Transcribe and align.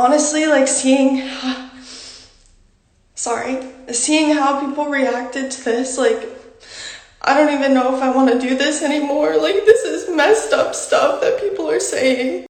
honestly, 0.00 0.46
like 0.46 0.66
seeing, 0.66 1.28
sorry, 3.14 3.62
seeing 3.92 4.34
how 4.34 4.66
people 4.66 4.86
reacted 4.86 5.50
to 5.50 5.64
this, 5.64 5.98
like, 5.98 6.28
I 7.22 7.34
don't 7.34 7.52
even 7.52 7.74
know 7.74 7.94
if 7.94 8.02
I 8.02 8.10
want 8.10 8.32
to 8.32 8.38
do 8.40 8.56
this 8.56 8.82
anymore. 8.82 9.36
Like, 9.36 9.66
this 9.66 9.82
is 9.82 10.14
messed 10.14 10.52
up 10.52 10.74
stuff 10.74 11.20
that 11.20 11.40
people 11.40 11.70
are 11.70 11.80
saying. 11.80 12.46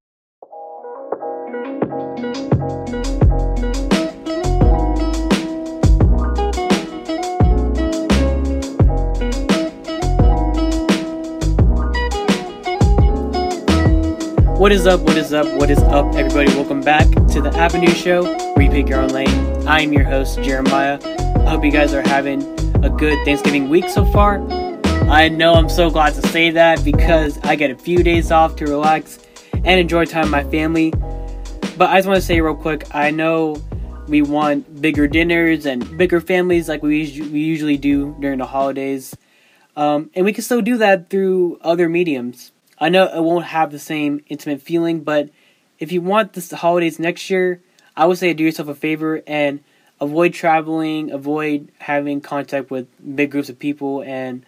What 14.61 14.71
is 14.71 14.85
up? 14.85 14.99
What 14.99 15.17
is 15.17 15.33
up? 15.33 15.47
What 15.57 15.71
is 15.71 15.79
up, 15.79 16.13
everybody? 16.13 16.53
Welcome 16.53 16.81
back 16.81 17.07
to 17.29 17.41
the 17.41 17.49
Avenue 17.57 17.89
Show, 17.95 18.23
where 18.53 18.61
you 18.61 18.69
pick 18.69 18.87
your 18.87 19.01
own 19.01 19.09
lane. 19.09 19.67
I 19.67 19.81
am 19.81 19.91
your 19.91 20.03
host, 20.03 20.39
Jeremiah. 20.43 20.99
I 21.01 21.49
hope 21.49 21.65
you 21.65 21.71
guys 21.71 21.95
are 21.95 22.07
having 22.07 22.43
a 22.85 22.89
good 22.91 23.17
Thanksgiving 23.25 23.69
week 23.69 23.89
so 23.89 24.05
far. 24.05 24.39
I 25.09 25.29
know 25.29 25.55
I'm 25.55 25.67
so 25.67 25.89
glad 25.89 26.13
to 26.13 26.27
say 26.27 26.51
that 26.51 26.85
because 26.85 27.39
I 27.39 27.55
get 27.55 27.71
a 27.71 27.75
few 27.75 28.03
days 28.03 28.29
off 28.29 28.55
to 28.57 28.65
relax 28.65 29.17
and 29.51 29.79
enjoy 29.79 30.05
time 30.05 30.25
with 30.25 30.31
my 30.31 30.43
family. 30.43 30.91
But 31.75 31.89
I 31.89 31.97
just 31.97 32.07
want 32.07 32.19
to 32.19 32.21
say 32.21 32.39
real 32.39 32.53
quick 32.53 32.85
I 32.93 33.09
know 33.09 33.59
we 34.07 34.21
want 34.21 34.79
bigger 34.79 35.07
dinners 35.07 35.65
and 35.65 35.97
bigger 35.97 36.21
families 36.21 36.69
like 36.69 36.83
we, 36.83 36.99
we 37.31 37.39
usually 37.39 37.77
do 37.77 38.15
during 38.19 38.37
the 38.37 38.45
holidays. 38.45 39.17
Um, 39.75 40.11
and 40.13 40.23
we 40.23 40.33
can 40.33 40.43
still 40.43 40.61
do 40.61 40.77
that 40.77 41.09
through 41.09 41.57
other 41.61 41.89
mediums. 41.89 42.51
I 42.81 42.89
know 42.89 43.05
it 43.05 43.21
won't 43.21 43.45
have 43.45 43.71
the 43.71 43.77
same 43.77 44.23
intimate 44.27 44.59
feeling, 44.59 45.01
but 45.03 45.29
if 45.77 45.91
you 45.91 46.01
want 46.01 46.33
this 46.33 46.49
holidays 46.49 46.97
next 46.97 47.29
year, 47.29 47.61
I 47.95 48.07
would 48.07 48.17
say 48.17 48.33
do 48.33 48.43
yourself 48.43 48.69
a 48.69 48.75
favor 48.75 49.21
and 49.27 49.63
avoid 49.99 50.33
traveling, 50.33 51.11
avoid 51.11 51.71
having 51.77 52.21
contact 52.21 52.71
with 52.71 52.87
big 53.15 53.29
groups 53.29 53.49
of 53.49 53.59
people, 53.59 54.01
and 54.01 54.43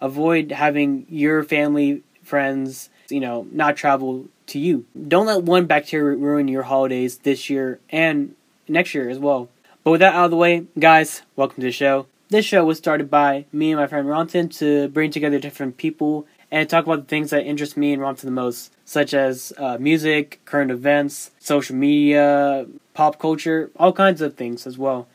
avoid 0.00 0.50
having 0.50 1.06
your 1.08 1.44
family, 1.44 2.02
friends, 2.24 2.90
you 3.08 3.20
know, 3.20 3.46
not 3.52 3.76
travel 3.76 4.26
to 4.48 4.58
you. 4.58 4.84
Don't 5.06 5.26
let 5.26 5.44
one 5.44 5.66
bacteria 5.66 6.16
ruin 6.16 6.48
your 6.48 6.64
holidays 6.64 7.18
this 7.18 7.48
year 7.48 7.78
and 7.90 8.34
next 8.66 8.94
year 8.94 9.08
as 9.08 9.20
well. 9.20 9.48
But 9.84 9.92
with 9.92 10.00
that 10.00 10.14
out 10.14 10.24
of 10.24 10.30
the 10.32 10.36
way, 10.36 10.66
guys, 10.76 11.22
welcome 11.36 11.60
to 11.60 11.68
the 11.68 11.70
show. 11.70 12.06
This 12.30 12.44
show 12.44 12.64
was 12.64 12.78
started 12.78 13.08
by 13.08 13.44
me 13.52 13.70
and 13.70 13.80
my 13.80 13.86
friend 13.86 14.08
Ramtin 14.08 14.52
to 14.58 14.88
bring 14.88 15.12
together 15.12 15.38
different 15.38 15.76
people 15.76 16.26
and 16.56 16.70
talk 16.70 16.86
about 16.86 17.00
the 17.00 17.04
things 17.04 17.28
that 17.30 17.44
interest 17.44 17.76
me 17.76 17.92
and 17.92 18.00
Ramtin 18.00 18.22
the 18.22 18.30
most, 18.30 18.72
such 18.86 19.12
as 19.12 19.52
uh, 19.58 19.76
music, 19.78 20.40
current 20.46 20.70
events, 20.70 21.30
social 21.38 21.76
media, 21.76 22.66
pop 22.94 23.18
culture, 23.18 23.70
all 23.76 23.92
kinds 23.92 24.22
of 24.22 24.36
things 24.38 24.66
as 24.66 24.78
well. 24.78 25.06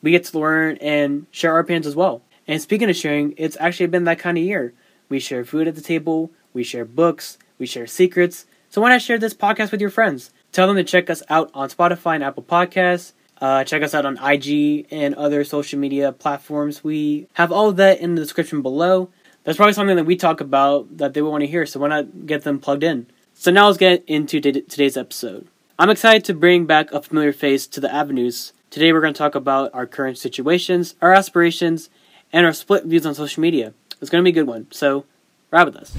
We 0.00 0.12
get 0.12 0.24
to 0.24 0.38
learn 0.38 0.78
and 0.78 1.26
share 1.30 1.52
our 1.52 1.58
opinions 1.58 1.86
as 1.86 1.94
well. 1.94 2.22
And 2.48 2.62
speaking 2.62 2.88
of 2.88 2.96
sharing, 2.96 3.34
it's 3.36 3.58
actually 3.60 3.88
been 3.88 4.04
that 4.04 4.18
kind 4.18 4.38
of 4.38 4.44
year. 4.44 4.72
We 5.10 5.20
share 5.20 5.44
food 5.44 5.68
at 5.68 5.74
the 5.74 5.82
table, 5.82 6.30
we 6.54 6.64
share 6.64 6.86
books, 6.86 7.36
we 7.58 7.66
share 7.66 7.86
secrets. 7.86 8.46
So 8.70 8.80
why 8.80 8.88
not 8.88 9.02
share 9.02 9.18
this 9.18 9.34
podcast 9.34 9.72
with 9.72 9.82
your 9.82 9.90
friends? 9.90 10.30
Tell 10.50 10.66
them 10.66 10.76
to 10.76 10.84
check 10.84 11.10
us 11.10 11.22
out 11.28 11.50
on 11.52 11.68
Spotify 11.68 12.14
and 12.14 12.24
Apple 12.24 12.42
Podcasts. 12.42 13.12
Uh, 13.38 13.64
check 13.64 13.82
us 13.82 13.92
out 13.92 14.06
on 14.06 14.16
IG 14.16 14.86
and 14.90 15.14
other 15.16 15.44
social 15.44 15.78
media 15.78 16.10
platforms. 16.10 16.82
We 16.82 17.28
have 17.34 17.52
all 17.52 17.68
of 17.68 17.76
that 17.76 18.00
in 18.00 18.14
the 18.14 18.22
description 18.22 18.62
below 18.62 19.10
that's 19.46 19.56
probably 19.56 19.74
something 19.74 19.94
that 19.94 20.04
we 20.06 20.16
talk 20.16 20.40
about 20.40 20.98
that 20.98 21.14
they 21.14 21.22
will 21.22 21.30
want 21.30 21.42
to 21.42 21.46
hear, 21.46 21.64
so 21.66 21.78
why 21.78 21.86
not 21.86 22.26
get 22.26 22.42
them 22.42 22.58
plugged 22.58 22.82
in? 22.82 23.06
So 23.32 23.52
now 23.52 23.66
let's 23.66 23.78
get 23.78 24.02
into 24.08 24.40
t- 24.40 24.60
today's 24.62 24.96
episode. 24.96 25.46
I'm 25.78 25.88
excited 25.88 26.24
to 26.24 26.34
bring 26.34 26.66
back 26.66 26.90
a 26.90 27.00
familiar 27.00 27.32
face 27.32 27.68
to 27.68 27.78
the 27.78 27.92
avenues. 27.94 28.52
Today 28.70 28.92
we're 28.92 29.00
going 29.00 29.14
to 29.14 29.18
talk 29.18 29.36
about 29.36 29.72
our 29.72 29.86
current 29.86 30.18
situations, 30.18 30.96
our 31.00 31.12
aspirations, 31.12 31.90
and 32.32 32.44
our 32.44 32.52
split 32.52 32.86
views 32.86 33.06
on 33.06 33.14
social 33.14 33.40
media. 33.40 33.72
It's 34.00 34.10
going 34.10 34.24
to 34.24 34.24
be 34.24 34.36
a 34.36 34.42
good 34.42 34.48
one, 34.48 34.66
so 34.72 35.04
ride 35.52 35.66
with 35.66 35.76
us. 35.76 35.96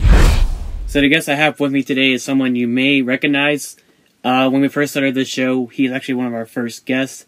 So 0.87 0.99
the 0.99 1.07
guest 1.07 1.29
I 1.29 1.35
have 1.35 1.57
with 1.57 1.71
me 1.71 1.83
today 1.83 2.11
is 2.11 2.25
someone 2.25 2.57
you 2.57 2.67
may 2.67 3.01
recognize. 3.01 3.77
Uh, 4.25 4.49
when 4.49 4.61
we 4.61 4.67
first 4.67 4.91
started 4.91 5.15
this 5.15 5.29
show, 5.29 5.67
he's 5.67 5.91
actually 5.91 6.15
one 6.15 6.27
of 6.27 6.33
our 6.33 6.45
first 6.45 6.85
guests. 6.85 7.25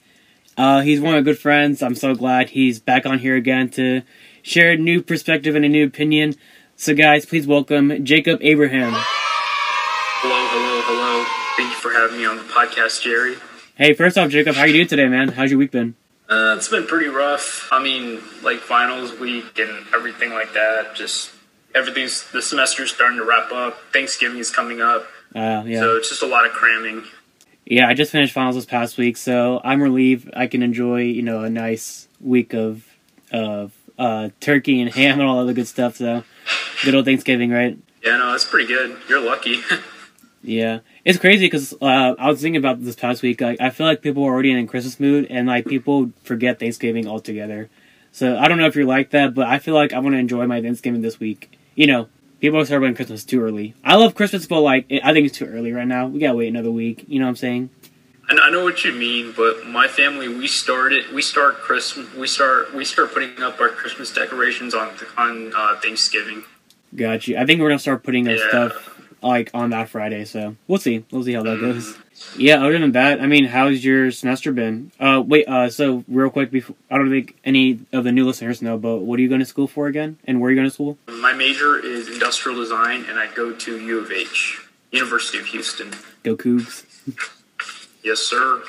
Uh, 0.58 0.82
he's 0.82 1.00
one 1.00 1.14
of 1.14 1.24
my 1.24 1.32
good 1.32 1.40
friends. 1.40 1.82
I'm 1.82 1.96
so 1.96 2.14
glad 2.14 2.50
he's 2.50 2.82
back 2.82 3.06
on 3.06 3.20
here 3.20 3.38
again 3.38 3.70
to 3.70 4.02
share 4.50 4.72
a 4.72 4.78
new 4.78 5.02
perspective 5.02 5.56
and 5.56 5.64
a 5.64 5.70
new 5.70 5.86
opinion. 5.86 6.34
So, 6.76 6.96
guys, 6.96 7.26
please 7.26 7.46
welcome 7.46 8.04
Jacob 8.04 8.40
Abraham. 8.42 8.94
Hello, 8.94 10.48
hello, 10.50 10.82
hello. 10.86 11.26
Thank 11.56 11.70
you 11.70 11.76
for 11.76 11.92
having 11.92 12.18
me 12.18 12.26
on 12.26 12.38
the 12.38 12.44
podcast, 12.44 13.04
Jerry. 13.04 13.36
Hey, 13.76 13.94
first 13.94 14.18
off, 14.18 14.32
Jacob, 14.32 14.56
how 14.56 14.64
you 14.66 14.74
doing 14.74 14.88
today, 14.88 15.08
man? 15.08 15.30
How's 15.30 15.52
your 15.52 15.60
week 15.60 15.72
been? 15.72 15.94
Uh, 16.28 16.56
it's 16.58 16.68
been 16.68 16.88
pretty 16.88 17.10
rough. 17.10 17.70
I 17.72 17.82
mean, 17.82 18.22
like 18.42 18.58
finals 18.60 19.18
week 19.20 19.60
and 19.60 19.86
everything 19.94 20.32
like 20.32 20.54
that. 20.54 20.96
Just 20.96 21.32
everything's 21.76 22.30
the 22.32 22.42
semester's 22.42 22.92
starting 22.92 23.18
to 23.18 23.26
wrap 23.26 23.52
up. 23.52 23.78
Thanksgiving 23.94 24.40
is 24.40 24.50
coming 24.50 24.82
up. 24.82 25.04
Uh, 25.36 25.64
yeah. 25.66 25.80
So 25.80 25.96
it's 25.96 26.10
just 26.10 26.24
a 26.24 26.28
lot 26.28 26.46
of 26.46 26.52
cramming. 26.54 27.04
Yeah, 27.66 27.88
I 27.88 27.94
just 27.94 28.12
finished 28.12 28.34
finals 28.34 28.56
this 28.56 28.66
past 28.66 28.98
week, 28.98 29.16
so 29.16 29.62
I'm 29.64 29.82
relieved 29.82 30.32
I 30.36 30.48
can 30.48 30.64
enjoy, 30.64 31.02
you 31.02 31.22
know, 31.22 31.44
a 31.44 31.50
nice 31.50 32.08
week 32.20 32.54
of 32.54 32.86
of 33.32 33.72
uh, 34.00 34.30
turkey 34.40 34.82
and 34.82 34.92
ham 34.92 35.20
and 35.20 35.30
all 35.30 35.46
the 35.46 35.54
good 35.54 35.68
stuff. 35.68 35.98
So 35.98 36.24
good 36.84 36.96
old 36.96 37.06
Thanksgiving, 37.06 37.52
right? 37.52 37.78
Yeah, 38.04 38.18
no, 38.18 38.32
that's 38.32 38.46
pretty 38.46 38.68
good. 38.68 38.98
You're 39.10 39.20
lucky. 39.20 39.62
yeah, 40.42 40.80
it's 41.04 41.20
crazy 41.20 41.46
because 41.46 41.74
uh, 41.82 42.16
I 42.18 42.30
was 42.30 42.42
thinking 42.42 42.58
about 42.58 42.84
this 42.84 42.96
past 42.96 43.22
week. 43.22 43.42
Like, 43.42 43.60
I 43.60 43.70
feel 43.70 43.86
like 43.86 44.02
people 44.02 44.24
are 44.24 44.32
already 44.32 44.52
in 44.52 44.58
a 44.58 44.68
Christmas 44.68 45.00
mood, 45.00 45.28
and 45.30 45.48
like 45.48 45.66
people 45.66 46.12
forget 46.24 46.60
Thanksgiving 46.60 47.08
altogether. 47.08 47.70
So 48.12 48.38
I 48.38 48.48
don't 48.48 48.58
know 48.58 48.66
if 48.66 48.76
you're 48.76 48.86
like 48.86 49.12
that, 49.12 49.36
but 49.36 49.48
I 49.48 49.60
feel 49.60 49.76
like 49.76 49.94
I 49.94 50.00
want 50.00 50.14
to 50.14 50.20
enjoy 50.20 50.48
my 50.48 50.62
Thanksgiving 50.62 51.02
this 51.02 51.20
week. 51.20 51.52
You 51.76 51.88
know, 51.88 52.08
people 52.40 52.60
are 52.60 52.66
celebrating 52.66 52.96
Christmas 52.96 53.24
too 53.26 53.42
early. 53.44 53.76
I 53.84 53.96
love 53.96 54.16
Christmas, 54.16 54.48
but 54.48 54.62
like 54.62 54.86
I 55.04 55.14
think 55.14 55.28
it's 55.28 55.38
too 55.38 55.46
early 55.46 55.74
right 55.74 55.88
now. 55.88 56.08
We 56.08 56.20
gotta 56.20 56.36
wait 56.36 56.48
another 56.48 56.72
week. 56.72 57.06
You 57.08 57.20
know 57.20 57.26
what 57.26 57.30
I'm 57.30 57.36
saying? 57.36 57.70
And 58.30 58.40
I 58.40 58.52
know 58.52 58.64
what 58.64 58.84
you 58.84 58.94
mean, 58.94 59.34
but 59.36 59.66
my 59.66 59.88
family 59.88 60.28
we 60.28 60.48
started 60.48 61.12
we 61.12 61.22
start 61.22 61.56
Christmas 61.56 62.14
we 62.14 62.28
start 62.28 62.74
we 62.76 62.86
start 62.86 63.12
putting 63.14 63.42
up 63.42 63.60
our 63.60 63.70
Christmas 63.70 64.14
decorations 64.14 64.74
on 64.76 64.94
on 65.18 65.52
uh, 65.56 65.80
Thanksgiving. 65.82 66.44
Got 66.96 67.28
you. 67.28 67.38
I 67.38 67.46
think 67.46 67.60
we're 67.60 67.70
gonna 67.70 67.80
start 67.80 68.04
putting 68.04 68.28
our 68.28 68.36
yeah. 68.36 68.48
stuff 68.50 69.00
like 69.22 69.50
on 69.54 69.72
that 69.72 69.90
Friday, 69.90 70.26
so 70.26 70.56
we'll 70.68 70.80
see. 70.80 71.06
We'll 71.12 71.24
see 71.24 71.34
how 71.34 71.44
that 71.44 71.60
goes. 71.60 71.88
Mm. 71.88 72.00
Yeah. 72.38 72.64
Other 72.64 72.78
than 72.78 72.92
that, 72.94 73.22
I 73.22 73.28
mean, 73.28 73.46
how's 73.46 73.84
your 73.84 74.12
semester 74.12 74.52
been? 74.52 74.92
Uh, 75.00 75.24
wait. 75.26 75.48
Uh, 75.48 75.70
so 75.70 76.04
real 76.08 76.30
quick, 76.30 76.52
before 76.52 76.76
I 76.92 76.98
don't 76.98 77.10
think 77.10 77.36
any 77.44 77.80
of 77.92 78.04
the 78.04 78.12
new 78.12 78.26
listeners 78.26 78.62
know, 78.62 78.78
but 78.78 78.98
what 78.98 79.20
are 79.20 79.22
you 79.22 79.30
going 79.30 79.40
to 79.40 79.46
school 79.46 79.68
for 79.68 79.88
again, 79.88 80.18
and 80.26 80.40
where 80.40 80.50
are 80.50 80.52
you 80.52 80.58
going 80.58 80.68
to 80.68 80.74
school? 80.74 80.98
My 81.08 81.34
major 81.34 81.84
is 81.84 82.08
industrial 82.08 82.60
design, 82.60 83.06
and 83.10 83.18
I 83.20 83.34
go 83.34 83.54
to 83.54 83.80
U 83.80 84.00
of 84.00 84.12
H, 84.12 84.62
University 84.92 85.40
of 85.40 85.46
Houston. 85.48 85.94
Go 86.24 86.36
Cougs. 86.36 86.86
Yes, 88.04 88.20
sir. 88.20 88.64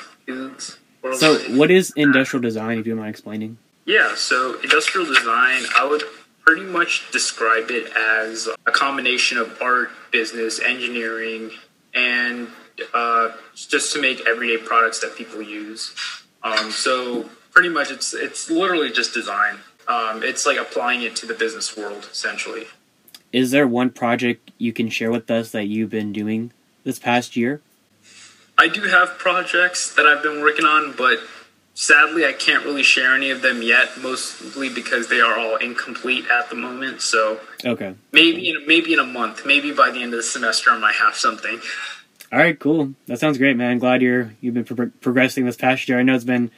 So, 1.13 1.37
what 1.57 1.71
is 1.71 1.91
industrial 1.95 2.41
design, 2.41 2.79
if 2.79 2.87
you 2.87 2.95
mind 2.95 3.09
explaining? 3.09 3.57
Yeah, 3.85 4.13
so 4.15 4.59
industrial 4.61 5.07
design, 5.07 5.63
I 5.75 5.87
would 5.89 6.03
pretty 6.41 6.63
much 6.63 7.09
describe 7.11 7.71
it 7.71 7.91
as 7.95 8.47
a 8.65 8.71
combination 8.71 9.37
of 9.37 9.59
art, 9.61 9.89
business, 10.11 10.59
engineering, 10.59 11.51
and 11.93 12.47
uh, 12.93 13.31
just 13.55 13.93
to 13.93 14.01
make 14.01 14.25
everyday 14.27 14.57
products 14.57 14.99
that 14.99 15.15
people 15.15 15.41
use. 15.41 15.93
Um, 16.43 16.71
so, 16.71 17.29
pretty 17.51 17.69
much, 17.69 17.91
it's 17.91 18.13
it's 18.13 18.49
literally 18.49 18.91
just 18.91 19.13
design. 19.13 19.57
Um, 19.87 20.23
it's 20.23 20.45
like 20.45 20.57
applying 20.57 21.01
it 21.01 21.15
to 21.17 21.25
the 21.25 21.33
business 21.33 21.75
world, 21.75 22.07
essentially. 22.11 22.65
Is 23.31 23.51
there 23.51 23.67
one 23.67 23.89
project 23.89 24.51
you 24.57 24.73
can 24.73 24.89
share 24.89 25.11
with 25.11 25.31
us 25.31 25.51
that 25.51 25.65
you've 25.65 25.89
been 25.89 26.13
doing 26.13 26.51
this 26.83 26.99
past 26.99 27.35
year? 27.35 27.61
I 28.61 28.67
do 28.67 28.83
have 28.83 29.17
projects 29.17 29.95
that 29.95 30.05
I've 30.05 30.21
been 30.21 30.39
working 30.39 30.65
on, 30.65 30.93
but 30.95 31.17
sadly 31.73 32.27
I 32.27 32.33
can't 32.33 32.63
really 32.63 32.83
share 32.83 33.15
any 33.15 33.31
of 33.31 33.41
them 33.41 33.63
yet, 33.63 33.89
mostly 33.99 34.69
because 34.69 35.07
they 35.07 35.19
are 35.19 35.35
all 35.35 35.55
incomplete 35.55 36.25
at 36.31 36.51
the 36.51 36.55
moment. 36.55 37.01
So 37.01 37.39
okay, 37.65 37.95
maybe 38.11 38.51
in 38.51 38.67
maybe 38.67 38.93
in 38.93 38.99
a 38.99 39.03
month, 39.03 39.47
maybe 39.47 39.73
by 39.73 39.89
the 39.89 40.03
end 40.03 40.13
of 40.13 40.17
the 40.17 40.23
semester, 40.23 40.69
I 40.69 40.77
might 40.77 40.93
have 40.93 41.15
something. 41.15 41.59
All 42.31 42.37
right, 42.37 42.57
cool. 42.59 42.93
That 43.07 43.19
sounds 43.19 43.39
great, 43.39 43.57
man. 43.57 43.79
Glad 43.79 44.03
you're 44.03 44.35
you've 44.41 44.53
been 44.53 44.63
pro- 44.63 44.91
progressing 45.01 45.43
this 45.45 45.57
past 45.57 45.89
year. 45.89 45.97
I 45.97 46.03
know 46.03 46.13
it's 46.13 46.23
been, 46.23 46.51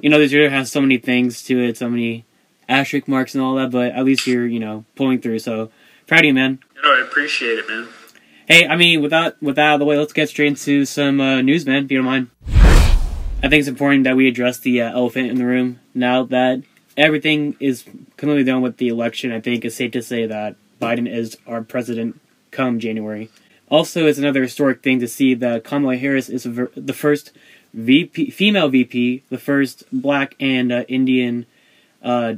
you 0.00 0.08
know, 0.08 0.18
this 0.18 0.32
year 0.32 0.48
has 0.48 0.72
so 0.72 0.80
many 0.80 0.96
things 0.96 1.42
to 1.42 1.62
it, 1.62 1.76
so 1.76 1.90
many 1.90 2.24
asterisk 2.70 3.06
marks 3.06 3.34
and 3.34 3.44
all 3.44 3.56
that, 3.56 3.70
but 3.70 3.92
at 3.92 4.06
least 4.06 4.26
you're 4.26 4.46
you 4.46 4.60
know 4.60 4.86
pulling 4.96 5.20
through. 5.20 5.40
So 5.40 5.70
proud 6.06 6.20
of 6.20 6.24
you, 6.24 6.32
man. 6.32 6.60
No, 6.82 6.90
I 6.90 7.02
appreciate 7.02 7.58
it, 7.58 7.68
man. 7.68 7.88
Hey, 8.48 8.66
I 8.66 8.76
mean, 8.76 9.02
without 9.02 9.42
with 9.42 9.56
that 9.56 9.66
out 9.66 9.74
of 9.74 9.80
the 9.80 9.84
way, 9.84 9.98
let's 9.98 10.14
get 10.14 10.30
straight 10.30 10.48
into 10.48 10.86
some 10.86 11.20
uh, 11.20 11.42
news, 11.42 11.66
man. 11.66 11.84
If 11.84 11.92
you 11.92 11.98
don't 11.98 12.06
mind. 12.06 12.30
I 12.48 13.42
think 13.42 13.60
it's 13.60 13.68
important 13.68 14.04
that 14.04 14.16
we 14.16 14.26
address 14.26 14.58
the 14.58 14.80
uh, 14.80 14.90
elephant 14.90 15.30
in 15.30 15.36
the 15.36 15.44
room 15.44 15.80
now 15.92 16.22
that 16.22 16.62
everything 16.96 17.56
is 17.60 17.82
completely 18.16 18.44
done 18.44 18.62
with 18.62 18.78
the 18.78 18.88
election. 18.88 19.32
I 19.32 19.42
think 19.42 19.66
it's 19.66 19.76
safe 19.76 19.92
to 19.92 20.00
say 20.00 20.24
that 20.24 20.56
Biden 20.80 21.06
is 21.06 21.36
our 21.46 21.60
president 21.60 22.22
come 22.50 22.80
January. 22.80 23.28
also, 23.68 24.06
it's 24.06 24.18
another 24.18 24.40
historic 24.40 24.82
thing 24.82 24.98
to 25.00 25.08
see 25.08 25.34
that 25.34 25.62
Kamala 25.62 25.98
Harris 25.98 26.30
is 26.30 26.46
ver- 26.46 26.72
the 26.74 26.94
first 26.94 27.32
VP, 27.74 28.30
female 28.30 28.70
VP, 28.70 29.24
the 29.28 29.36
first 29.36 29.84
Black 29.92 30.34
and 30.40 30.72
uh, 30.72 30.84
Indian 30.88 31.44
uh, 32.02 32.36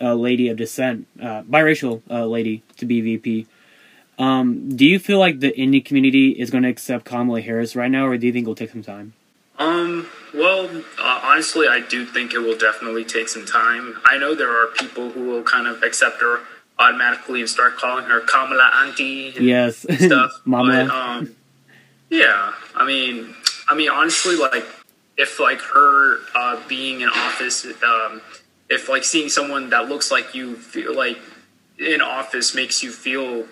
uh, 0.00 0.14
lady 0.14 0.48
of 0.48 0.56
descent, 0.56 1.06
uh, 1.20 1.42
biracial 1.42 2.00
uh, 2.10 2.24
lady 2.24 2.62
to 2.78 2.86
be 2.86 3.02
VP. 3.02 3.46
Um, 4.22 4.76
do 4.76 4.84
you 4.86 5.00
feel 5.00 5.18
like 5.18 5.40
the 5.40 5.50
indie 5.52 5.84
community 5.84 6.30
is 6.30 6.48
going 6.50 6.62
to 6.62 6.68
accept 6.68 7.04
Kamala 7.04 7.40
Harris 7.40 7.74
right 7.74 7.90
now, 7.90 8.06
or 8.06 8.16
do 8.16 8.26
you 8.28 8.32
think 8.32 8.46
it 8.46 8.48
will 8.48 8.54
take 8.54 8.70
some 8.70 8.82
time? 8.82 9.14
Um, 9.58 10.06
well, 10.32 10.68
uh, 11.00 11.20
honestly, 11.24 11.66
I 11.66 11.80
do 11.80 12.06
think 12.06 12.32
it 12.32 12.38
will 12.38 12.56
definitely 12.56 13.04
take 13.04 13.28
some 13.28 13.44
time. 13.44 13.98
I 14.04 14.18
know 14.18 14.34
there 14.36 14.50
are 14.50 14.68
people 14.68 15.10
who 15.10 15.24
will 15.24 15.42
kind 15.42 15.66
of 15.66 15.82
accept 15.82 16.20
her 16.20 16.40
automatically 16.78 17.40
and 17.40 17.50
start 17.50 17.76
calling 17.76 18.04
her 18.04 18.20
Kamala 18.20 18.70
Auntie 18.84 19.34
and 19.36 19.44
Yes, 19.44 19.78
stuff. 19.98 20.40
Mama. 20.44 20.86
But, 20.86 20.94
um, 20.94 21.34
yeah, 22.08 22.52
I 22.76 22.86
mean, 22.86 23.34
I 23.68 23.74
mean, 23.74 23.90
honestly, 23.90 24.36
like 24.36 24.64
if 25.16 25.40
like 25.40 25.60
her 25.60 26.18
uh, 26.34 26.60
being 26.68 27.00
in 27.00 27.08
office, 27.08 27.66
um, 27.82 28.22
if 28.68 28.88
like 28.88 29.02
seeing 29.02 29.28
someone 29.28 29.70
that 29.70 29.88
looks 29.88 30.12
like 30.12 30.32
you 30.32 30.54
feel 30.56 30.94
like 30.94 31.18
in 31.78 32.00
office 32.00 32.54
makes 32.54 32.82
you 32.84 32.92
feel, 32.92 33.46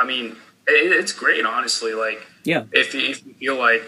I 0.00 0.06
mean, 0.06 0.36
it, 0.66 0.92
it's 0.92 1.12
great, 1.12 1.44
honestly. 1.44 1.92
Like 1.92 2.26
yeah, 2.44 2.64
if 2.72 2.94
if 2.94 3.24
you 3.26 3.34
feel 3.34 3.56
like 3.56 3.82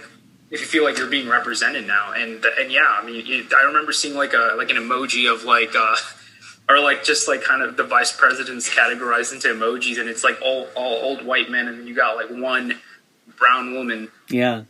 if 0.51 0.61
you 0.61 0.67
feel 0.67 0.85
like 0.85 0.99
you're 0.99 1.11
being 1.11 1.29
represented 1.29 1.87
now, 1.87 2.13
and 2.13 2.45
and 2.45 2.71
yeah, 2.71 2.99
I 3.01 3.05
mean, 3.05 3.25
it, 3.27 3.53
I 3.53 3.63
remember 3.65 3.93
seeing 3.93 4.15
like 4.15 4.35
a 4.35 4.55
like 4.57 4.71
an 4.71 4.77
emoji 4.77 5.33
of 5.33 5.45
like. 5.45 5.75
Uh, 5.75 5.97
or 6.69 6.79
like 6.81 7.03
just 7.03 7.27
like 7.27 7.43
kind 7.43 7.61
of 7.61 7.77
the 7.77 7.83
vice 7.83 8.17
presidents 8.17 8.71
categorized 8.71 9.33
into 9.33 9.49
emojis, 9.49 9.99
and 9.99 10.09
it's 10.09 10.23
like 10.23 10.41
all 10.43 10.69
all 10.77 11.01
old 11.03 11.25
white 11.27 11.51
men, 11.51 11.67
and 11.67 11.89
you 11.89 11.95
got 11.95 12.15
like 12.17 12.31
one 12.31 12.79
brown 13.37 13.75
woman. 13.75 14.09
yeah, 14.29 14.63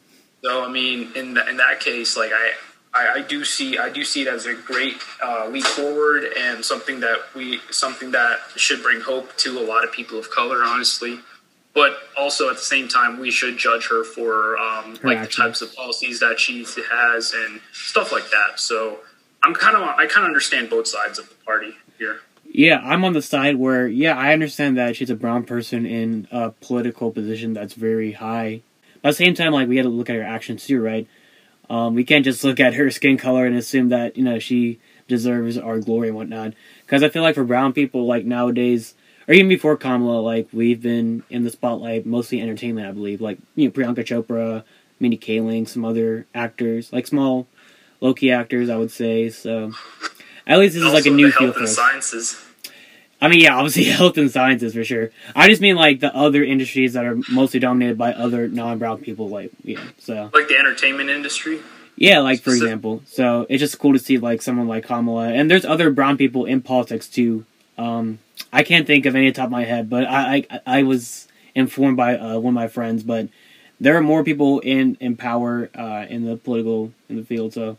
So 0.42 0.64
I 0.64 0.68
mean, 0.72 1.12
in 1.14 1.34
the, 1.34 1.48
in 1.48 1.58
that 1.58 1.80
case, 1.80 2.16
like 2.16 2.32
I, 2.32 2.52
I 2.94 3.12
I 3.16 3.22
do 3.22 3.44
see 3.44 3.78
I 3.78 3.90
do 3.90 4.04
see 4.04 4.22
it 4.22 4.28
as 4.28 4.46
a 4.46 4.54
great 4.54 4.96
uh, 5.22 5.48
leap 5.48 5.64
forward 5.64 6.24
and 6.36 6.64
something 6.64 7.00
that 7.00 7.18
we 7.36 7.60
something 7.70 8.10
that 8.12 8.40
should 8.56 8.82
bring 8.82 9.00
hope 9.02 9.36
to 9.38 9.58
a 9.58 9.64
lot 9.64 9.84
of 9.84 9.92
people 9.92 10.18
of 10.18 10.30
color, 10.30 10.64
honestly. 10.64 11.20
But 11.74 11.96
also 12.18 12.50
at 12.50 12.56
the 12.56 12.62
same 12.62 12.88
time, 12.88 13.18
we 13.18 13.30
should 13.30 13.56
judge 13.56 13.88
her 13.88 14.04
for 14.04 14.58
um, 14.58 14.96
Her 14.96 15.08
like 15.08 15.18
actions. 15.18 15.36
the 15.36 15.42
types 15.42 15.62
of 15.62 15.74
policies 15.74 16.20
that 16.20 16.38
she 16.38 16.66
has 16.90 17.32
and 17.32 17.60
stuff 17.72 18.12
like 18.12 18.28
that. 18.30 18.60
So 18.60 18.98
I'm 19.42 19.54
kind 19.54 19.76
of 19.76 19.82
I 19.82 20.06
kind 20.06 20.24
of 20.24 20.24
understand 20.24 20.68
both 20.68 20.86
sides 20.86 21.18
of 21.18 21.28
the 21.28 21.34
party 21.46 21.74
here. 21.98 22.20
Yeah, 22.44 22.80
I'm 22.84 23.04
on 23.04 23.14
the 23.14 23.22
side 23.22 23.56
where, 23.56 23.88
yeah, 23.88 24.14
I 24.14 24.34
understand 24.34 24.76
that 24.76 24.96
she's 24.96 25.08
a 25.08 25.14
brown 25.14 25.44
person 25.44 25.86
in 25.86 26.28
a 26.30 26.50
political 26.50 27.10
position 27.10 27.54
that's 27.54 27.72
very 27.72 28.12
high. 28.12 28.60
But 29.00 29.08
at 29.08 29.12
the 29.12 29.24
same 29.24 29.34
time, 29.34 29.52
like, 29.52 29.68
we 29.68 29.76
got 29.76 29.82
to 29.82 29.88
look 29.88 30.10
at 30.10 30.16
her 30.16 30.22
actions 30.22 30.66
too, 30.66 30.82
right? 30.82 31.08
Um, 31.70 31.94
we 31.94 32.04
can't 32.04 32.26
just 32.26 32.44
look 32.44 32.60
at 32.60 32.74
her 32.74 32.90
skin 32.90 33.16
color 33.16 33.46
and 33.46 33.56
assume 33.56 33.88
that, 33.88 34.18
you 34.18 34.22
know, 34.24 34.38
she 34.38 34.80
deserves 35.08 35.56
our 35.56 35.78
glory 35.78 36.08
and 36.08 36.16
whatnot. 36.16 36.52
Because 36.84 37.02
I 37.02 37.08
feel 37.08 37.22
like 37.22 37.36
for 37.36 37.44
brown 37.44 37.72
people, 37.72 38.04
like, 38.04 38.26
nowadays, 38.26 38.94
or 39.28 39.34
even 39.34 39.48
before 39.48 39.76
Kamala, 39.76 40.20
like, 40.20 40.48
we've 40.52 40.80
been 40.82 41.22
in 41.30 41.44
the 41.44 41.50
spotlight, 41.50 42.04
mostly 42.06 42.40
entertainment, 42.40 42.86
I 42.88 42.92
believe. 42.92 43.20
Like, 43.20 43.38
you 43.54 43.66
know, 43.66 43.70
Priyanka 43.72 44.04
Chopra, 44.04 44.64
Mindy 45.00 45.18
Kaling, 45.18 45.68
some 45.68 45.84
other 45.84 46.26
actors, 46.34 46.92
like 46.92 47.06
small, 47.06 47.46
low 48.00 48.14
key 48.14 48.30
actors, 48.30 48.68
I 48.68 48.76
would 48.76 48.90
say. 48.90 49.30
So, 49.30 49.72
at 50.46 50.58
least 50.58 50.74
this 50.74 50.82
is 50.84 50.92
like 50.92 51.06
a 51.06 51.10
new 51.10 51.30
field 51.30 51.54
for 51.54 51.62
us. 51.62 51.74
sciences. 51.76 52.40
I 53.20 53.28
mean, 53.28 53.38
yeah, 53.38 53.54
obviously 53.56 53.84
health 53.98 54.18
and 54.18 54.28
sciences 54.30 54.74
for 54.74 54.82
sure. 54.82 55.10
I 55.36 55.46
just 55.48 55.60
mean 55.62 55.76
like 55.76 56.00
the 56.00 56.12
other 56.14 56.42
industries 56.42 56.94
that 56.94 57.04
are 57.04 57.16
mostly 57.30 57.60
dominated 57.60 57.96
by 57.96 58.12
other 58.12 58.48
non-brown 58.48 58.98
people, 59.02 59.28
like 59.28 59.52
yeah. 59.62 59.80
So 59.98 60.28
like 60.34 60.48
the 60.48 60.56
entertainment 60.58 61.08
industry. 61.08 61.60
yeah, 61.94 62.18
like 62.18 62.38
for 62.40 62.50
Specific- 62.50 62.62
example, 62.64 63.02
so 63.06 63.46
it's 63.48 63.60
just 63.60 63.78
cool 63.78 63.92
to 63.92 63.98
see 64.00 64.18
like 64.18 64.42
someone 64.42 64.66
like 64.66 64.84
Kamala, 64.84 65.28
and 65.28 65.48
there's 65.48 65.64
other 65.64 65.90
brown 65.90 66.16
people 66.16 66.44
in 66.46 66.62
politics 66.62 67.06
too. 67.08 67.46
Um, 67.78 68.18
I 68.52 68.62
can't 68.62 68.86
think 68.86 69.06
of 69.06 69.14
any 69.14 69.32
top 69.32 69.46
of 69.46 69.50
my 69.50 69.64
head, 69.64 69.90
but 69.90 70.04
I 70.04 70.46
I, 70.50 70.60
I 70.66 70.82
was 70.82 71.28
informed 71.54 71.96
by 71.96 72.16
uh, 72.16 72.38
one 72.38 72.52
of 72.52 72.54
my 72.54 72.68
friends, 72.68 73.02
but 73.02 73.28
there 73.80 73.96
are 73.96 74.02
more 74.02 74.24
people 74.24 74.60
in 74.60 74.96
in 75.00 75.16
power 75.16 75.68
uh, 75.74 76.06
in 76.08 76.24
the 76.24 76.36
political 76.36 76.92
in 77.08 77.16
the 77.16 77.24
field. 77.24 77.52
So 77.52 77.78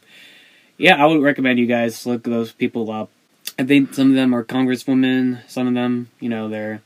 yeah, 0.78 1.02
I 1.02 1.06
would 1.06 1.22
recommend 1.22 1.60
you 1.60 1.66
guys 1.66 2.06
look 2.06 2.24
those 2.24 2.52
people 2.52 2.92
up. 2.92 3.10
I 3.58 3.64
think 3.64 3.94
some 3.94 4.10
of 4.10 4.16
them 4.16 4.34
are 4.34 4.44
congresswomen, 4.44 5.48
some 5.50 5.68
of 5.68 5.74
them, 5.74 6.10
you 6.20 6.30
know, 6.30 6.50
they're 6.50 6.82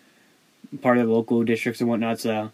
part 0.82 0.98
of 0.98 1.08
the 1.08 1.14
local 1.14 1.44
districts 1.44 1.80
and 1.82 1.90
whatnot. 1.90 2.20
So 2.20 2.52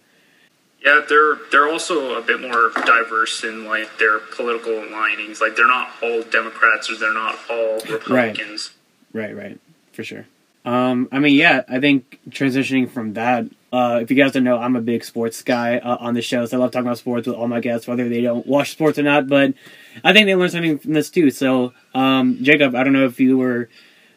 Yeah, 0.84 1.02
they're 1.08 1.38
they're 1.52 1.68
also 1.68 2.18
a 2.18 2.22
bit 2.22 2.40
more 2.40 2.72
diverse 2.86 3.44
in 3.44 3.66
like 3.66 3.98
their 3.98 4.20
political 4.20 4.90
linings. 4.90 5.42
Like 5.42 5.56
they're 5.56 5.68
not 5.68 5.92
all 6.02 6.22
Democrats 6.24 6.90
or 6.90 6.96
they're 6.96 7.14
not 7.14 7.38
all 7.50 7.80
Republicans. 7.90 8.72
right, 9.12 9.36
right, 9.36 9.60
for 9.92 10.04
sure. 10.04 10.28
Um, 10.66 11.10
I 11.12 11.20
mean, 11.20 11.36
yeah, 11.36 11.64
I 11.68 11.80
think 11.80 12.20
transitioning 12.30 12.90
from 12.90 13.14
that. 13.14 13.46
Uh, 13.72 14.00
if 14.02 14.12
you 14.12 14.16
guys 14.16 14.32
don't 14.32 14.44
know, 14.44 14.60
I'm 14.60 14.76
a 14.76 14.82
big 14.82 15.04
sports 15.04 15.42
guy 15.42 15.78
uh, 15.80 15.98
on 16.00 16.14
the 16.14 16.22
show, 16.22 16.46
so 16.46 16.58
I 16.58 16.60
love 16.60 16.72
talking 16.72 16.86
about 16.86 17.00
sports 17.00 17.28
with 17.28 17.36
all 17.36 17.48
my 17.48 17.60
guests, 17.60 17.88
whether 17.88 18.08
they 18.08 18.22
don't 18.22 18.46
watch 18.46 18.72
sports 18.72 19.00
or 19.00 19.04
not. 19.04 19.28
But 19.28 19.56
I 20.04 20.14
think 20.14 20.28
they 20.28 20.36
learn 20.36 20.50
something 20.50 20.78
from 20.78 20.94
this 20.94 21.10
too. 21.10 21.32
So, 21.32 21.74
um, 21.96 22.38
Jacob, 22.44 22.76
I 22.76 22.84
don't 22.84 22.94
know 22.94 23.06
if 23.06 23.20
you 23.20 23.38
were 23.38 23.70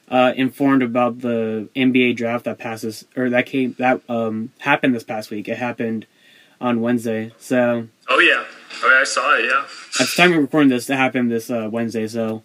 uh, 0.09 0.33
informed 0.37 0.83
about 0.83 1.21
the 1.21 1.69
NBA 1.75 2.17
draft 2.17 2.45
that 2.45 2.59
passes 2.59 3.05
or 3.17 3.31
that 3.31 3.47
came 3.47 3.75
that 3.79 4.03
um, 4.09 4.53
happened 4.59 4.95
this 4.95 5.05
past 5.05 5.31
week. 5.31 5.49
It 5.49 5.59
happened 5.59 6.07
on 6.61 6.81
Wednesday. 6.81 7.33
So 7.39 7.89
Oh 8.09 8.19
yeah, 8.21 8.45
oh, 8.85 8.93
yeah, 8.93 9.01
I 9.01 9.05
saw 9.05 9.37
it. 9.37 9.47
Yeah, 9.47 9.67
at 10.01 10.07
the 10.07 10.13
time 10.17 10.33
of 10.33 10.39
recording 10.39 10.69
this, 10.69 10.89
it 10.89 10.97
happened 10.97 11.31
this 11.31 11.51
uh, 11.51 11.69
Wednesday. 11.71 12.07
So 12.07 12.43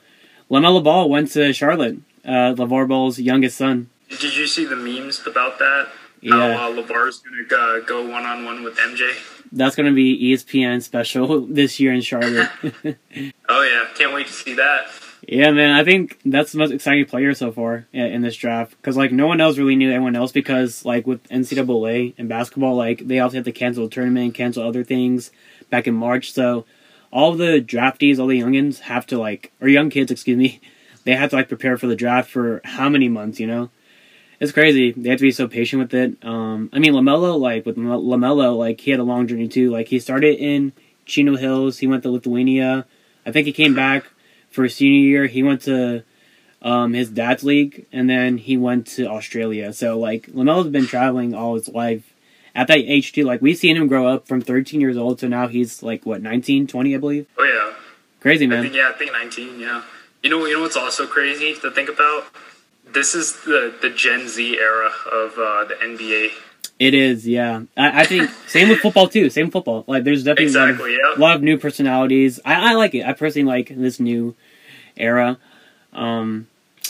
LaMelo 0.50 0.84
Ball 0.84 1.10
went 1.10 1.32
to 1.32 1.54
Charlotte, 1.54 1.98
uh, 2.26 2.56
LaVar 2.56 2.88
Ball's 2.88 3.20
youngest 3.20 3.58
son. 3.58 3.90
Did 4.20 4.36
you 4.36 4.48
see 4.48 4.66
the 4.66 4.76
memes 4.76 5.26
about 5.26 5.58
that? 5.60 5.90
Yeah. 6.22 6.56
How 6.56 6.72
uh, 6.72 6.76
LaVar's 6.76 7.20
gonna 7.20 7.64
uh, 7.64 7.80
go 7.80 8.08
one 8.08 8.26
on 8.26 8.46
one 8.46 8.64
with 8.64 8.78
MJ. 8.78 9.14
That's 9.52 9.76
going 9.76 9.88
to 9.88 9.96
be 9.96 10.32
ESPN 10.32 10.82
special 10.82 11.46
this 11.50 11.80
year 11.80 11.94
in 11.94 12.02
Charlotte. 12.02 12.50
Oh 13.50 13.64
yeah, 13.64 13.94
can't 13.98 14.14
wait 14.14 14.28
to 14.28 14.34
see 14.34 14.54
that. 14.54 14.88
yeah, 15.28 15.52
man, 15.52 15.72
I 15.74 15.84
think 15.84 16.20
that's 16.24 16.54
the 16.54 16.58
most 16.58 16.72
exciting 16.72 17.06
player 17.06 17.34
so 17.34 17.52
far 17.52 17.86
in, 17.92 18.22
this 18.22 18.38
draft 18.38 18.72
because 18.78 18.96
like 18.96 19.12
no 19.12 19.28
one 19.28 19.42
else 19.42 19.58
really 19.58 19.76
knew 19.76 19.90
anyone 19.92 20.16
else 20.16 20.32
because 20.32 20.86
like 20.86 21.06
with 21.06 21.22
NCAA 21.28 22.14
and 22.18 22.30
basketball, 22.30 22.76
like 22.76 23.06
they 23.08 23.20
also 23.20 23.38
had 23.38 23.46
to 23.46 23.52
cancel 23.52 23.84
the 23.84 23.90
tournament, 23.90 24.36
cancel 24.36 24.66
other 24.66 24.86
things 24.86 25.32
back 25.70 25.86
in 25.86 25.94
March. 25.96 26.32
So 26.32 26.66
all 27.12 27.34
the 27.34 27.62
draftees, 27.62 28.20
all 28.20 28.28
the 28.28 28.40
youngins 28.40 28.80
have 28.80 29.06
to 29.08 29.18
like 29.20 29.52
or 29.60 29.68
young 29.68 29.90
kids, 29.90 30.12
excuse 30.12 30.38
me, 30.38 30.62
they 31.04 31.16
have 31.16 31.32
to 31.32 31.36
like 31.36 31.50
prepare 31.50 31.78
for 31.78 31.88
the 31.88 31.96
draft 31.96 32.30
for 32.30 32.62
how 32.64 32.88
many 32.88 33.10
months, 33.10 33.40
you 33.40 33.48
know? 33.48 33.70
It's 34.42 34.52
crazy. 34.52 34.92
They 34.92 35.10
have 35.10 35.20
to 35.20 35.22
be 35.22 35.32
so 35.32 35.48
patient 35.48 35.84
with 35.84 35.94
it. 35.94 36.18
Um, 36.26 36.72
I 36.74 36.80
mean, 36.80 36.94
LaMelo, 36.94 37.40
like 37.40 37.64
with 37.64 37.78
LaMelo, 37.78 38.58
like 38.58 38.82
he 38.82 38.90
had 38.90 39.00
a 39.00 39.04
long 39.04 39.28
journey 39.28 39.48
too. 39.48 39.70
Like 39.70 39.88
he 39.90 40.00
started 40.00 40.40
in 40.40 40.74
Chino 41.06 41.38
Hills. 41.38 41.78
He 41.78 41.86
went 41.86 42.02
to 42.04 42.10
Lithuania. 42.10 42.88
I 43.24 43.32
think 43.32 43.46
he 43.46 43.54
came 43.54 43.76
back 43.76 44.06
for 44.50 44.64
his 44.64 44.76
senior 44.76 45.00
year. 45.00 45.28
He 45.28 45.44
went 45.44 45.62
to 45.64 46.04
um, 46.64 46.94
his 46.94 47.12
dad's 47.12 47.44
league, 47.44 47.86
and 47.92 48.10
then 48.10 48.40
he 48.40 48.58
went 48.58 48.88
to 48.88 49.06
Australia. 49.06 49.74
So 49.74 50.00
like 50.00 50.26
LaMelo's 50.28 50.70
been 50.70 50.88
traveling 50.88 51.36
all 51.36 51.54
his 51.54 51.70
life. 51.70 52.12
At 52.56 52.68
that 52.68 52.80
age 52.80 53.14
too, 53.14 53.24
like 53.24 53.44
we've 53.44 53.56
seen 53.56 53.78
him 53.78 53.88
grow 53.88 54.08
up 54.08 54.28
from 54.28 54.42
13 54.42 54.82
years 54.82 54.98
old 54.98 55.20
to 55.20 55.30
now 55.30 55.48
he's 55.50 55.84
like 55.84 56.04
what 56.06 56.22
19, 56.24 56.66
20, 56.66 56.96
I 56.96 56.98
believe. 56.98 57.28
Oh 57.38 57.44
yeah, 57.44 57.74
Crazy 58.20 58.46
I 58.46 58.48
man. 58.48 58.64
think 58.64 58.76
yeah, 58.76 58.90
I 58.94 58.98
think 58.98 59.12
19. 59.12 59.60
Yeah, 59.60 59.84
you 60.24 60.32
know, 60.32 60.46
you 60.48 60.56
know 60.56 60.62
what's 60.62 60.76
also 60.76 61.06
crazy 61.06 61.54
to 61.62 61.70
think 61.72 61.90
about. 61.90 62.26
This 62.94 63.16
is 63.16 63.34
the 63.44 63.74
the 63.82 63.90
Gen 63.90 64.28
Z 64.28 64.58
era 64.58 64.92
of 65.12 65.34
uh, 65.38 65.66
the 65.66 65.76
NBA. 65.82 66.30
It 66.80 66.94
is, 66.96 67.28
yeah. 67.28 67.62
I, 67.78 68.02
I 68.02 68.06
think 68.06 68.30
same 68.48 68.70
with 68.70 68.80
football 68.80 69.08
too. 69.08 69.30
Same 69.30 69.46
with 69.48 69.54
football. 69.54 69.84
Like 69.88 70.04
there's 70.04 70.24
definitely 70.24 70.54
a 70.54 70.58
lot 70.58 70.64
of- 70.64 70.70
Exactly. 70.76 70.94
Yeah. 70.94 71.14
lot 71.18 71.36
of 71.36 71.44
new 71.44 71.58
personalities. 71.58 72.40
I, 72.44 72.72
I 72.72 72.74
like 72.74 72.96
it. 72.96 73.06
I 73.06 73.14
personally 73.14 73.48
like 73.48 73.70
this 73.76 74.00
new 74.00 74.36
era. 74.98 75.38
Um, 75.94 76.48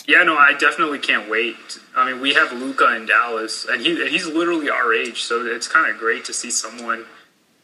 Yeah, 0.07 0.23
no, 0.23 0.37
I 0.37 0.53
definitely 0.57 0.99
can't 0.99 1.29
wait. 1.29 1.79
I 1.95 2.09
mean, 2.11 2.21
we 2.21 2.33
have 2.33 2.53
Luka 2.53 2.95
in 2.95 3.05
Dallas, 3.05 3.65
and 3.69 3.81
he 3.81 4.07
he's 4.07 4.25
literally 4.27 4.69
our 4.69 4.93
age, 4.93 5.23
so 5.23 5.45
it's 5.45 5.67
kind 5.67 5.91
of 5.91 5.97
great 5.99 6.23
to 6.25 6.33
see 6.33 6.49
someone 6.51 7.05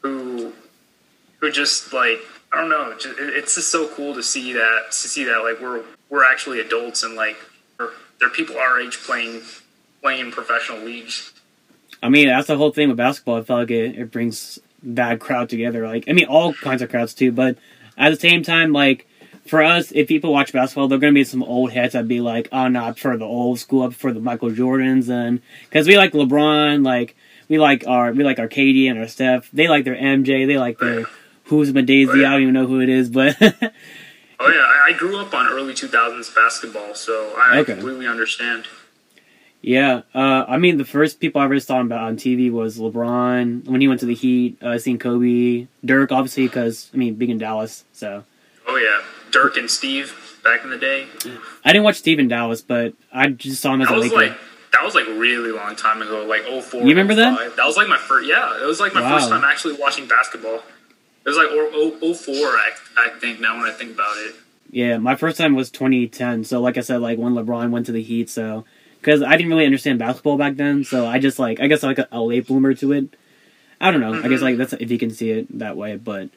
who 0.02 0.54
who 1.40 1.50
just 1.52 1.94
like 1.94 2.20
I 2.52 2.60
don't 2.62 2.70
know. 2.70 2.94
Just, 3.00 3.18
it- 3.20 3.34
it's 3.40 3.56
just 3.56 3.72
so 3.72 3.88
cool 3.88 4.14
to 4.16 4.22
see 4.24 4.52
that 4.54 4.88
to 4.92 5.08
see 5.08 5.24
that 5.26 5.38
like 5.40 5.62
we're 5.62 5.84
we're 6.10 6.26
actually 6.26 6.60
adults 6.60 7.04
and 7.04 7.16
like 7.16 7.38
there 8.20 8.30
are 8.30 8.32
people 8.32 8.58
our 8.58 8.80
age 8.80 8.98
playing 9.04 9.42
playing 10.02 10.32
professional 10.32 10.80
leagues. 10.80 11.34
I 12.02 12.10
mean, 12.10 12.28
that's 12.28 12.48
the 12.48 12.58
whole 12.58 12.72
thing 12.72 12.90
with 12.90 12.98
basketball. 12.98 13.38
I 13.38 13.42
feel 13.44 13.58
like 13.58 13.72
it, 13.72 13.98
it 13.98 14.12
brings 14.12 14.60
that 14.84 15.20
crowd 15.20 15.50
together. 15.50 15.88
Like, 15.88 16.06
I 16.08 16.14
mean, 16.14 16.26
all 16.26 16.54
kinds 16.54 16.82
of 16.82 16.90
crowds 16.90 17.14
too. 17.14 17.32
But 17.32 17.58
at 17.98 18.12
the 18.12 18.16
same 18.20 18.44
time, 18.44 18.72
like 18.72 19.08
for 19.48 19.64
us, 19.64 19.92
if 19.94 20.08
people 20.08 20.32
watch 20.32 20.54
basketball, 20.54 20.88
they're 20.88 21.00
gonna 21.00 21.14
be 21.14 21.24
some 21.24 21.44
old 21.44 21.72
heads 21.72 21.94
that 21.94 22.08
be 22.08 22.22
like, 22.22 22.50
"Oh 22.52 22.68
no, 22.68 22.84
I 22.84 22.92
prefer 22.92 23.18
the 23.18 23.26
old 23.26 23.60
school. 23.60 23.84
I 23.84 23.88
prefer 23.88 24.12
the 24.12 24.20
Michael 24.20 24.52
Jordans," 24.52 25.10
and 25.10 25.42
because 25.64 25.88
we 25.88 25.98
like 25.98 26.14
LeBron, 26.14 26.86
like 26.86 27.16
we 27.50 27.58
like 27.58 27.88
our 27.88 28.12
we 28.12 28.24
like 28.24 28.40
our 28.40 28.48
KD 28.48 28.90
and 28.90 29.00
our 29.00 29.08
Steph. 29.08 29.50
They 29.52 29.68
like 29.68 29.86
their 29.86 29.96
MJ. 29.96 30.46
They 30.46 30.58
like 30.58 30.80
their 30.80 31.02
oh, 31.02 31.10
who's 31.46 31.74
my 31.74 31.82
Daisy. 31.82 32.24
Oh, 32.24 32.28
I 32.28 32.32
don't 32.32 32.42
even 32.42 32.54
know 32.54 32.68
who 32.68 32.82
it 32.82 32.90
is, 32.90 33.10
but 33.10 33.36
Oh 34.40 34.50
yeah, 34.50 34.60
I, 34.62 34.90
I 34.94 34.98
grew 34.98 35.18
up 35.20 35.34
on 35.34 35.48
early 35.52 35.74
2000s 35.74 36.34
basketball, 36.36 36.94
so 36.96 37.34
I 37.38 37.60
Okay. 37.60 37.74
completely 37.74 38.08
understand. 38.08 38.66
yeah. 39.62 40.02
Uh, 40.14 40.46
I 40.48 40.58
mean, 40.58 40.78
the 40.78 40.86
first 40.86 41.20
people 41.20 41.42
I 41.42 41.46
ever 41.46 41.60
saw 41.60 41.82
about 41.82 42.02
on 42.02 42.16
TV 42.18 42.52
was 42.52 42.78
LeBron 42.78 43.66
when 43.68 43.82
he 43.82 43.88
went 43.88 44.00
to 44.02 44.06
the 44.06 44.14
Heat. 44.14 44.62
Uh, 44.62 44.78
seen 44.78 45.00
Kobe, 45.00 45.68
Dirk, 45.84 46.12
obviously 46.12 46.46
because 46.48 46.90
I 46.94 46.98
mean, 46.98 47.16
being 47.16 47.32
in 47.32 47.38
Dallas, 47.40 47.84
so 47.94 48.24
Oh 48.68 48.76
yeah, 48.78 49.02
Dirk 49.32 49.58
and 49.58 49.70
Steve 49.70 50.40
back 50.44 50.64
in 50.64 50.70
the 50.70 50.78
day. 50.78 51.08
I 51.66 51.72
didn't 51.74 51.84
watch 51.84 51.96
Steve 51.98 52.20
in 52.20 52.28
Dallas, 52.28 52.62
but 52.62 52.94
I 53.12 53.30
just 53.30 53.62
saw 53.62 53.74
him 53.74 53.82
as 53.82 53.90
That 53.90 53.96
a 53.96 54.00
Laker. 54.00 54.16
like 54.16 54.38
that 54.74 54.84
was 54.84 54.94
like 54.94 55.08
really 55.08 55.52
long 55.52 55.76
time 55.76 56.02
ago, 56.04 56.26
like 56.26 56.44
04. 56.44 56.82
You 56.82 56.88
remember 56.90 57.16
that? 57.16 57.56
That 57.56 57.66
was 57.66 57.76
like 57.76 57.88
my 57.88 57.98
first. 57.98 58.28
Yeah, 58.30 58.62
it 58.62 58.66
was 58.66 58.80
like 58.80 58.94
my 58.94 59.02
Wow. 59.02 59.18
first 59.18 59.30
time 59.30 59.44
actually 59.44 59.74
watching 59.74 60.06
basketball. 60.08 60.62
It 61.28 61.32
was 61.32 61.38
like 61.38 61.50
oh, 61.52 61.98
oh, 62.02 62.14
04, 62.14 62.34
I, 62.36 62.72
I 62.96 63.10
think 63.20 63.42
now 63.42 63.58
when 63.58 63.70
I 63.70 63.74
think 63.74 63.96
about 63.96 64.16
it. 64.16 64.36
Yeah, 64.72 64.98
my 64.98 65.18
first 65.18 65.38
time 65.38 65.56
was 65.56 65.70
2010. 65.70 66.46
So, 66.46 66.62
like 66.62 66.78
I 66.78 66.80
said, 66.80 67.02
like 67.02 67.18
when 67.18 67.34
LeBron 67.34 67.70
went 67.70 67.86
to 67.88 67.92
the 67.92 68.02
Heat, 68.02 68.30
so 68.30 68.64
because 69.02 69.22
I 69.22 69.36
didn't 69.36 69.50
really 69.50 69.66
understand 69.66 70.00
basketball 70.00 70.38
back 70.38 70.56
then, 70.56 70.86
so 70.86 71.06
I 71.06 71.20
just 71.20 71.38
like 71.38 71.60
I 71.60 71.68
guess 71.68 71.84
like 71.84 72.00
a, 72.00 72.08
a 72.14 72.22
late 72.22 72.48
bloomer 72.48 72.74
to 72.76 72.94
it. 72.94 73.14
I 73.82 73.92
don't 73.92 74.00
know. 74.00 74.14
I 74.24 74.30
guess 74.30 74.42
like 74.42 74.56
that's 74.56 74.72
if 74.72 74.90
you 74.90 74.98
can 74.98 75.12
see 75.12 75.32
it 75.32 75.60
that 75.60 75.76
way, 75.76 75.98
but 75.98 76.30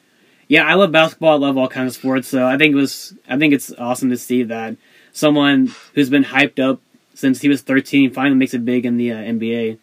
yeah, 0.49 0.67
I 0.67 0.73
love 0.73 0.91
basketball. 0.91 1.35
I 1.41 1.47
love 1.47 1.57
all 1.57 1.69
kinds 1.69 1.95
of 1.95 1.97
sports. 1.97 2.27
So 2.27 2.45
I 2.45 2.57
think 2.57 2.73
it 2.73 2.77
was 2.77 3.13
I 3.29 3.37
think 3.37 3.53
it's 3.53 3.71
awesome 3.79 4.09
to 4.09 4.17
see 4.17 4.43
that 4.43 4.75
someone 5.13 5.73
who's 5.95 6.09
been 6.09 6.25
hyped 6.25 6.59
up 6.59 6.81
since 7.13 7.39
he 7.39 7.47
was 7.47 7.61
13 7.61 8.11
finally 8.11 8.35
makes 8.35 8.53
it 8.53 8.65
big 8.65 8.85
in 8.85 8.97
the 8.97 9.13
uh, 9.13 9.15
NBA. 9.15 9.77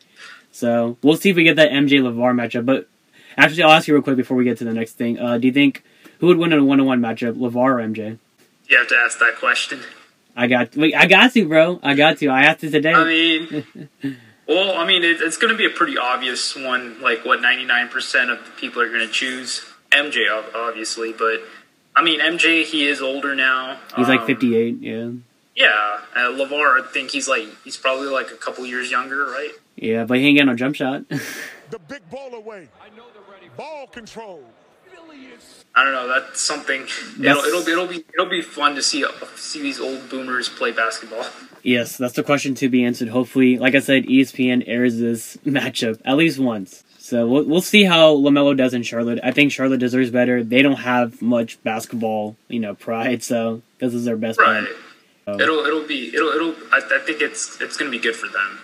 So 0.52 0.98
we'll 1.02 1.16
see 1.16 1.30
if 1.30 1.36
we 1.36 1.44
get 1.44 1.56
that 1.56 1.70
MJ 1.70 2.02
LaVar 2.02 2.34
matchup. 2.34 2.66
But 2.66 2.88
actually, 3.38 3.62
I'll 3.62 3.70
ask 3.70 3.88
you 3.88 3.94
real 3.94 4.02
quick 4.02 4.16
before 4.16 4.36
we 4.36 4.44
get 4.44 4.58
to 4.58 4.64
the 4.64 4.74
next 4.74 4.92
thing. 4.94 5.18
Uh, 5.18 5.38
do 5.38 5.46
you 5.46 5.52
think 5.52 5.82
who 6.18 6.26
would 6.26 6.36
win 6.36 6.52
in 6.52 6.58
a 6.58 6.64
one-on-one 6.64 7.00
matchup, 7.00 7.34
LaVar 7.34 7.54
or 7.56 7.76
MJ? 7.76 8.18
You 8.68 8.76
have 8.78 8.88
to 8.88 8.96
ask 8.96 9.18
that 9.20 9.36
question. 9.38 9.80
I 10.36 10.46
got, 10.46 10.76
wait, 10.76 10.94
I 10.94 11.06
got 11.06 11.32
to, 11.32 11.48
bro. 11.48 11.80
I 11.82 11.94
got 11.94 12.20
you. 12.20 12.30
I 12.30 12.42
asked 12.42 12.62
it 12.64 12.70
today. 12.70 12.92
I 12.92 13.04
mean, 13.04 13.64
well, 14.46 14.76
I 14.78 14.86
mean, 14.86 15.02
it, 15.02 15.20
it's 15.20 15.36
going 15.36 15.52
to 15.52 15.56
be 15.58 15.64
a 15.66 15.70
pretty 15.70 15.96
obvious 15.98 16.54
one. 16.54 17.00
Like 17.00 17.24
what 17.24 17.40
ninety 17.40 17.64
nine 17.64 17.88
percent 17.88 18.30
of 18.30 18.44
the 18.44 18.50
people 18.52 18.82
are 18.82 18.88
going 18.88 19.06
to 19.06 19.12
choose 19.12 19.64
MJ, 19.90 20.26
obviously. 20.54 21.12
But 21.12 21.40
I 21.96 22.02
mean, 22.04 22.20
MJ, 22.20 22.64
he 22.64 22.86
is 22.86 23.00
older 23.02 23.34
now. 23.34 23.78
He's 23.96 24.08
like 24.08 24.20
Um, 24.20 24.26
58. 24.26 24.76
Yeah, 24.80 25.10
Yeah, 25.56 25.98
uh, 26.14 26.30
LaVar, 26.30 26.82
I 26.82 26.86
think 26.92 27.10
he's 27.10 27.28
like 27.28 27.46
he's 27.64 27.76
probably 27.76 28.06
like 28.08 28.30
a 28.30 28.36
couple 28.36 28.64
years 28.66 28.90
younger, 28.90 29.24
right? 29.26 29.50
yeah, 29.76 30.04
but 30.04 30.18
he 30.18 30.26
ain't 30.26 30.38
got 30.38 30.46
no 30.46 30.54
jump 30.54 30.76
shot. 30.76 31.04
The 31.70 31.78
big 31.80 32.08
ball 32.10 32.34
away. 32.34 32.68
Ball 33.58 33.88
control. 33.88 34.44
I 35.74 35.84
don't 35.84 35.92
know. 35.92 36.08
That's 36.08 36.40
something. 36.40 36.86
It'll, 37.20 37.42
it'll 37.42 37.64
be 37.64 37.72
it'll 37.72 37.86
be 37.86 38.04
it'll 38.14 38.30
be 38.30 38.40
fun 38.40 38.74
to 38.76 38.82
see 38.82 39.04
see 39.34 39.60
these 39.60 39.80
old 39.80 40.08
boomers 40.08 40.48
play 40.48 40.70
basketball. 40.72 41.26
yes, 41.62 41.96
that's 41.96 42.14
the 42.14 42.22
question 42.22 42.54
to 42.56 42.68
be 42.68 42.84
answered. 42.84 43.08
Hopefully, 43.08 43.58
like 43.58 43.74
I 43.74 43.80
said, 43.80 44.04
ESPN 44.04 44.62
airs 44.66 44.98
this 44.98 45.36
matchup 45.44 46.00
at 46.04 46.16
least 46.16 46.38
once. 46.38 46.84
So 46.98 47.26
we'll, 47.26 47.44
we'll 47.44 47.60
see 47.60 47.84
how 47.84 48.14
LaMelo 48.14 48.56
does 48.56 48.74
in 48.74 48.82
Charlotte. 48.82 49.18
I 49.22 49.30
think 49.32 49.50
Charlotte 49.50 49.78
deserves 49.80 50.10
better. 50.10 50.44
They 50.44 50.62
don't 50.62 50.76
have 50.76 51.20
much 51.22 51.62
basketball, 51.62 52.36
you 52.48 52.60
know, 52.60 52.74
pride. 52.74 53.22
So 53.22 53.62
this 53.80 53.92
is 53.94 54.04
their 54.04 54.16
best 54.16 54.38
Right. 54.38 54.64
bet. 54.64 54.72
Oh. 55.26 55.40
It'll 55.40 55.58
it'll 55.64 55.86
be 55.86 56.08
it'll 56.14 56.28
it'll. 56.30 56.54
I, 56.72 56.78
I 56.78 56.98
think 57.04 57.20
it's 57.20 57.60
it's 57.60 57.76
gonna 57.76 57.90
be 57.90 57.98
good 57.98 58.14
for 58.16 58.28
them. 58.28 58.60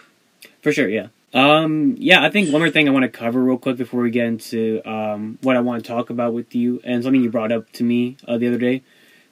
For 0.63 0.73
sure, 0.73 0.89
yeah. 0.89 1.09
Um, 1.35 1.97
yeah, 1.99 2.25
I 2.25 2.31
think 2.31 2.53
one 2.53 2.61
more 2.63 2.71
thing 2.71 2.89
I 2.89 2.93
want 2.93 3.03
to 3.03 3.09
cover 3.09 3.43
real 3.43 3.59
quick 3.59 3.77
before 3.77 4.01
we 4.03 4.11
get 4.11 4.27
into 4.27 4.81
um, 4.89 5.37
what 5.43 5.57
I 5.57 5.61
want 5.61 5.85
to 5.85 5.89
talk 5.89 6.09
about 6.11 6.33
with 6.33 6.55
you 6.55 6.81
and 6.85 7.03
something 7.03 7.23
you 7.23 7.31
brought 7.31 7.51
up 7.51 7.71
to 7.73 7.83
me 7.85 8.17
uh, 8.29 8.39
the 8.39 8.47
other 8.47 8.59
day. 8.59 8.83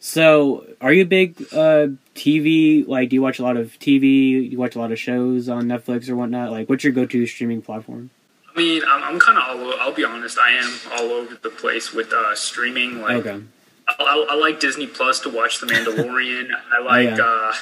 So, 0.00 0.66
are 0.80 0.92
you 0.92 1.02
a 1.02 1.06
big 1.06 1.40
uh, 1.52 1.86
TV? 2.16 2.84
Like, 2.88 3.10
do 3.10 3.14
you 3.14 3.22
watch 3.22 3.38
a 3.38 3.44
lot 3.44 3.56
of 3.56 3.78
TV? 3.78 4.50
You 4.50 4.58
watch 4.58 4.74
a 4.74 4.80
lot 4.80 4.90
of 4.90 4.98
shows 4.98 5.48
on 5.48 5.66
Netflix 5.66 6.08
or 6.08 6.16
whatnot? 6.16 6.50
Like, 6.50 6.68
what's 6.68 6.82
your 6.82 6.92
go-to 6.92 7.24
streaming 7.24 7.62
platform? 7.62 8.10
I 8.52 8.58
mean, 8.58 8.82
I'm, 8.84 9.02
I'm 9.04 9.20
kind 9.20 9.38
of 9.38 9.44
all. 9.44 9.72
o- 9.72 9.78
I'll 9.78 9.94
be 9.94 10.04
honest. 10.04 10.38
I 10.38 10.50
am 10.54 10.74
all 10.94 11.10
over 11.12 11.38
the 11.40 11.50
place 11.50 11.92
with 11.92 12.12
uh, 12.12 12.34
streaming. 12.34 13.00
Like, 13.00 13.24
Okay, 13.24 13.44
I, 13.88 13.94
I, 14.00 14.26
I 14.30 14.34
like 14.34 14.58
Disney 14.58 14.88
Plus 14.88 15.20
to 15.20 15.28
watch 15.30 15.60
The 15.60 15.66
Mandalorian. 15.68 16.48
I 16.72 16.82
like 16.82 17.16
yeah. 17.16 17.24
uh, 17.24 17.52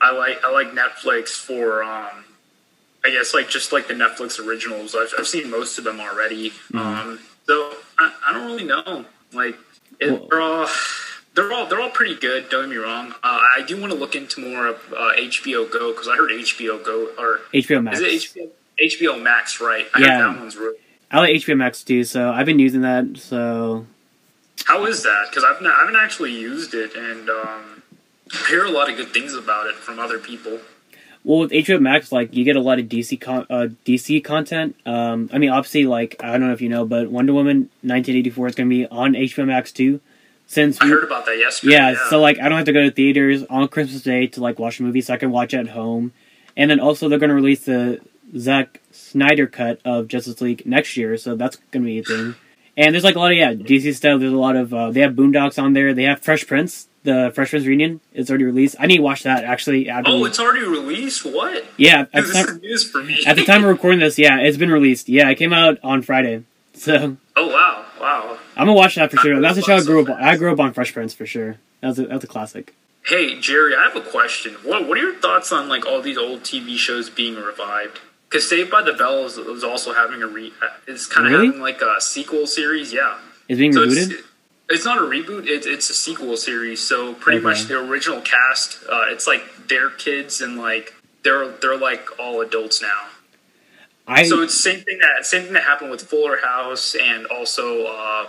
I 0.00 0.12
like 0.12 0.42
I 0.42 0.50
like 0.50 0.68
Netflix 0.68 1.28
for 1.32 1.84
um, 1.84 2.24
I 3.04 3.10
guess 3.10 3.32
like 3.34 3.48
just 3.48 3.72
like 3.72 3.88
the 3.88 3.94
Netflix 3.94 4.38
originals. 4.44 4.94
I've, 4.94 5.12
I've 5.18 5.26
seen 5.28 5.50
most 5.50 5.78
of 5.78 5.84
them 5.84 6.00
already. 6.00 6.52
Um, 6.74 7.18
so 7.46 7.74
I, 7.98 8.12
I 8.26 8.32
don't 8.32 8.46
really 8.46 8.64
know. 8.64 9.04
Like 9.32 9.56
it, 9.98 10.10
Well- 10.12 10.28
they're 10.30 10.40
all 10.40 10.68
they're 11.34 11.52
all 11.52 11.66
they're 11.66 11.80
all 11.80 11.90
pretty 11.90 12.14
good. 12.16 12.48
Don't 12.50 12.64
get 12.64 12.70
me 12.70 12.76
wrong. 12.76 13.12
Uh, 13.22 13.40
I 13.56 13.62
do 13.66 13.80
want 13.80 13.92
to 13.92 13.98
look 13.98 14.14
into 14.14 14.40
more 14.40 14.66
of 14.66 14.76
uh, 14.92 15.12
HBO 15.16 15.70
Go 15.70 15.92
because 15.92 16.08
I 16.08 16.16
heard 16.16 16.30
HBO 16.30 16.84
Go 16.84 17.08
or 17.18 17.40
HBO 17.54 17.82
Max. 17.82 18.00
is 18.00 18.34
it 18.36 18.50
HBO 18.80 19.12
HBO 19.16 19.22
Max? 19.22 19.60
Right. 19.60 19.86
I 19.94 20.00
Yeah. 20.00 20.18
that 20.18 20.38
one's 20.38 20.56
really. 20.56 20.76
I 21.10 21.18
like 21.20 21.30
HBO 21.36 21.56
Max 21.56 21.82
too, 21.82 22.04
so 22.04 22.30
I've 22.30 22.46
been 22.46 22.58
using 22.58 22.82
that. 22.82 23.16
So 23.16 23.86
How 24.64 24.84
is 24.86 25.02
that? 25.04 25.26
Because 25.30 25.42
I've 25.44 25.60
not, 25.62 25.74
I 25.74 25.80
haven't 25.80 25.96
actually 25.96 26.32
used 26.32 26.74
it, 26.74 26.94
and 26.94 27.28
um, 27.30 27.82
I 28.32 28.46
hear 28.48 28.64
a 28.64 28.70
lot 28.70 28.88
of 28.90 28.96
good 28.96 29.08
things 29.08 29.34
about 29.34 29.66
it 29.66 29.74
from 29.74 29.98
other 29.98 30.18
people. 30.18 30.58
Well, 31.22 31.40
with 31.40 31.50
HBO 31.50 31.80
Max, 31.80 32.12
like 32.12 32.34
you 32.34 32.44
get 32.44 32.56
a 32.56 32.60
lot 32.60 32.78
of 32.78 32.86
DC 32.86 33.20
con- 33.20 33.46
uh, 33.50 33.68
DC 33.84 34.24
content. 34.24 34.74
Um, 34.86 35.28
I 35.32 35.38
mean, 35.38 35.50
obviously, 35.50 35.86
like 35.86 36.16
I 36.20 36.32
don't 36.32 36.46
know 36.46 36.52
if 36.52 36.62
you 36.62 36.68
know, 36.68 36.86
but 36.86 37.10
Wonder 37.10 37.34
Woman 37.34 37.70
1984 37.82 38.46
is 38.48 38.54
going 38.54 38.68
to 38.68 38.74
be 38.74 38.86
on 38.86 39.12
HBO 39.12 39.46
Max 39.46 39.70
too. 39.72 40.00
Since 40.46 40.80
I 40.80 40.86
we, 40.86 40.90
heard 40.90 41.04
about 41.04 41.26
that 41.26 41.38
yesterday. 41.38 41.74
yeah, 41.74 41.94
so 42.08 42.20
like 42.20 42.40
I 42.40 42.48
don't 42.48 42.56
have 42.58 42.66
to 42.66 42.72
go 42.72 42.82
to 42.82 42.90
theaters 42.90 43.44
on 43.50 43.68
Christmas 43.68 44.02
Day 44.02 44.26
to 44.28 44.40
like 44.40 44.58
watch 44.58 44.80
a 44.80 44.82
movie, 44.82 45.00
so 45.00 45.14
I 45.14 45.16
can 45.16 45.30
watch 45.30 45.54
it 45.54 45.58
at 45.58 45.68
home. 45.68 46.12
And 46.56 46.70
then 46.70 46.80
also 46.80 47.08
they're 47.08 47.18
going 47.20 47.28
to 47.28 47.36
release 47.36 47.64
the 47.64 48.00
Zack 48.36 48.80
Snyder 48.90 49.46
cut 49.46 49.80
of 49.84 50.08
Justice 50.08 50.40
League 50.40 50.66
next 50.66 50.96
year, 50.96 51.16
so 51.16 51.36
that's 51.36 51.56
going 51.70 51.84
to 51.84 51.86
be 51.86 51.98
a 51.98 52.02
thing. 52.02 52.34
And 52.76 52.94
there's 52.94 53.04
like 53.04 53.14
a 53.14 53.18
lot 53.18 53.30
of 53.30 53.38
yeah 53.38 53.52
DC 53.52 53.94
stuff. 53.94 54.20
There's 54.20 54.32
a 54.32 54.36
lot 54.36 54.56
of 54.56 54.72
uh, 54.72 54.90
they 54.90 55.00
have 55.00 55.12
Boondocks 55.12 55.62
on 55.62 55.74
there. 55.74 55.92
They 55.94 56.04
have 56.04 56.20
Fresh 56.20 56.46
Prince. 56.46 56.88
The 57.02 57.32
Fresh 57.34 57.50
Prince 57.50 57.64
reunion 57.64 58.00
is 58.12 58.28
already 58.30 58.44
released. 58.44 58.76
I 58.78 58.86
need 58.86 58.98
to 58.98 59.02
watch 59.02 59.22
that 59.22 59.44
actually. 59.44 59.88
After 59.88 60.10
oh, 60.10 60.24
it's 60.26 60.38
already 60.38 60.66
released. 60.66 61.24
What? 61.24 61.64
yeah. 61.78 62.02
At 62.02 62.12
the 62.12 62.20
this 62.22 62.32
time- 62.32 62.48
is 62.56 62.60
news 62.60 62.90
for 62.90 63.02
me. 63.02 63.22
at 63.26 63.36
the 63.36 63.44
time 63.44 63.64
of 63.64 63.70
recording 63.76 64.00
this, 64.00 64.18
yeah, 64.18 64.38
it's 64.40 64.58
been 64.58 64.70
released. 64.70 65.08
Yeah, 65.08 65.28
it 65.30 65.36
came 65.36 65.52
out 65.54 65.78
on 65.82 66.02
Friday. 66.02 66.44
So 66.74 67.16
oh 67.36 67.46
wow, 67.48 67.84
wow. 68.00 68.38
I'm 68.56 68.66
gonna 68.66 68.74
watch 68.74 68.96
that 68.96 69.10
for 69.10 69.16
sure. 69.18 69.40
That's 69.40 69.58
a 69.58 69.62
show 69.62 69.76
I 69.76 69.82
grew 69.82 70.02
up 70.02 70.08
on. 70.10 70.22
I 70.22 70.36
grew 70.36 70.52
up 70.52 70.60
on 70.60 70.72
Fresh 70.72 70.92
Prince 70.92 71.14
for 71.14 71.24
sure. 71.26 71.56
That's 71.80 71.98
a 71.98 72.06
that's 72.06 72.24
a 72.24 72.26
classic. 72.26 72.74
Hey 73.06 73.40
Jerry, 73.40 73.74
I 73.74 73.84
have 73.84 73.96
a 73.96 74.02
question. 74.02 74.52
What 74.62 74.86
What 74.86 74.98
are 74.98 75.00
your 75.00 75.14
thoughts 75.14 75.52
on 75.52 75.68
like 75.68 75.86
all 75.86 76.02
these 76.02 76.18
old 76.18 76.42
TV 76.42 76.76
shows 76.76 77.08
being 77.10 77.36
revived? 77.36 77.98
Because 78.28 78.48
Saved 78.48 78.70
by 78.70 78.82
the 78.82 78.92
Bell 78.92 79.24
is, 79.24 79.36
is 79.38 79.64
also 79.64 79.92
having 79.92 80.22
a 80.22 80.26
re. 80.26 80.52
uh, 80.62 80.66
It's 80.86 81.06
kind 81.06 81.26
of 81.26 81.32
Really? 81.32 81.46
having 81.46 81.60
like 81.62 81.80
a 81.82 82.00
sequel 82.00 82.46
series. 82.46 82.92
Yeah. 82.92 83.18
It's 83.48 83.58
being 83.58 83.72
So 83.72 83.80
rebooted. 83.86 84.22
It's, 84.70 84.84
not 84.84 84.98
a 84.98 85.02
reboot. 85.02 85.46
It's 85.46 85.66
it's 85.66 85.90
a 85.90 85.94
sequel 85.94 86.36
series. 86.36 86.80
So 86.80 87.14
pretty 87.14 87.38
Okay. 87.38 87.44
much 87.44 87.64
the 87.64 87.78
original 87.78 88.20
cast. 88.22 88.78
Uh, 88.88 89.04
it's 89.08 89.26
like 89.26 89.68
their 89.68 89.90
kids 89.90 90.40
and 90.40 90.56
like 90.56 90.94
they're 91.22 91.48
they're 91.48 91.76
like 91.76 92.18
all 92.18 92.40
adults 92.40 92.80
now. 92.80 93.06
I 94.06 94.24
So 94.24 94.42
it's 94.42 94.54
same 94.54 94.80
thing 94.80 94.98
that 95.00 95.26
same 95.26 95.44
thing 95.44 95.52
that 95.52 95.64
happened 95.64 95.90
with 95.90 96.02
Fuller 96.02 96.38
House 96.42 96.94
and 96.94 97.26
also 97.26 97.84
uh, 97.86 98.26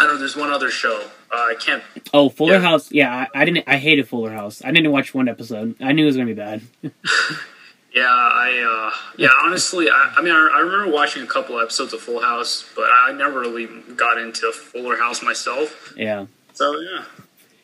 don't 0.00 0.08
know. 0.14 0.18
There's 0.18 0.36
one 0.36 0.50
other 0.50 0.70
show. 0.70 1.04
Uh, 1.32 1.36
I 1.36 1.54
can't. 1.58 1.82
oh 2.12 2.28
Fuller 2.28 2.54
yeah. 2.54 2.60
House. 2.60 2.90
Yeah, 2.90 3.26
I, 3.34 3.42
I 3.42 3.44
didn't. 3.44 3.64
I 3.68 3.76
hated 3.76 4.08
Fuller 4.08 4.32
House. 4.32 4.62
I 4.64 4.72
didn't 4.72 4.90
watch 4.92 5.14
one 5.14 5.28
episode. 5.28 5.76
I 5.80 5.92
knew 5.92 6.02
it 6.02 6.06
was 6.06 6.16
gonna 6.16 6.26
be 6.26 6.34
bad. 6.34 6.62
Yeah, 7.94 8.04
I 8.08 8.90
uh, 8.92 8.96
yeah. 9.16 9.30
Honestly, 9.42 9.88
I, 9.90 10.14
I 10.16 10.22
mean, 10.22 10.32
I, 10.32 10.50
I 10.54 10.60
remember 10.60 10.92
watching 10.92 11.22
a 11.22 11.26
couple 11.26 11.58
episodes 11.58 11.92
of 11.92 12.00
Full 12.00 12.20
House, 12.22 12.64
but 12.76 12.88
I 12.90 13.12
never 13.12 13.40
really 13.40 13.66
got 13.96 14.18
into 14.18 14.52
Fuller 14.52 14.96
House 14.96 15.22
myself. 15.22 15.92
yeah, 15.96 16.26
So 16.52 16.78
yeah. 16.80 17.04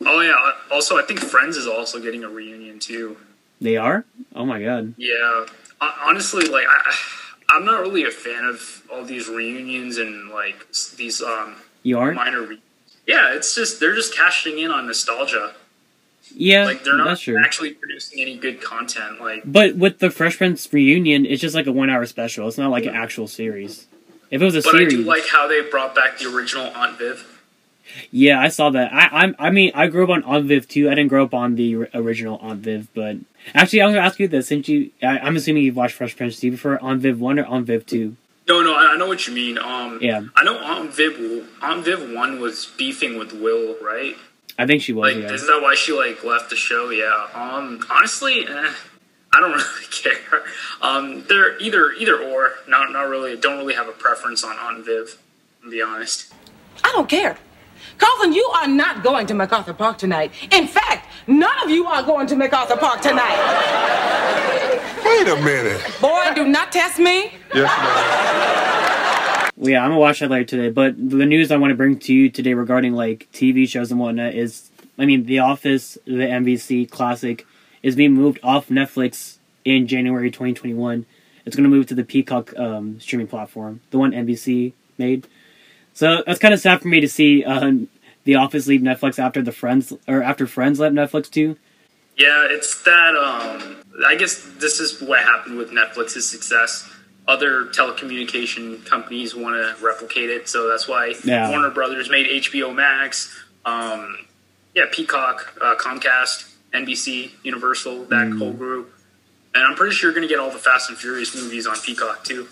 Oh 0.05 0.19
yeah. 0.21 0.51
Also, 0.69 0.97
I 0.97 1.03
think 1.03 1.19
Friends 1.19 1.55
is 1.57 1.65
also 1.67 1.99
getting 1.99 2.23
a 2.23 2.29
reunion 2.29 2.79
too. 2.79 3.17
they 3.61 3.77
are. 3.77 4.05
Oh 4.35 4.45
my 4.45 4.61
god. 4.61 4.93
Yeah. 4.97 5.45
Hon- 5.81 6.09
Honestly, 6.09 6.45
like 6.47 6.65
I, 6.67 6.95
I'm 7.49 7.63
not 7.65 7.79
really 7.81 8.03
a 8.03 8.11
fan 8.11 8.43
of 8.43 8.83
all 8.91 9.03
these 9.05 9.27
reunions 9.29 9.97
and 9.97 10.29
like 10.29 10.67
these 10.97 11.21
um 11.21 11.55
You 11.83 11.99
are. 11.99 12.11
minor. 12.11 12.41
Re- 12.41 12.61
yeah, 13.07 13.33
it's 13.33 13.55
just 13.55 13.79
they're 13.79 13.95
just 13.95 14.13
cashing 14.13 14.59
in 14.59 14.71
on 14.71 14.85
nostalgia. 14.87 15.53
Yeah, 16.35 16.65
Like 16.65 16.83
they're 16.83 16.97
not 16.97 17.19
actually 17.43 17.73
producing 17.73 18.19
any 18.21 18.37
good 18.37 18.61
content. 18.61 19.19
Like 19.19 19.43
But 19.45 19.75
with 19.75 19.99
the 19.99 20.09
Fresh 20.09 20.37
Prince 20.37 20.71
reunion, 20.71 21.25
it's 21.25 21.41
just 21.41 21.55
like 21.55 21.67
a 21.67 21.71
one 21.71 21.89
hour 21.89 22.05
special. 22.05 22.47
It's 22.47 22.57
not 22.57 22.71
like 22.71 22.85
an 22.85 22.95
actual 22.95 23.27
series. 23.27 23.87
If 24.29 24.41
it 24.41 24.45
was 24.45 24.55
a 24.55 24.61
but 24.61 24.75
I 24.75 24.85
do 24.85 25.03
like 25.03 25.27
how 25.27 25.47
they 25.47 25.61
brought 25.61 25.95
back 25.95 26.19
the 26.19 26.33
original 26.33 26.65
Aunt 26.75 26.97
Viv. 26.97 27.41
yeah, 28.11 28.39
I 28.41 28.49
saw 28.49 28.69
that. 28.71 28.93
I 28.93 29.07
I'm, 29.23 29.35
I 29.39 29.49
mean, 29.49 29.71
I 29.73 29.87
grew 29.87 30.03
up 30.03 30.09
on 30.09 30.23
Aunt 30.23 30.45
Viv 30.45 30.67
too. 30.67 30.87
I 30.87 30.95
didn't 30.95 31.07
grow 31.07 31.23
up 31.23 31.33
on 31.33 31.55
the 31.55 31.75
original 31.93 32.37
Aunt 32.41 32.59
Viv, 32.59 32.89
but 32.93 33.15
actually, 33.53 33.81
I 33.81 33.85
was 33.85 33.95
gonna 33.95 34.05
ask 34.05 34.19
you 34.19 34.27
this 34.27 34.47
since 34.47 34.67
you. 34.67 34.91
I, 35.01 35.19
I'm 35.19 35.37
assuming 35.37 35.63
you've 35.63 35.77
watched 35.77 35.95
Fresh 35.95 36.17
Prince. 36.17 36.39
Do 36.39 36.47
you 36.47 36.51
prefer 36.53 36.77
Aunt 36.79 37.01
Viv 37.01 37.19
one 37.21 37.39
or 37.39 37.45
Aunt 37.45 37.65
Viv 37.65 37.85
two? 37.85 38.17
No, 38.49 38.61
no, 38.61 38.73
I, 38.75 38.93
I 38.93 38.97
know 38.97 39.07
what 39.07 39.27
you 39.27 39.33
mean. 39.33 39.57
Um, 39.57 39.99
Yeah. 40.01 40.23
I 40.35 40.43
know 40.43 40.57
Aunt 40.57 40.93
Viv. 40.93 41.47
Aunt 41.61 41.83
Viv 41.83 42.11
one 42.13 42.39
was 42.39 42.65
beefing 42.77 43.17
with 43.17 43.33
Will, 43.33 43.75
right? 43.81 44.15
I 44.57 44.65
think 44.65 44.81
she 44.81 44.93
was. 44.93 45.13
Like, 45.13 45.23
yeah. 45.23 45.33
isn't 45.33 45.47
that 45.47 45.61
why 45.61 45.75
she 45.75 45.93
like 45.93 46.23
left 46.23 46.49
the 46.49 46.55
show? 46.55 46.89
Yeah. 46.89 47.27
Um, 47.33 47.85
honestly, 47.89 48.45
eh, 48.47 48.73
I 49.33 49.39
don't 49.39 49.51
really 49.51 49.85
care. 49.91 50.43
Um, 50.81 51.23
they're 51.27 51.57
either 51.59 51.91
either 51.91 52.17
or. 52.21 52.53
Not 52.67 52.91
not 52.91 53.03
really. 53.03 53.37
Don't 53.37 53.57
really 53.59 53.75
have 53.75 53.87
a 53.87 53.93
preference 53.93 54.43
on 54.43 54.57
on 54.57 54.83
Viv. 54.83 55.17
To 55.63 55.69
be 55.69 55.81
honest. 55.81 56.33
I 56.83 56.91
don't 56.93 57.09
care. 57.09 57.37
Carlton, 57.97 58.33
you 58.33 58.45
are 58.55 58.67
not 58.67 59.03
going 59.03 59.25
to 59.27 59.33
MacArthur 59.33 59.73
Park 59.73 59.97
tonight. 59.97 60.31
In 60.51 60.67
fact, 60.67 61.07
none 61.27 61.63
of 61.63 61.69
you 61.69 61.85
are 61.85 62.03
going 62.03 62.27
to 62.27 62.35
MacArthur 62.35 62.77
Park 62.77 63.01
tonight. 63.01 63.37
Wait 65.03 65.27
a 65.27 65.35
minute. 65.41 65.81
Boy, 65.99 66.31
do 66.35 66.45
not 66.47 66.71
test 66.71 66.99
me. 66.99 67.33
Yes, 67.53 67.65
ma'am. 67.65 68.63
Well, 69.57 69.71
yeah, 69.71 69.83
I'm 69.83 69.89
gonna 69.89 69.99
watch 69.99 70.19
that 70.19 70.29
later 70.29 70.45
today. 70.45 70.69
But 70.69 70.95
the 70.97 71.25
news 71.25 71.51
I 71.51 71.57
want 71.57 71.71
to 71.71 71.75
bring 71.75 71.97
to 71.99 72.13
you 72.13 72.29
today 72.29 72.53
regarding 72.53 72.93
like 72.93 73.27
TV 73.33 73.67
shows 73.67 73.91
and 73.91 73.99
whatnot 73.99 74.35
is, 74.35 74.69
I 74.99 75.05
mean, 75.05 75.25
The 75.25 75.39
Office, 75.39 75.97
the 76.05 76.11
NBC 76.11 76.89
classic, 76.89 77.45
is 77.81 77.95
being 77.95 78.13
moved 78.13 78.39
off 78.43 78.69
Netflix 78.69 79.37
in 79.65 79.87
January 79.87 80.29
2021. 80.29 81.05
It's 81.45 81.55
gonna 81.55 81.69
move 81.69 81.87
to 81.87 81.95
the 81.95 82.03
Peacock 82.03 82.57
um, 82.57 82.99
streaming 82.99 83.27
platform, 83.27 83.81
the 83.89 83.97
one 83.97 84.11
NBC 84.11 84.73
made. 84.99 85.27
So 85.93 86.23
that's 86.27 86.39
kind 86.39 86.53
of 86.53 86.59
sad 86.59 86.81
for 86.81 86.87
me 86.87 87.01
to 87.01 87.09
see 87.09 87.43
uh, 87.43 87.71
The 88.23 88.35
Office 88.35 88.67
leave 88.67 88.81
Netflix 88.81 89.17
after 89.17 89.41
the 89.41 89.51
Friends 89.51 89.91
or 90.07 90.21
after 90.21 90.45
Friends 90.45 90.79
left 90.79 90.93
Netflix 90.93 91.31
too. 91.31 91.57
Yeah, 92.15 92.47
it's 92.49 92.83
that. 92.83 93.15
Um, 93.15 93.77
I 94.05 94.15
guess 94.15 94.43
this 94.59 94.79
is 94.79 95.01
what 95.01 95.21
happened 95.21 95.57
with 95.57 95.71
Netflix's 95.71 96.29
success. 96.29 96.87
Other 97.27 97.65
telecommunication 97.65 98.85
companies 98.85 99.35
want 99.35 99.55
to 99.55 99.83
replicate 99.85 100.29
it, 100.29 100.47
so 100.47 100.69
that's 100.69 100.87
why 100.87 101.13
Yeah. 101.25 101.49
Warner 101.49 101.69
Brothers 101.69 102.09
made 102.09 102.27
HBO 102.27 102.73
Max. 102.73 103.35
Um, 103.65 104.25
yeah, 104.73 104.85
Peacock, 104.91 105.53
uh, 105.61 105.75
Comcast, 105.75 106.45
NBC, 106.73 107.31
Universal, 107.43 108.05
that 108.05 108.27
Mm. 108.27 108.37
whole 108.37 108.53
group. 108.53 108.93
And 109.53 109.63
I'm 109.65 109.75
pretty 109.75 109.93
sure 109.93 110.09
you're 110.09 110.15
going 110.15 110.27
to 110.27 110.31
get 110.33 110.39
all 110.39 110.51
the 110.51 110.59
Fast 110.59 110.89
and 110.89 110.97
Furious 110.97 111.35
movies 111.35 111.67
on 111.67 111.75
Peacock 111.79 112.23
too. 112.23 112.47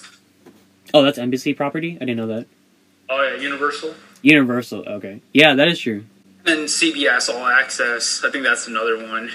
Oh, 0.94 1.04
that's 1.04 1.18
NBC 1.18 1.54
property. 1.56 1.96
I 2.02 2.06
didn't 2.06 2.18
know 2.18 2.28
that. 2.28 2.48
Oh 3.10 3.22
yeah, 3.22 3.40
Universal. 3.42 3.96
Universal. 4.24 4.84
Okay, 4.88 5.22
yeah, 5.34 5.54
that 5.56 5.68
is 5.68 5.80
true. 5.80 6.04
And 6.46 6.68
CBS 6.70 7.30
All 7.30 7.46
Access. 7.46 8.24
I 8.24 8.30
think 8.32 8.44
that's 8.44 8.68
another 8.68 8.98
one. 8.98 9.32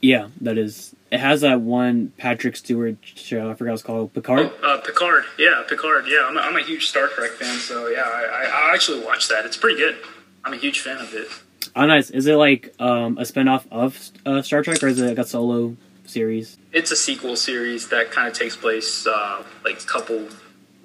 Yeah, 0.00 0.28
that 0.40 0.56
is. 0.58 0.94
It 1.12 1.20
has 1.20 1.42
that 1.42 1.60
one 1.60 2.14
Patrick 2.16 2.56
Stewart 2.56 2.96
show. 3.02 3.50
I 3.50 3.54
forgot 3.54 3.72
what 3.72 3.74
it's 3.74 3.82
called. 3.82 4.14
Picard. 4.14 4.50
Oh, 4.62 4.76
uh, 4.76 4.80
Picard. 4.80 5.24
Yeah, 5.38 5.62
Picard. 5.68 6.06
Yeah, 6.08 6.24
I'm 6.24 6.38
a, 6.38 6.40
I'm 6.40 6.56
a 6.56 6.62
huge 6.62 6.86
Star 6.86 7.06
Trek 7.08 7.32
fan, 7.32 7.58
so 7.58 7.86
yeah, 7.88 8.00
I, 8.00 8.22
I, 8.24 8.70
I 8.70 8.74
actually 8.74 9.04
watch 9.04 9.28
that. 9.28 9.44
It's 9.44 9.58
pretty 9.58 9.76
good. 9.78 9.98
I'm 10.42 10.54
a 10.54 10.56
huge 10.56 10.80
fan 10.80 10.96
of 10.96 11.12
it. 11.12 11.28
Oh, 11.76 11.84
nice. 11.84 12.08
Is 12.08 12.26
it 12.26 12.36
like 12.36 12.74
um, 12.78 13.18
a 13.18 13.22
spinoff 13.22 13.66
of 13.70 14.10
uh, 14.24 14.40
Star 14.40 14.62
Trek, 14.62 14.82
or 14.82 14.86
is 14.86 14.98
it 15.02 15.06
like 15.06 15.18
a 15.18 15.26
solo 15.26 15.76
series? 16.06 16.56
It's 16.72 16.90
a 16.90 16.96
sequel 16.96 17.36
series 17.36 17.90
that 17.90 18.10
kind 18.10 18.26
of 18.26 18.32
takes 18.32 18.56
place 18.56 19.06
uh, 19.06 19.44
like 19.66 19.82
a 19.82 19.86
couple 19.86 20.28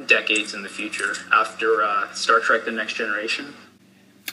decades 0.07 0.53
in 0.53 0.61
the 0.61 0.69
future 0.69 1.13
after 1.31 1.81
uh, 1.81 2.11
Star 2.11 2.41
Trek: 2.41 2.65
The 2.65 2.71
Next 2.71 2.95
Generation. 2.95 3.53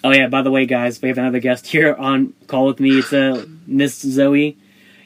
Oh 0.02 0.10
yeah. 0.10 0.26
By 0.26 0.42
the 0.42 0.50
way, 0.50 0.66
guys, 0.66 1.00
we 1.00 1.06
have 1.08 1.18
another 1.18 1.38
guest 1.38 1.68
here 1.68 1.94
on 1.94 2.34
call 2.48 2.66
with 2.66 2.80
me. 2.80 2.98
It's 2.98 3.12
uh, 3.12 3.46
Miss 3.68 4.00
Zoe. 4.00 4.58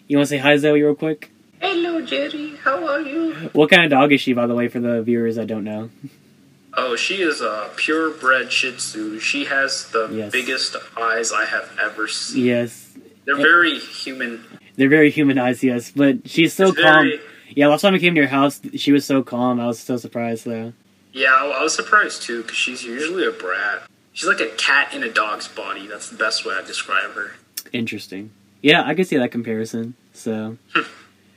You 0.08 0.16
want 0.16 0.26
to 0.28 0.30
say 0.30 0.38
hi, 0.38 0.56
Zoe, 0.56 0.82
real 0.82 0.94
quick? 0.94 1.30
Hello, 1.60 2.00
Jerry. 2.00 2.56
How 2.62 2.86
are 2.88 3.00
you? 3.00 3.34
What 3.52 3.70
kind 3.70 3.84
of 3.84 3.90
dog 3.90 4.12
is 4.12 4.20
she, 4.20 4.32
by 4.32 4.46
the 4.46 4.54
way, 4.54 4.68
for 4.68 4.80
the 4.80 5.02
viewers 5.02 5.36
that 5.36 5.46
don't 5.46 5.64
know? 5.64 5.90
Oh, 6.74 6.96
she 6.96 7.16
is 7.22 7.40
a 7.40 7.70
purebred 7.76 8.52
Shih 8.52 8.72
Tzu. 8.76 9.18
She 9.18 9.44
has 9.46 9.90
the 9.90 10.08
Yes. 10.12 10.32
biggest 10.32 10.76
eyes 10.96 11.32
I 11.32 11.44
have 11.46 11.70
ever 11.82 12.06
seen. 12.08 12.44
Yes, 12.44 12.94
They're 13.24 13.36
very 13.36 13.78
human. 13.78 14.44
they're 14.76 14.88
very 14.88 15.10
humanized. 15.10 15.62
Yes, 15.62 15.90
but 15.94 16.28
she's 16.28 16.54
so 16.54 16.68
It's 16.68 16.80
calm. 16.80 17.06
very- 17.06 17.21
Yeah, 17.50 17.66
last 17.68 17.80
time 17.82 17.94
I 17.94 17.99
came 17.99 18.14
to 18.14 18.21
your 18.21 18.28
house, 18.28 18.60
she 18.76 18.92
was 18.92 19.04
so 19.04 19.23
calm. 19.23 19.58
I 19.58 19.66
was 19.66 19.78
so 19.80 19.97
surprised, 19.97 20.44
though. 20.44 20.73
Yeah, 21.12 21.32
I, 21.34 21.47
I 21.49 21.62
was 21.62 21.75
surprised 21.75 22.23
too 22.23 22.42
because 22.42 22.56
she's 22.56 22.84
usually 22.84 23.26
a 23.26 23.30
brat. 23.32 23.82
She's 24.12 24.28
like 24.28 24.40
a 24.40 24.49
cat 24.56 24.94
in 24.94 25.02
a 25.02 25.08
dog's 25.10 25.49
body. 25.49 25.86
That's 25.86 26.08
the 26.10 26.16
best 26.16 26.44
way 26.44 26.54
I 26.54 26.62
describe 26.62 27.12
her. 27.14 27.32
Interesting. 27.73 28.30
Yeah, 28.62 28.82
I 28.84 28.94
can 28.94 29.04
see 29.04 29.16
that 29.16 29.30
comparison. 29.30 29.94
So. 30.12 30.56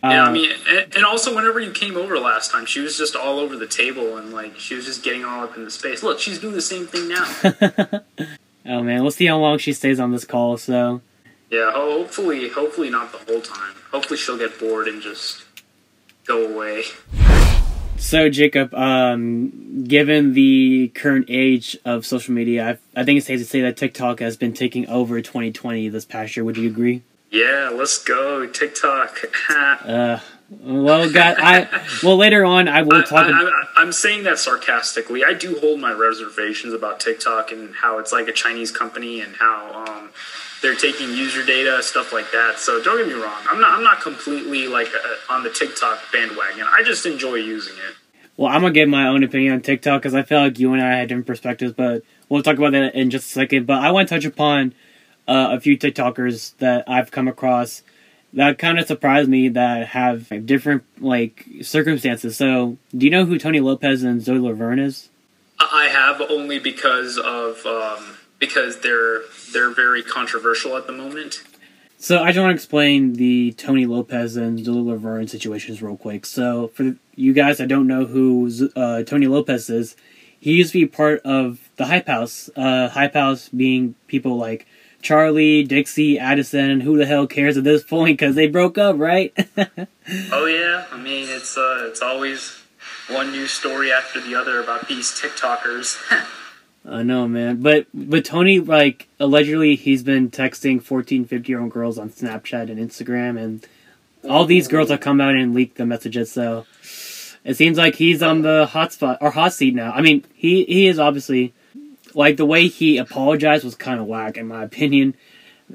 Yeah, 0.03 0.23
I 0.23 0.31
mean, 0.31 0.51
and, 0.67 0.95
and 0.95 1.05
also 1.05 1.35
whenever 1.35 1.59
you 1.59 1.69
came 1.69 1.95
over 1.95 2.17
last 2.17 2.49
time, 2.49 2.65
she 2.65 2.79
was 2.79 2.97
just 2.97 3.15
all 3.15 3.37
over 3.37 3.55
the 3.55 3.67
table 3.67 4.17
and 4.17 4.33
like 4.33 4.57
she 4.57 4.73
was 4.73 4.85
just 4.85 5.03
getting 5.03 5.23
all 5.23 5.43
up 5.43 5.55
in 5.55 5.63
the 5.63 5.69
space. 5.69 6.01
Look, 6.01 6.19
she's 6.19 6.39
doing 6.39 6.55
the 6.55 6.61
same 6.61 6.87
thing 6.87 7.07
now. 7.07 8.01
oh 8.65 8.81
man, 8.81 9.03
we'll 9.03 9.11
see 9.11 9.27
how 9.27 9.37
long 9.37 9.59
she 9.59 9.73
stays 9.73 9.99
on 9.99 10.11
this 10.11 10.25
call. 10.25 10.57
So. 10.57 11.01
yeah, 11.51 11.71
hopefully, 11.71 12.49
hopefully 12.49 12.89
not 12.89 13.11
the 13.11 13.19
whole 13.31 13.41
time. 13.41 13.75
Hopefully, 13.91 14.17
she'll 14.17 14.39
get 14.39 14.59
bored 14.59 14.87
and 14.87 15.03
just 15.03 15.43
go 16.25 16.47
away. 16.47 16.83
So 17.97 18.27
Jacob, 18.29 18.73
um, 18.73 19.83
given 19.83 20.33
the 20.33 20.91
current 20.95 21.27
age 21.29 21.77
of 21.85 22.07
social 22.07 22.33
media, 22.33 22.79
I, 22.95 23.01
I 23.01 23.03
think 23.05 23.19
it's 23.19 23.27
safe 23.27 23.39
to 23.39 23.45
say 23.45 23.61
that 23.61 23.77
TikTok 23.77 24.19
has 24.19 24.35
been 24.35 24.53
taking 24.53 24.87
over 24.89 25.21
2020 25.21 25.89
this 25.89 26.05
past 26.05 26.35
year. 26.35 26.43
Would 26.43 26.57
you 26.57 26.67
agree? 26.67 27.03
Yeah, 27.31 27.71
let's 27.73 27.97
go 27.97 28.45
TikTok. 28.45 29.17
Uh, 29.51 30.19
well, 30.59 31.09
God, 31.11 31.37
I 31.39 31.85
well 32.03 32.17
later 32.17 32.45
on 32.45 32.67
I 32.67 32.81
will 32.81 33.03
talk. 33.03 33.25
I, 33.25 33.81
am 33.81 33.91
saying 33.91 34.23
that 34.23 34.37
sarcastically. 34.37 35.23
I 35.23 35.33
do 35.33 35.57
hold 35.59 35.79
my 35.79 35.91
reservations 35.93 36.73
about 36.73 36.99
TikTok 36.99 37.51
and 37.51 37.73
how 37.73 37.99
it's 37.99 38.11
like 38.11 38.27
a 38.27 38.33
Chinese 38.33 38.69
company 38.69 39.21
and 39.21 39.35
how 39.37 39.85
um, 39.87 40.09
they're 40.61 40.75
taking 40.75 41.09
user 41.09 41.45
data, 41.45 41.81
stuff 41.81 42.11
like 42.11 42.31
that. 42.31 42.59
So 42.59 42.83
don't 42.83 42.97
get 42.97 43.07
me 43.07 43.21
wrong. 43.21 43.41
I'm 43.49 43.59
not. 43.61 43.77
I'm 43.77 43.83
not 43.83 44.01
completely 44.01 44.67
like 44.67 44.87
uh, 44.87 45.33
on 45.33 45.43
the 45.43 45.49
TikTok 45.49 45.99
bandwagon. 46.11 46.67
I 46.69 46.83
just 46.83 47.05
enjoy 47.05 47.35
using 47.35 47.75
it. 47.75 47.95
well, 48.35 48.51
I'm 48.51 48.61
gonna 48.61 48.73
give 48.73 48.89
my 48.89 49.07
own 49.07 49.23
opinion 49.23 49.53
on 49.53 49.61
TikTok 49.61 50.01
because 50.01 50.13
I 50.13 50.23
feel 50.23 50.39
like 50.39 50.59
you 50.59 50.73
and 50.73 50.81
I 50.81 50.97
had 50.97 51.07
different 51.07 51.27
perspectives, 51.27 51.71
but 51.71 52.03
we'll 52.29 52.43
talk 52.43 52.57
about 52.57 52.73
that 52.73 52.93
in 52.93 53.09
just 53.09 53.27
a 53.27 53.31
second. 53.31 53.67
But 53.67 53.81
I 53.81 53.91
want 53.91 54.09
to 54.09 54.15
touch 54.15 54.25
upon 54.25 54.73
uh, 55.27 55.49
a 55.51 55.59
few 55.59 55.77
TikTokers 55.77 56.57
that 56.57 56.83
I've 56.87 57.11
come 57.11 57.27
across 57.27 57.83
that 58.33 58.57
kind 58.57 58.79
of 58.79 58.87
surprised 58.87 59.29
me 59.29 59.49
that 59.49 59.87
have 59.87 60.45
different 60.45 60.83
like 60.99 61.45
circumstances. 61.61 62.37
So, 62.37 62.77
do 62.95 63.05
you 63.05 63.11
know 63.11 63.25
who 63.25 63.37
Tony 63.37 63.59
Lopez 63.59 64.03
and 64.03 64.21
Zoe 64.21 64.39
Laverne 64.39 64.79
is? 64.79 65.09
I 65.59 65.67
I 65.71 65.89
have 65.89 66.21
only 66.29 66.59
because 66.59 67.17
of 67.17 67.65
um, 67.65 68.17
because 68.39 68.79
they're 68.79 69.21
they're 69.53 69.71
very 69.71 70.03
controversial 70.03 70.77
at 70.77 70.87
the 70.87 70.93
moment. 70.93 71.43
So 71.97 72.23
I 72.23 72.31
just 72.31 72.39
want 72.39 72.49
to 72.51 72.55
explain 72.55 73.13
the 73.13 73.51
Tony 73.53 73.85
Lopez 73.85 74.35
and 74.35 74.63
Zoe 74.65 74.81
Laverne 74.81 75.27
situations 75.27 75.83
real 75.83 75.97
quick. 75.97 76.25
So 76.25 76.69
for 76.69 76.95
you 77.15 77.31
guys 77.31 77.59
that 77.59 77.67
don't 77.67 77.85
know 77.85 78.05
who 78.05 78.49
uh, 78.75 79.03
Tony 79.03 79.27
Lopez 79.27 79.69
is, 79.69 79.95
he 80.39 80.53
used 80.53 80.71
to 80.71 80.79
be 80.79 80.87
part 80.87 81.21
of 81.21 81.69
the 81.75 81.85
Hype 81.85 82.07
House. 82.07 82.49
Uh, 82.55 82.89
Hype 82.89 83.13
House 83.13 83.49
being 83.49 83.93
people 84.07 84.35
like 84.37 84.65
Charlie, 85.01 85.63
Dixie, 85.63 86.19
Addison. 86.19 86.81
Who 86.81 86.97
the 86.97 87.05
hell 87.05 87.27
cares 87.27 87.57
at 87.57 87.63
this 87.63 87.83
point? 87.83 88.17
Because 88.17 88.35
they 88.35 88.47
broke 88.47 88.77
up, 88.77 88.97
right? 88.97 89.33
Oh 90.31 90.45
yeah, 90.45 90.87
I 90.91 90.97
mean 90.97 91.27
it's 91.29 91.57
uh, 91.57 91.85
it's 91.87 92.01
always 92.01 92.59
one 93.09 93.31
new 93.31 93.47
story 93.47 93.91
after 93.91 94.19
the 94.19 94.35
other 94.35 94.61
about 94.61 94.89
these 94.89 95.11
TikTokers. 95.11 95.97
I 96.85 97.03
know, 97.03 97.27
man. 97.27 97.61
But 97.61 97.87
but 97.93 98.25
Tony, 98.25 98.59
like, 98.59 99.07
allegedly 99.19 99.75
he's 99.75 100.03
been 100.03 100.31
texting 100.31 100.81
14, 100.81 101.25
50 101.25 101.49
year 101.49 101.61
old 101.61 101.71
girls 101.71 101.97
on 101.97 102.09
Snapchat 102.09 102.69
and 102.69 102.79
Instagram, 102.79 103.39
and 103.39 103.65
all 104.27 104.45
these 104.45 104.67
girls 104.67 104.89
have 104.89 104.99
come 104.99 105.21
out 105.21 105.35
and 105.35 105.53
leaked 105.53 105.77
the 105.77 105.85
messages. 105.85 106.31
So 106.31 106.65
it 107.45 107.55
seems 107.55 107.77
like 107.77 107.95
he's 107.95 108.23
on 108.23 108.41
the 108.41 108.65
hot 108.65 108.93
spot 108.93 109.19
or 109.21 109.31
hot 109.31 109.53
seat 109.53 109.75
now. 109.75 109.91
I 109.91 110.01
mean, 110.01 110.25
he 110.33 110.63
he 110.65 110.87
is 110.87 110.99
obviously 110.99 111.53
like 112.15 112.37
the 112.37 112.45
way 112.45 112.67
he 112.67 112.97
apologized 112.97 113.63
was 113.63 113.75
kind 113.75 113.99
of 113.99 114.05
whack 114.07 114.37
in 114.37 114.47
my 114.47 114.63
opinion. 114.63 115.15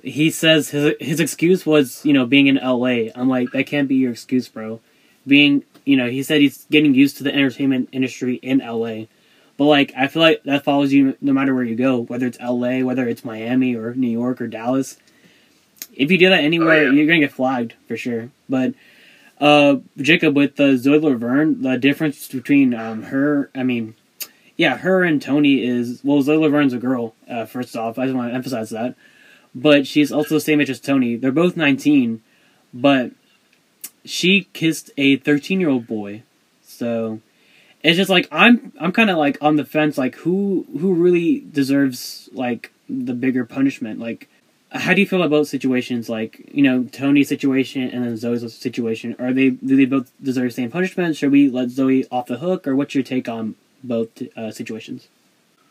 He 0.03 0.31
says 0.31 0.71
his 0.71 0.95
his 1.01 1.21
excuse 1.21 1.65
was 1.65 2.05
you 2.05 2.13
know 2.13 2.27
being 2.27 2.47
in 2.47 2.59
L.A. 2.59 3.11
I'm 3.15 3.29
like 3.29 3.51
that 3.53 3.67
can't 3.67 3.89
be 3.89 3.97
your 3.97 4.13
excuse, 4.13 4.49
bro. 4.49 4.81
Being 5.27 5.65
you 5.85 5.97
know 5.97 6.09
he 6.09 6.23
said 6.23 6.41
he's 6.41 6.65
getting 6.71 6.95
used 6.95 7.17
to 7.19 7.25
the 7.25 7.35
entertainment 7.35 7.89
industry 7.93 8.35
in 8.37 8.61
L.A. 8.61 9.09
But 9.59 9.65
like, 9.65 9.93
I 9.97 10.07
feel 10.07 10.21
like 10.21 10.43
that 10.45 10.65
follows 10.65 10.93
you 10.93 11.17
no 11.23 11.33
matter 11.33 11.55
where 11.55 11.65
you 11.65 11.77
go, 11.77 12.01
whether 12.03 12.27
it's 12.27 12.37
L.A., 12.41 12.83
whether 12.83 13.09
it's 13.09 13.25
Miami 13.25 13.75
or 13.75 13.95
New 13.95 14.11
York 14.11 14.43
or 14.43 14.47
Dallas. 14.49 14.99
If 15.95 16.11
you 16.11 16.19
do 16.19 16.29
that 16.29 16.45
anywhere, 16.45 16.71
Oh, 16.73 16.83
yeah. 16.83 16.91
you're 16.91 17.07
gonna 17.07 17.21
get 17.21 17.33
flagged 17.33 17.73
for 17.89 17.97
sure. 17.97 18.29
But 18.51 18.75
uh, 19.41 19.77
Jacob, 19.97 20.37
with 20.37 20.57
the 20.57 20.77
Zoe 20.77 20.99
Laverne, 20.99 21.63
the 21.63 21.79
difference 21.79 22.29
between 22.29 22.75
um, 22.75 23.05
her, 23.05 23.51
I 23.55 23.63
mean, 23.63 23.95
yeah, 24.57 24.79
her 24.79 25.03
and 25.03 25.21
Tony 25.21 25.63
is 25.63 26.01
well, 26.03 26.23
Zoe 26.23 26.37
Laverne's 26.37 26.73
a 26.73 26.79
girl. 26.79 27.15
Uh, 27.29 27.45
first 27.45 27.77
off, 27.77 27.99
I 27.99 28.07
just 28.07 28.17
want 28.17 28.31
to 28.31 28.35
emphasize 28.35 28.71
that. 28.71 28.95
But 29.55 29.87
she's 29.87 30.13
also 30.13 30.35
the 30.35 30.41
same 30.41 30.61
age 30.61 30.71
as 30.71 30.81
Tony. 30.81 31.17
They're 31.17 31.33
both 31.33 31.57
19, 31.57 32.23
but 32.75 33.13
she 34.05 34.49
kissed 34.53 34.91
a 34.97 35.17
13 35.17 35.61
year 35.61 35.69
old 35.69 35.87
boy. 35.87 36.23
So, 36.63 37.21
it's 37.83 37.97
just 37.97 38.11
like 38.11 38.29
I'm 38.33 38.73
I'm 38.81 38.93
kind 38.93 39.11
of 39.11 39.19
like 39.19 39.39
on 39.43 39.57
the 39.57 39.65
fence. 39.65 39.99
Like 39.99 40.17
who 40.17 40.67
who 40.79 40.95
really 40.95 41.41
deserves 41.41 42.29
like 42.33 42.73
the 42.89 43.15
bigger 43.15 43.45
punishment? 43.45 44.01
Like 44.01 44.29
how 44.71 44.95
do 44.95 45.01
you 45.01 45.07
feel 45.07 45.23
about 45.23 45.47
situations 45.47 46.09
like 46.09 46.49
you 46.53 46.63
know 46.63 46.85
Tony's 46.85 47.29
situation 47.29 47.83
and 47.91 48.05
then 48.05 48.17
Zoe's 48.17 48.55
situation? 48.55 49.17
Are 49.19 49.33
they 49.33 49.51
do 49.51 49.77
they 49.77 49.85
both 49.85 50.11
deserve 50.23 50.49
the 50.49 50.55
same 50.55 50.71
punishment? 50.71 51.17
Should 51.17 51.33
we 51.33 51.51
let 51.51 51.71
Zoe 51.71 52.07
off 52.11 52.27
the 52.27 52.39
hook, 52.39 52.67
or 52.67 52.75
what's 52.75 52.95
your 52.95 53.05
take 53.05 53.29
on 53.29 53.55
both 53.83 54.23
uh, 54.37 54.51
situations? 54.51 55.09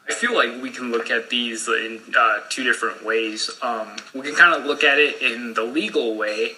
I 0.07 0.13
feel 0.13 0.35
like 0.35 0.61
we 0.61 0.69
can 0.69 0.91
look 0.91 1.09
at 1.09 1.29
these 1.29 1.67
in 1.67 1.99
uh, 2.17 2.39
two 2.49 2.63
different 2.63 3.03
ways. 3.03 3.49
Um, 3.61 3.95
we 4.13 4.21
can 4.21 4.35
kind 4.35 4.53
of 4.53 4.65
look 4.65 4.83
at 4.83 4.99
it 4.99 5.21
in 5.21 5.55
the 5.55 5.63
legal 5.63 6.15
way, 6.15 6.51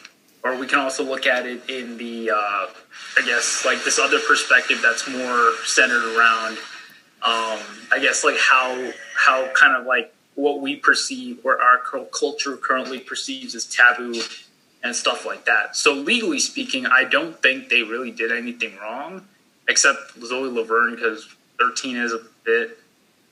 or 0.43 0.57
we 0.57 0.67
can 0.67 0.79
also 0.79 1.03
look 1.03 1.25
at 1.25 1.45
it 1.45 1.69
in 1.69 1.97
the, 1.97 2.31
uh, 2.31 2.35
I 2.35 3.25
guess, 3.25 3.63
like 3.65 3.83
this 3.85 3.99
other 3.99 4.19
perspective 4.19 4.79
that's 4.83 5.07
more 5.09 5.53
centered 5.63 6.03
around, 6.03 6.57
um, 7.23 7.59
I 7.91 7.99
guess, 8.01 8.23
like 8.25 8.37
how 8.37 8.91
how 9.15 9.49
kind 9.53 9.75
of 9.77 9.85
like 9.85 10.13
what 10.35 10.59
we 10.59 10.75
perceive 10.75 11.39
or 11.45 11.59
our 11.61 11.79
culture 12.13 12.57
currently 12.57 12.99
perceives 12.99 13.55
as 13.55 13.65
taboo 13.65 14.21
and 14.83 14.95
stuff 14.95 15.25
like 15.25 15.45
that. 15.45 15.75
So 15.75 15.93
legally 15.93 16.39
speaking, 16.39 16.85
I 16.85 17.05
don't 17.05 17.41
think 17.41 17.69
they 17.69 17.81
really 17.81 18.11
did 18.11 18.31
anything 18.31 18.77
wrong, 18.77 19.25
except 19.67 20.19
Zoe 20.21 20.49
Laverne 20.49 20.95
because 20.95 21.27
13 21.59 21.97
is 21.97 22.13
a 22.13 22.21
bit 22.43 22.77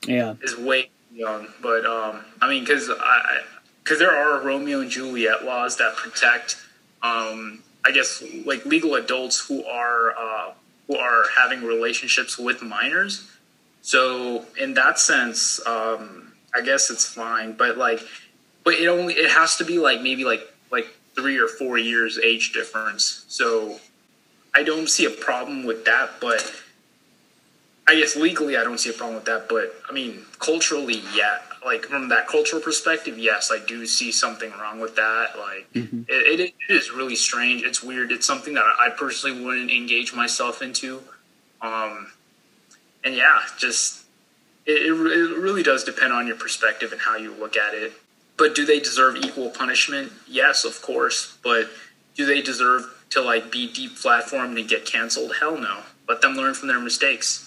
yeah, 0.08 0.36
is 0.42 0.58
way 0.58 0.90
young. 1.14 1.48
But 1.62 1.86
um, 1.86 2.22
I 2.42 2.50
mean, 2.50 2.64
because 2.64 2.90
I 2.90 3.42
because 3.84 4.00
there 4.00 4.16
are 4.16 4.42
Romeo 4.42 4.82
and 4.82 4.90
Juliet 4.90 5.46
laws 5.46 5.78
that 5.78 5.96
protect, 5.96 6.58
um, 7.04 7.64
I 7.86 7.92
guess, 7.92 8.24
like 8.46 8.66
legal 8.66 8.96
adults 8.96 9.48
who 9.48 9.66
are 9.66 10.16
uh, 10.18 10.52
who 10.88 10.98
are 10.98 11.26
having 11.38 11.64
relationships 11.64 12.38
with 12.38 12.62
minors. 12.62 13.30
So 13.82 14.46
in 14.60 14.74
that 14.74 15.00
sense, 15.00 15.66
um, 15.68 16.34
I 16.56 16.62
guess 16.62 16.90
it's 16.90 17.06
fine. 17.06 17.54
But 17.54 17.78
like, 17.78 18.02
but 18.64 18.76
it 18.76 18.88
only 18.88 19.14
it 19.14 19.30
has 19.32 19.58
to 19.58 19.66
be 19.66 19.80
like 19.80 20.02
maybe 20.02 20.26
like 20.26 20.42
like 20.72 20.88
three 21.16 21.38
or 21.38 21.48
four 21.48 21.78
years 21.78 22.20
age 22.20 22.54
difference. 22.54 23.26
So 23.28 23.80
I 24.54 24.64
don't 24.64 24.90
see 24.90 25.06
a 25.06 25.10
problem 25.10 25.66
with 25.66 25.86
that, 25.86 26.12
but 26.20 26.52
I 27.88 27.96
guess 27.96 28.16
legally, 28.16 28.58
I 28.58 28.64
don't 28.64 28.80
see 28.80 28.90
a 28.90 28.94
problem 28.94 29.16
with 29.16 29.26
that, 29.26 29.48
but 29.48 29.76
I 29.88 29.94
mean, 29.94 30.26
culturally, 30.40 31.02
yeah. 31.14 31.40
Like 31.64 31.86
from 31.86 32.10
that 32.10 32.28
cultural 32.28 32.62
perspective, 32.62 33.18
yes, 33.18 33.52
I 33.52 33.64
do 33.66 33.86
see 33.88 34.12
something 34.12 34.52
wrong 34.52 34.80
with 34.80 34.96
that. 34.96 35.30
Like 35.38 35.72
mm-hmm. 35.74 36.04
it, 36.08 36.40
it, 36.40 36.54
it 36.70 36.74
is 36.74 36.92
really 36.92 37.16
strange. 37.16 37.64
It's 37.64 37.82
weird. 37.82 38.12
It's 38.12 38.26
something 38.26 38.54
that 38.54 38.64
I 38.64 38.90
personally 38.90 39.44
wouldn't 39.44 39.72
engage 39.72 40.14
myself 40.14 40.62
into. 40.62 41.02
Um, 41.62 42.12
and 43.04 43.16
yeah, 43.16 43.40
just 43.58 44.06
it, 44.68 44.88
it 44.88 44.94
really 44.94 45.64
does 45.64 45.84
depend 45.84 46.14
on 46.14 46.28
your 46.28 46.36
perspective 46.36 46.92
and 46.92 47.02
how 47.02 47.18
you 47.18 47.34
look 47.34 47.58
at 47.58 47.74
it. 47.74 47.94
But 48.38 48.54
do 48.54 48.66
they 48.66 48.80
deserve 48.80 49.16
equal 49.16 49.50
punishment? 49.50 50.12
Yes, 50.28 50.66
of 50.66 50.82
course. 50.84 51.38
But 51.44 51.70
do 52.16 52.28
they 52.28 52.42
deserve 52.42 52.86
to 53.12 53.22
like 53.22 53.52
be 53.52 53.68
deplatformed 53.68 54.60
and 54.60 54.70
get 54.70 54.86
canceled? 54.86 55.34
Hell 55.40 55.58
no. 55.58 55.80
Let 56.08 56.22
them 56.22 56.34
learn 56.34 56.54
from 56.54 56.68
their 56.68 56.80
mistakes 56.80 57.45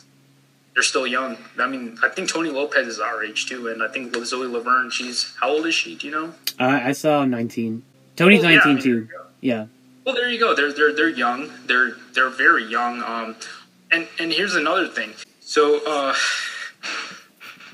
they're 0.78 0.84
still 0.84 1.08
young. 1.08 1.36
I 1.58 1.66
mean, 1.66 1.98
I 2.04 2.08
think 2.08 2.30
Tony 2.30 2.50
Lopez 2.50 2.86
is 2.86 3.00
our 3.00 3.24
age 3.24 3.46
too, 3.46 3.66
and 3.66 3.82
I 3.82 3.88
think 3.88 4.14
Zoe 4.24 4.46
Laverne, 4.46 4.90
she's 4.90 5.34
how 5.40 5.50
old 5.50 5.66
is 5.66 5.74
she? 5.74 5.96
Do 5.96 6.06
you 6.06 6.12
know? 6.12 6.34
Uh, 6.56 6.80
I 6.84 6.92
saw 6.92 7.24
nineteen. 7.24 7.82
Tony's 8.14 8.44
well, 8.44 8.54
nineteen 8.54 8.76
yeah, 8.76 8.82
too. 8.82 9.08
Yeah. 9.40 9.66
Well, 10.04 10.14
there 10.14 10.30
you 10.30 10.38
go. 10.38 10.54
They're 10.54 10.72
they're 10.72 10.94
they're 10.94 11.08
young. 11.08 11.50
They're 11.66 11.96
they're 12.12 12.30
very 12.30 12.64
young. 12.64 13.02
Um, 13.02 13.34
and 13.90 14.06
and 14.20 14.32
here's 14.32 14.54
another 14.54 14.86
thing. 14.86 15.14
So 15.40 15.80
uh, 15.84 16.14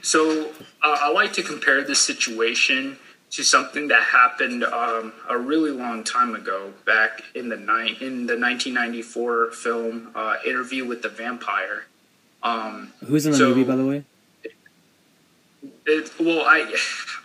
so 0.01 0.47
uh, 0.83 0.97
I 1.03 1.13
like 1.13 1.35
to 1.35 1.43
compare 1.43 1.85
this 1.85 2.01
situation 2.01 2.97
to 3.33 3.43
something 3.43 3.89
that 3.89 4.03
happened 4.03 4.65
um, 4.65 5.13
a 5.29 5.37
really 5.37 5.73
long 5.73 6.05
time 6.05 6.35
ago, 6.35 6.73
back 6.87 7.23
in 7.35 7.51
the 7.51 7.57
ni- 7.57 7.99
in 8.01 8.25
the 8.25 8.39
1994 8.39 9.51
film 9.51 10.11
uh, 10.15 10.37
Interview 10.47 10.87
with 10.87 11.03
the 11.03 11.11
Vampire. 11.11 11.85
Um, 12.45 12.93
Who's 13.07 13.27
in 13.27 13.33
the 13.33 13.39
so 13.39 13.49
movie, 13.49 13.65
by 13.65 13.77
the 13.77 13.87
way? 13.87 14.05
It, 15.87 16.13
well, 16.21 16.43
I 16.43 16.73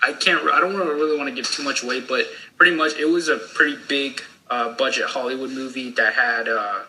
I 0.02 0.14
can't. 0.14 0.50
I 0.50 0.60
don't 0.60 0.76
really 0.76 1.18
want 1.18 1.30
to 1.30 1.36
give 1.36 1.50
too 1.50 1.64
much 1.64 1.84
away, 1.84 2.00
but 2.00 2.26
pretty 2.58 2.76
much 2.76 2.96
it 2.98 3.06
was 3.06 3.28
a 3.28 3.38
pretty 3.38 3.78
big 3.88 4.22
uh, 4.50 4.74
budget 4.74 5.06
Hollywood 5.06 5.52
movie 5.52 5.92
that 5.92 6.14
had 6.14 6.48
uh, 6.48 6.80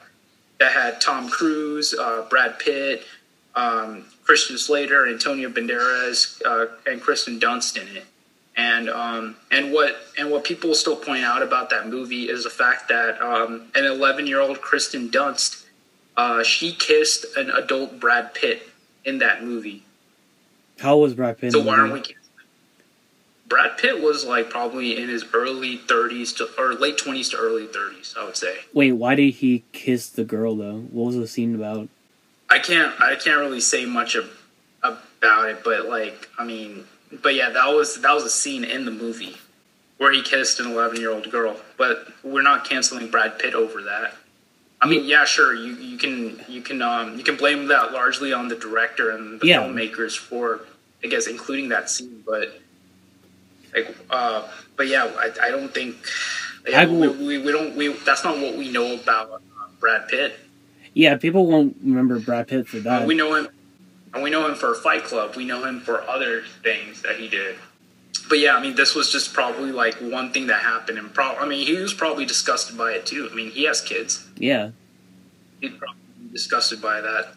that 0.59 0.73
had 0.73 1.01
Tom 1.01 1.29
Cruise, 1.29 1.93
uh, 1.95 2.27
Brad 2.31 2.59
Pitt, 2.59 3.05
um, 3.55 4.05
Christian 4.25 4.59
Slater, 4.59 5.09
Antonio 5.09 5.49
Banderas, 5.49 6.41
uh, 6.45 6.67
and 6.87 7.03
Kirsten 7.03 7.41
Dunst 7.41 7.77
in 7.81 7.97
it. 7.97 8.05
And 8.57 8.89
um, 8.89 9.37
and 9.51 9.73
what 9.73 9.97
and 10.19 10.31
what 10.31 10.45
people 10.45 10.75
still 10.75 10.97
point 10.97 11.25
out 11.25 11.43
about 11.43 11.71
that 11.71 11.89
movie 11.89 12.29
is 12.29 12.45
the 12.45 12.51
fact 12.51 12.89
that 12.89 13.21
um, 13.21 13.69
an 13.75 13.85
11 13.85 14.27
year 14.27 14.41
old 14.41 14.61
Kirsten 14.61 15.09
Dunst 15.09 15.65
uh, 16.17 16.43
she 16.43 16.73
kissed 16.73 17.27
an 17.37 17.51
adult 17.51 18.01
Brad 18.01 18.35
Pitt 18.35 18.63
in 19.05 19.19
that 19.19 19.45
movie. 19.45 19.85
How 20.79 20.97
was 20.99 21.15
Brad 21.15 21.39
Pitt? 21.39 21.53
So 21.53 21.63
why 21.63 21.79
aren't 21.79 21.93
we? 21.93 22.03
Brad 23.49 23.79
Pitt 23.79 24.01
was 24.01 24.25
like 24.25 24.49
probably 24.49 24.97
in 24.97 25.09
his 25.09 25.25
early 25.35 25.79
30s 25.79 26.37
to 26.37 26.49
or 26.57 26.75
late 26.75 26.97
20s 26.97 27.33
to 27.33 27.37
early 27.37 27.67
30s, 27.67 28.17
I 28.17 28.25
would 28.25 28.37
say. 28.37 28.59
Wait, 28.73 28.93
why 28.93 29.17
did 29.17 29.35
he 29.35 29.65
kiss 29.73 30.09
the 30.09 30.25
girl 30.25 30.55
though? 30.55 30.79
What 30.93 31.07
was 31.07 31.17
the 31.17 31.27
scene 31.27 31.55
about? 31.55 31.89
I 32.49 32.61
can't 32.61 32.99
I 33.01 33.17
can't 33.17 33.41
really 33.41 33.61
say 33.61 33.85
much 33.87 34.15
of, 34.15 34.31
about 34.83 35.49
it, 35.49 35.65
but 35.65 35.87
like 35.87 36.29
I 36.39 36.45
mean, 36.45 36.85
but 37.23 37.35
yeah, 37.35 37.51
that 37.51 37.67
was 37.69 38.01
that 38.03 38.15
was 38.15 38.25
a 38.25 38.31
scene 38.31 38.63
in 38.63 38.85
the 38.85 38.93
movie 38.93 39.37
where 39.99 40.13
he 40.13 40.23
kissed 40.23 40.61
an 40.61 40.67
11 40.71 40.99
year 41.01 41.11
old 41.11 41.31
girl. 41.31 41.57
But 41.77 42.07
we're 42.23 42.43
not 42.43 42.65
canceling 42.65 43.11
Brad 43.11 43.39
Pitt 43.39 43.55
over 43.55 43.83
that. 43.83 44.15
I 44.83 44.87
mean, 44.87 45.05
yeah, 45.05 45.25
sure. 45.25 45.55
You 45.55 45.75
you 45.75 45.99
can 45.99 46.43
you 46.49 46.63
can 46.63 46.81
um 46.81 47.19
you 47.19 47.25
can 47.25 47.37
blame 47.37 47.69
that 47.69 47.93
largely 47.93 48.33
on 48.33 48.49
the 48.49 48.57
director 48.57 49.11
and 49.11 49.41
the 49.41 49.47
yeah. 49.47 49.63
filmmakers 49.63 50.17
for 50.17 50.61
I 51.05 51.09
guess 51.09 51.27
including 51.27 51.69
that 51.69 51.91
scene, 51.91 52.23
but 52.27 52.61
like 53.75 53.95
uh, 54.09 54.49
but 54.77 54.89
yeah, 54.89 55.05
I, 55.05 55.33
I 55.43 55.51
don't 55.51 55.73
think 55.73 55.97
yeah, 56.67 56.87
we, 56.87 57.09
we, 57.09 57.39
we, 57.39 57.53
don't 57.53 57.77
we 57.77 57.89
that's 57.89 58.25
not 58.25 58.39
what 58.39 58.57
we 58.57 58.71
know 58.71 58.95
about 58.95 59.33
uh, 59.33 59.39
Brad 59.79 60.09
Pitt. 60.09 60.39
Yeah, 60.95 61.17
people 61.17 61.47
won't 61.47 61.77
remember 61.83 62.19
Brad 62.19 62.49
Pitt 62.49 62.67
for 62.67 62.79
that. 62.81 63.03
Uh, 63.03 63.07
we 63.07 63.15
know 63.15 63.35
him, 63.35 63.49
and 64.13 64.23
we 64.23 64.31
know 64.31 64.47
him 64.47 64.55
for 64.55 64.75
Fight 64.75 65.05
Club. 65.05 65.37
We 65.37 65.45
know 65.45 65.65
him 65.65 65.81
for 65.81 66.03
other 66.09 66.43
things 66.63 67.03
that 67.03 67.17
he 67.17 67.29
did. 67.29 67.57
But 68.29 68.39
yeah, 68.39 68.55
I 68.55 68.63
mean, 68.63 68.77
this 68.77 68.95
was 68.95 69.11
just 69.11 69.33
probably 69.33 69.73
like 69.73 69.95
one 69.97 70.33
thing 70.33 70.47
that 70.49 70.63
happened, 70.63 70.99
and 70.99 71.13
pro- 71.13 71.37
I 71.37 71.47
mean, 71.47 71.67
he 71.67 71.75
was 71.77 71.93
probably 71.93 72.25
disgusted 72.25 72.79
by 72.79 72.93
it 72.93 73.07
too. 73.07 73.29
I 73.31 73.35
mean, 73.35 73.51
he 73.51 73.65
has 73.65 73.81
kids. 73.81 74.29
Yeah 74.37 74.71
he'd 75.61 75.79
probably 75.79 76.01
be 76.19 76.33
disgusted 76.33 76.81
by 76.81 77.01
that 77.01 77.35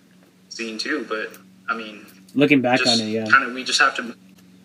scene 0.50 0.78
too. 0.78 1.06
But 1.08 1.38
I 1.70 1.76
mean, 1.76 2.06
looking 2.34 2.62
back 2.62 2.86
on 2.88 3.00
it, 3.00 3.06
yeah, 3.06 3.26
kind 3.26 3.44
of 3.44 3.54
we 3.54 3.64
just 3.64 3.80
have 3.80 3.96
to. 3.98 4.16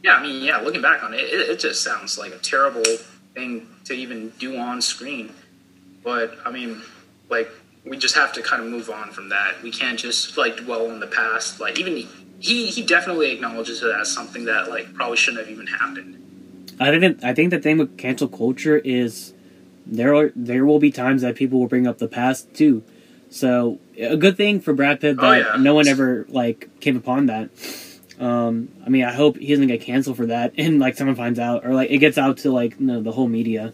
Yeah, 0.02 0.14
I 0.14 0.22
mean, 0.22 0.42
yeah, 0.42 0.58
looking 0.58 0.82
back 0.82 1.02
on 1.02 1.12
it, 1.12 1.20
it, 1.20 1.50
it 1.50 1.58
just 1.58 1.82
sounds 1.82 2.18
like 2.18 2.32
a 2.32 2.38
terrible 2.38 2.84
thing 3.34 3.66
to 3.84 3.94
even 3.94 4.30
do 4.38 4.56
on 4.56 4.80
screen. 4.80 5.32
But 6.04 6.38
I 6.44 6.50
mean, 6.50 6.82
like 7.28 7.50
we 7.84 7.96
just 7.96 8.14
have 8.14 8.32
to 8.34 8.42
kind 8.42 8.62
of 8.62 8.68
move 8.68 8.90
on 8.90 9.10
from 9.10 9.28
that. 9.30 9.62
We 9.62 9.70
can't 9.70 9.98
just 9.98 10.36
like 10.36 10.56
dwell 10.56 10.90
on 10.90 11.00
the 11.00 11.06
past. 11.06 11.60
Like 11.60 11.78
even 11.78 12.06
he 12.38 12.66
he 12.66 12.82
definitely 12.82 13.32
acknowledges 13.32 13.82
it 13.82 13.94
as 13.94 14.12
something 14.12 14.44
that 14.44 14.68
like 14.68 14.92
probably 14.94 15.16
shouldn't 15.16 15.44
have 15.44 15.50
even 15.50 15.66
happened. 15.66 16.14
I 16.80 16.98
think 16.98 17.24
I 17.24 17.34
think 17.34 17.50
the 17.50 17.58
thing 17.58 17.78
with 17.78 17.98
cancel 17.98 18.28
culture 18.28 18.78
is 18.78 19.32
there 19.86 20.14
are 20.14 20.32
there 20.36 20.64
will 20.64 20.78
be 20.78 20.90
times 20.90 21.22
that 21.22 21.34
people 21.34 21.58
will 21.58 21.68
bring 21.68 21.86
up 21.86 21.98
the 21.98 22.08
past 22.08 22.52
too. 22.54 22.82
So 23.30 23.78
a 23.98 24.16
good 24.16 24.36
thing 24.36 24.60
for 24.60 24.72
Brad 24.72 25.00
Pitt 25.00 25.16
oh, 25.18 25.22
that 25.22 25.46
oh, 25.46 25.54
yeah. 25.54 25.62
no 25.62 25.74
one 25.74 25.88
ever 25.88 26.26
like 26.28 26.80
came 26.80 26.96
upon 26.96 27.26
that. 27.26 27.50
Um, 28.18 28.70
I 28.84 28.88
mean, 28.88 29.04
I 29.04 29.12
hope 29.12 29.36
he 29.36 29.48
doesn't 29.48 29.68
get 29.68 29.80
canceled 29.80 30.16
for 30.16 30.26
that, 30.26 30.52
and 30.58 30.80
like 30.80 30.96
someone 30.96 31.14
finds 31.14 31.38
out, 31.38 31.64
or 31.64 31.74
like 31.74 31.90
it 31.90 31.98
gets 31.98 32.18
out 32.18 32.38
to 32.38 32.50
like 32.50 32.78
you 32.80 32.86
know, 32.86 33.02
the 33.02 33.12
whole 33.12 33.28
media. 33.28 33.72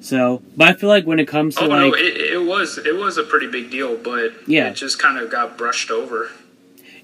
So, 0.00 0.42
but 0.56 0.68
I 0.68 0.72
feel 0.74 0.88
like 0.88 1.06
when 1.06 1.18
it 1.18 1.26
comes 1.26 1.56
to 1.56 1.64
oh, 1.64 1.68
like, 1.68 1.80
no, 1.80 1.94
it, 1.94 2.16
it, 2.16 2.46
was 2.46 2.78
it 2.78 2.96
was 2.96 3.18
a 3.18 3.24
pretty 3.24 3.48
big 3.48 3.70
deal, 3.70 3.96
but 3.96 4.32
yeah, 4.46 4.68
it 4.68 4.74
just 4.74 4.98
kind 4.98 5.18
of 5.18 5.30
got 5.30 5.56
brushed 5.56 5.90
over. 5.90 6.30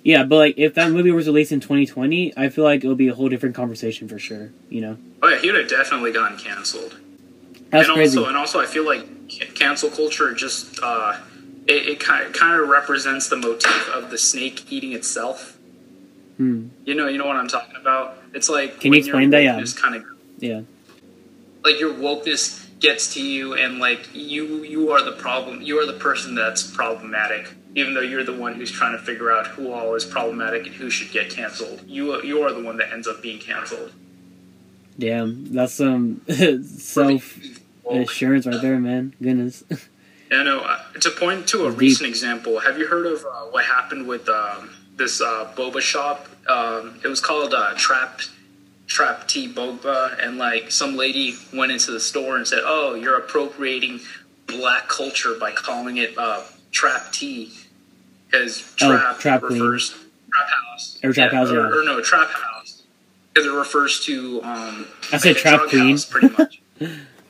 Yeah, 0.05 0.23
but 0.23 0.37
like 0.37 0.55
if 0.57 0.75
that 0.75 0.93
movie 0.93 1.11
was 1.11 1.27
released 1.27 1.51
in 1.51 1.59
2020, 1.59 2.33
I 2.37 2.49
feel 2.51 2.63
like 2.63 2.85
it 2.85 2.89
would 2.89 2.99
be 2.99 3.09
a 3.09 3.15
whole 3.15 3.29
different 3.29 3.57
conversation 3.57 4.07
for 4.07 4.21
sure. 4.21 4.53
You 4.69 4.81
know? 4.81 4.99
Oh 5.23 5.29
yeah, 5.29 5.39
he 5.39 5.51
would 5.51 5.59
have 5.59 5.69
definitely 5.69 6.13
gotten 6.13 6.39
canceled. 6.39 6.97
That's 7.71 7.89
and 7.89 7.97
crazy. 7.97 8.19
also, 8.19 8.29
and 8.29 8.37
also, 8.37 8.61
I 8.61 8.67
feel 8.67 8.87
like 8.87 9.05
cancel 9.55 9.91
culture 9.91 10.33
just. 10.33 10.79
uh 10.81 11.19
it, 11.67 11.89
it 11.89 12.01
kind, 12.01 12.27
of, 12.27 12.33
kind 12.33 12.61
of 12.61 12.69
represents 12.69 13.29
the 13.29 13.37
motif 13.37 13.89
of 13.95 14.11
the 14.11 14.19
snake 14.19 14.71
eating 14.71 14.93
itself. 14.93 15.59
Hmm. 16.37 16.69
You 16.85 16.95
know, 16.95 17.09
you 17.09 17.19
know 17.19 17.27
what 17.27 17.37
I'm 17.37 17.49
talking 17.49 17.77
about. 17.77 18.19
It's 18.33 18.49
like 18.49 18.81
can 18.81 18.93
you 18.93 18.99
explain 18.99 19.31
that? 19.31 19.43
Yeah, 19.43 19.63
kind 19.77 19.95
of 19.95 20.05
yeah, 20.39 20.63
like 21.65 21.79
your 21.79 21.95
wokeness 21.95 22.67
gets 22.81 23.15
to 23.15 23.23
you, 23.23 23.55
and 23.55 23.79
like 23.79 24.09
you 24.13 24.63
you 24.65 24.91
are 24.91 25.03
the 25.03 25.13
problem. 25.13 25.63
You 25.63 25.79
are 25.79 25.87
the 25.87 25.99
person 25.99 26.35
that's 26.35 26.63
problematic. 26.63 27.55
Even 27.75 27.95
though 27.95 28.01
you're 28.01 28.25
the 28.25 28.33
one 28.35 28.55
who's 28.55 28.71
trying 28.71 28.93
to 28.93 29.03
figure 29.03 29.33
out 29.33 29.47
who 29.49 29.73
all 29.73 29.95
is 29.95 30.05
problematic 30.05 30.67
and 30.67 30.75
who 30.75 30.91
should 30.91 31.11
get 31.13 31.31
canceled. 31.31 31.83
You 31.87 32.23
you 32.23 32.43
are 32.43 32.53
the 32.53 32.63
one 32.63 32.77
that 32.79 32.93
ends 32.93 33.07
up 33.07 33.23
being 33.23 33.39
canceled. 33.39 33.93
Damn, 34.99 35.53
that's 35.53 35.75
some 35.85 36.21
self 36.29 37.39
assurance 37.91 38.47
right 38.47 38.61
there, 38.63 38.79
man. 38.79 39.15
Goodness. 39.21 39.65
Yeah, 40.31 40.43
no. 40.43 40.61
Uh, 40.61 40.83
to 41.01 41.11
point 41.11 41.47
to 41.49 41.67
a 41.67 41.71
Deep. 41.71 41.79
recent 41.79 42.09
example, 42.09 42.59
have 42.59 42.77
you 42.79 42.89
heard 42.89 43.07
of 43.07 43.25
uh, 43.25 43.45
what 43.51 43.67
happened 43.67 44.09
with 44.09 44.29
um, 44.29 44.71
this 44.97 45.21
uh, 45.21 45.53
boba 45.55 45.81
shop? 45.81 46.27
Um, 46.49 46.99
it 47.05 47.09
was 47.09 47.21
called 47.21 47.55
uh, 47.55 47.75
Trap 47.77 48.21
Trap 48.89 49.29
Tea 49.29 49.53
Boba, 49.53 50.19
and 50.21 50.39
like 50.39 50.73
some 50.73 50.97
lady 50.97 51.35
went 51.53 51.71
into 51.73 51.93
the 51.93 52.01
store 52.01 52.37
and 52.37 52.49
said, 52.49 52.61
"Oh, 52.65 52.95
you're 52.95 53.17
appropriating 53.17 54.01
black 54.47 54.89
culture 54.89 55.35
by 55.39 55.53
calling 55.53 55.99
it 55.99 56.17
uh, 56.19 56.43
Trap 56.73 57.13
Tea 57.13 57.53
because 58.39 58.75
Oh, 58.83 58.97
trap, 58.97 59.19
Trap 59.19 59.41
Queen. 59.43 59.61
refers 59.61 59.91
Trap 59.91 60.49
House 60.71 60.99
Or 61.03 61.13
Trap 61.13 61.33
House, 61.33 61.51
or, 61.51 61.55
yeah. 61.55 61.79
or 61.81 61.85
no 61.85 62.01
Trap 62.01 62.29
House 62.31 62.83
because 63.33 63.47
it 63.49 63.53
refers 63.57 64.05
to 64.07 64.43
um, 64.43 64.87
I 65.13 65.17
said 65.19 65.35
like 65.35 65.37
Trap 65.39 65.61
Queen. 65.69 65.91
house, 65.91 66.05
pretty 66.05 66.29
much." 66.37 66.61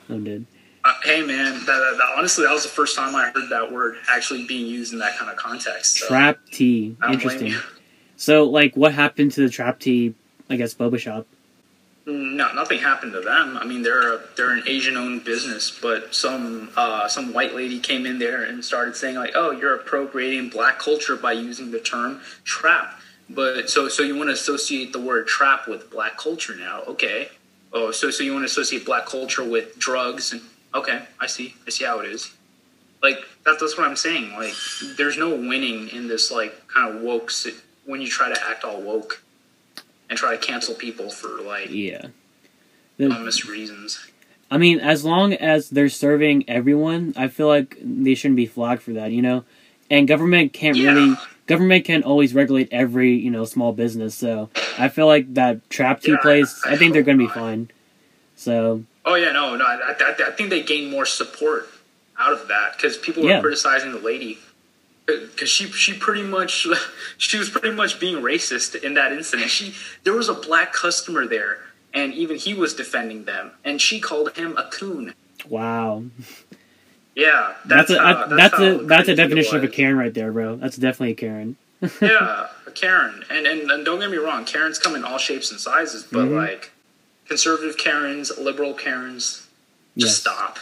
I'm 0.09 0.23
dead. 0.23 0.45
Uh, 0.83 0.93
hey 1.03 1.21
man, 1.25 1.53
that, 1.53 1.65
that, 1.65 1.95
that- 1.97 2.13
honestly, 2.17 2.45
that 2.45 2.53
was 2.53 2.63
the 2.63 2.69
first 2.69 2.95
time 2.95 3.15
I 3.15 3.31
heard 3.31 3.49
that 3.49 3.71
word 3.71 3.95
actually 4.07 4.45
being 4.45 4.67
used 4.67 4.93
in 4.93 4.99
that 4.99 5.17
kind 5.17 5.31
of 5.31 5.37
context. 5.37 5.97
So, 5.97 6.07
Trap 6.07 6.37
tea. 6.51 6.95
I 7.01 7.11
don't 7.11 7.21
blame 7.23 7.37
Interesting. 7.37 7.71
So, 8.17 8.43
like, 8.45 8.77
what 8.77 8.93
happened 8.93 9.31
to 9.33 9.41
the 9.41 9.49
trap 9.49 9.79
tea? 9.79 10.13
I 10.49 10.55
guess 10.57 10.73
boba 10.75 10.99
shop. 10.99 11.25
No, 12.07 12.53
nothing 12.53 12.79
happened 12.79 13.13
to 13.13 13.21
them. 13.21 13.57
I 13.57 13.65
mean, 13.65 13.81
they're 13.81 14.13
a, 14.13 14.19
they're 14.35 14.51
an 14.51 14.63
Asian-owned 14.67 15.23
business, 15.23 15.71
but 15.81 16.13
some 16.13 16.69
uh, 16.77 17.07
some 17.07 17.33
white 17.33 17.55
lady 17.55 17.79
came 17.79 18.05
in 18.05 18.19
there 18.19 18.43
and 18.43 18.63
started 18.63 18.95
saying 18.95 19.15
like, 19.15 19.31
"Oh, 19.33 19.49
you're 19.49 19.73
appropriating 19.75 20.49
black 20.49 20.77
culture 20.77 21.15
by 21.15 21.31
using 21.31 21.71
the 21.71 21.79
term 21.79 22.21
trap." 22.43 22.99
But 23.27 23.71
so 23.71 23.89
so 23.89 24.03
you 24.03 24.15
want 24.15 24.29
to 24.29 24.33
associate 24.33 24.93
the 24.93 24.99
word 24.99 25.25
trap 25.25 25.67
with 25.67 25.89
black 25.89 26.17
culture 26.17 26.55
now? 26.55 26.81
Okay. 26.81 27.29
Oh, 27.73 27.89
so 27.89 28.11
so 28.11 28.23
you 28.23 28.33
want 28.33 28.43
to 28.43 28.51
associate 28.51 28.85
black 28.85 29.07
culture 29.07 29.43
with 29.43 29.77
drugs 29.79 30.31
and 30.31 30.41
okay, 30.75 31.01
I 31.19 31.25
see, 31.27 31.55
I 31.65 31.69
see 31.71 31.85
how 31.85 31.99
it 31.99 32.07
is. 32.07 32.31
Like 33.01 33.17
that, 33.45 33.57
that's 33.59 33.77
what 33.77 33.87
I'm 33.87 33.95
saying. 33.95 34.33
Like, 34.33 34.53
there's 34.97 35.17
no 35.17 35.29
winning 35.29 35.89
in 35.89 36.07
this 36.07 36.31
like 36.31 36.67
kind 36.67 36.95
of 36.95 37.01
woke 37.01 37.31
when 37.85 38.01
you 38.01 38.07
try 38.07 38.29
to 38.31 38.39
act 38.47 38.63
all 38.63 38.81
woke 38.81 39.23
and 40.09 40.17
try 40.17 40.35
to 40.35 40.37
cancel 40.37 40.75
people 40.75 41.09
for 41.09 41.41
like 41.41 41.69
Yeah. 41.69 42.07
dumbest 42.97 43.45
reasons. 43.45 43.99
I 44.51 44.57
mean, 44.57 44.79
as 44.79 45.03
long 45.03 45.33
as 45.33 45.69
they're 45.69 45.89
serving 45.89 46.47
everyone, 46.49 47.13
I 47.17 47.27
feel 47.27 47.47
like 47.47 47.77
they 47.81 48.15
shouldn't 48.15 48.35
be 48.37 48.45
flagged 48.45 48.81
for 48.83 48.93
that, 48.93 49.11
you 49.11 49.21
know? 49.21 49.43
And 49.89 50.07
government 50.07 50.53
can't 50.53 50.77
Yeah. 50.77 50.93
really 50.93 51.17
government 51.47 51.85
can't 51.85 52.03
always 52.03 52.33
regulate 52.33 52.67
every, 52.71 53.13
you 53.13 53.29
know, 53.29 53.45
small 53.45 53.71
business. 53.71 54.15
So, 54.15 54.49
I 54.79 54.87
feel 54.89 55.05
like 55.05 55.33
that 55.35 55.69
trap 55.69 56.01
Yeah, 56.03 56.15
place, 56.17 56.65
I 56.65 56.71
I 56.73 56.75
think 56.77 56.93
they're 56.93 57.03
going 57.03 57.19
to 57.19 57.23
be 57.23 57.29
fine. 57.29 57.69
So, 58.35 58.83
Oh 59.05 59.13
yeah, 59.15 59.31
no, 59.31 59.55
no. 59.55 59.63
I, 59.63 59.93
I, 59.99 60.15
I 60.27 60.31
think 60.31 60.49
they 60.49 60.63
gain 60.63 60.89
more 60.89 61.05
support 61.05 61.69
out 62.17 62.33
of 62.33 62.47
that 62.47 62.75
because 62.75 62.97
people 62.97 63.21
were 63.23 63.29
Yeah. 63.29 63.41
criticizing 63.41 63.91
the 63.91 63.99
lady 63.99 64.39
because 65.05 65.49
she 65.49 65.65
she 65.67 65.93
pretty 65.93 66.23
much 66.23 66.67
she 67.17 67.37
was 67.37 67.49
pretty 67.49 67.71
much 67.71 67.99
being 67.99 68.17
racist 68.23 68.81
in 68.83 68.93
that 68.95 69.11
incident. 69.11 69.49
She 69.49 69.73
there 70.03 70.13
was 70.13 70.29
a 70.29 70.33
black 70.33 70.73
customer 70.73 71.27
there, 71.27 71.59
and 71.93 72.13
even 72.13 72.37
he 72.37 72.53
was 72.53 72.73
defending 72.73 73.25
them, 73.25 73.51
and 73.63 73.79
she 73.81 73.99
called 73.99 74.35
him 74.37 74.57
a 74.57 74.63
coon. 74.69 75.13
wow. 75.47 76.03
Yeah, 77.15 77.53
That's, 77.65 77.87
that's 77.87 77.91
a 77.91 78.03
how, 78.03 78.27
that's, 78.27 78.57
how 78.57 78.63
a 78.65 78.83
that's 78.83 79.07
a 79.07 79.15
definition 79.15 79.55
of 79.55 79.63
a. 79.63 79.69
Karen 79.69 79.97
right 79.97 80.13
there, 80.13 80.33
bro. 80.33 80.57
That's 80.57 80.75
definitely 80.75 81.11
a 81.11 81.15
Karen. 81.15 81.55
yeah, 82.01 82.47
a 82.67 82.71
Karen. 82.71 83.23
And, 83.29 83.47
and 83.47 83.71
and 83.71 83.85
don't 83.85 83.99
get 84.01 84.11
me 84.11 84.17
wrong, 84.17 84.43
Karens 84.43 84.77
come 84.79 84.95
in 84.95 85.05
all 85.05 85.17
shapes 85.17 85.49
and 85.49 85.57
sizes, 85.59 86.03
but 86.03 86.25
Mhm. 86.25 86.35
like 86.35 86.71
conservative 87.29 87.77
Karens, 87.77 88.37
liberal 88.37 88.73
Karens, 88.73 89.47
just 89.97 90.11
Yes. 90.11 90.15
stop. 90.17 90.59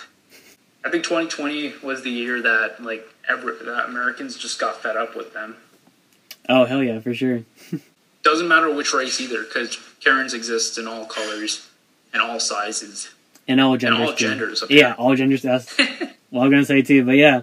I 0.86 0.92
think 0.92 1.04
2020 1.04 1.74
was 1.82 2.04
the 2.04 2.12
year 2.12 2.40
that 2.44 2.84
like 2.84 3.08
ever 3.28 3.54
that 3.64 3.86
Americans 3.86 4.38
just 4.38 4.60
got 4.60 4.82
fed 4.82 4.98
up 4.98 5.16
with 5.16 5.34
them. 5.34 5.56
Oh, 6.50 6.66
hell 6.66 6.84
yeah, 6.84 7.00
for 7.00 7.14
sure. 7.14 7.44
Doesn't 8.24 8.48
matter 8.48 8.74
which 8.74 8.94
race 8.94 9.20
either, 9.20 9.44
because 9.44 9.78
Karens 10.00 10.34
exist 10.34 10.78
in 10.78 10.88
all 10.88 11.06
colors 11.06 11.68
and 12.14 12.22
all 12.22 12.40
sizes. 12.40 13.14
And 13.48 13.60
all 13.60 13.76
genders. 13.76 14.00
all 14.00 14.14
too. 14.14 14.28
genders, 14.28 14.64
Yeah, 14.70 14.94
all 14.94 15.16
genders. 15.16 15.42
That's 15.42 15.78
what 16.30 16.44
I'm 16.44 16.50
going 16.50 16.62
to 16.62 16.66
say 16.66 16.82
too. 16.82 17.04
But 17.06 17.18
yeah, 17.18 17.42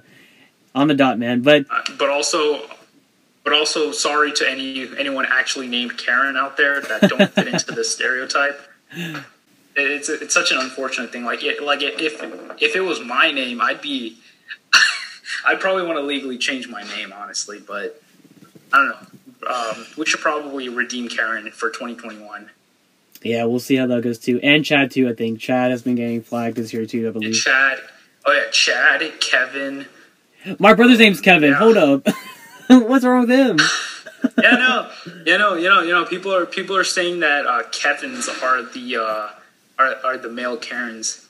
on 0.75 0.89
the 0.89 0.95
dot, 0.95 1.19
man. 1.19 1.43
But 1.43 1.67
Uh, 1.71 1.83
but 1.99 2.09
also, 2.09 2.63
but 3.45 3.53
also, 3.53 3.93
sorry 3.93 4.33
to 4.33 4.49
any 4.49 4.89
anyone 4.99 5.27
actually 5.29 5.67
named 5.67 5.99
Karen 5.99 6.37
out 6.37 6.57
there 6.57 6.81
that 6.81 7.03
don't 7.03 7.31
fit 7.31 7.49
into 7.53 7.73
the 7.73 7.85
stereotype. 7.85 8.61
It's 9.77 10.09
it's 10.09 10.33
such 10.33 10.53
an 10.53 10.59
unfortunate 10.59 11.13
thing. 11.13 11.25
Like 11.25 11.45
it, 11.45 11.63
like 11.63 11.83
if 11.83 12.23
if 12.63 12.77
it 12.77 12.81
was 12.81 13.01
my 13.01 13.31
name, 13.31 13.61
I'd 13.61 13.83
be, 13.83 14.17
I'd 15.47 15.61
probably 15.61 15.85
want 15.87 15.99
to 15.99 16.03
legally 16.03 16.39
change 16.39 16.69
my 16.69 16.83
name, 16.83 17.13
honestly. 17.13 17.59
But 17.59 18.01
I 18.73 18.79
don't 18.79 18.89
know. 18.89 19.07
Um, 19.55 19.87
we 19.97 20.05
should 20.07 20.21
probably 20.21 20.69
redeem 20.69 21.09
Karen 21.09 21.51
for 21.51 21.71
2021. 21.71 22.51
yeah, 23.23 23.45
we'll 23.45 23.59
see 23.61 23.77
how 23.77 23.87
that 23.87 24.03
goes 24.03 24.19
too. 24.19 24.39
And 24.43 24.65
Chad 24.65 24.91
too, 24.91 25.09
I 25.09 25.15
think. 25.15 25.41
Chad 25.41 25.71
has 25.71 25.83
been 25.83 25.95
getting 25.95 26.23
flagged 26.23 26.57
this 26.57 26.73
year 26.73 26.85
too, 26.87 27.05
I 27.05 27.05
And 27.07 27.15
believe. 27.15 27.35
Chad, 27.37 27.79
oh 28.27 28.33
yeah, 28.33 28.51
Chad, 28.51 29.03
Kevin. 29.21 29.87
My 30.59 30.75
brother's 30.75 30.99
name's 30.99 31.21
Kevin. 31.21 31.51
Yeah. 31.51 31.57
Hold 31.57 31.77
up. 31.77 32.07
What's 32.69 33.05
wrong 33.05 33.27
with 33.27 33.31
him? 33.31 33.59
yeah, 34.43 34.51
no, 34.53 34.91
you 35.27 35.39
know, 35.39 35.55
you 35.55 35.69
know, 35.69 35.81
you 35.83 35.93
know, 35.93 36.05
people 36.05 36.35
are 36.35 36.45
people 36.47 36.77
are 36.77 36.85
saying 36.85 37.21
that 37.21 37.47
uh, 37.47 37.63
Kevin's 37.73 38.29
are 38.29 38.63
the 38.63 38.97
uh, 38.97 39.29
are 39.79 39.97
are 40.05 40.19
the 40.19 40.29
male 40.29 40.57
Karens. 40.59 41.27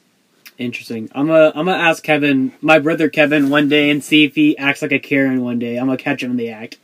Interesting. 0.60 1.08
I'm 1.14 1.26
gonna 1.26 1.52
I'm 1.54 1.64
gonna 1.64 1.78
ask 1.78 2.02
Kevin, 2.02 2.52
my 2.60 2.78
brother 2.78 3.08
Kevin, 3.08 3.48
one 3.48 3.70
day 3.70 3.88
and 3.88 4.04
see 4.04 4.24
if 4.24 4.34
he 4.34 4.58
acts 4.58 4.82
like 4.82 4.92
a 4.92 4.98
Karen 4.98 5.42
one 5.42 5.58
day. 5.58 5.78
I'm 5.78 5.86
gonna 5.86 5.96
catch 5.96 6.22
him 6.22 6.32
in 6.32 6.36
the 6.36 6.50
act. 6.50 6.76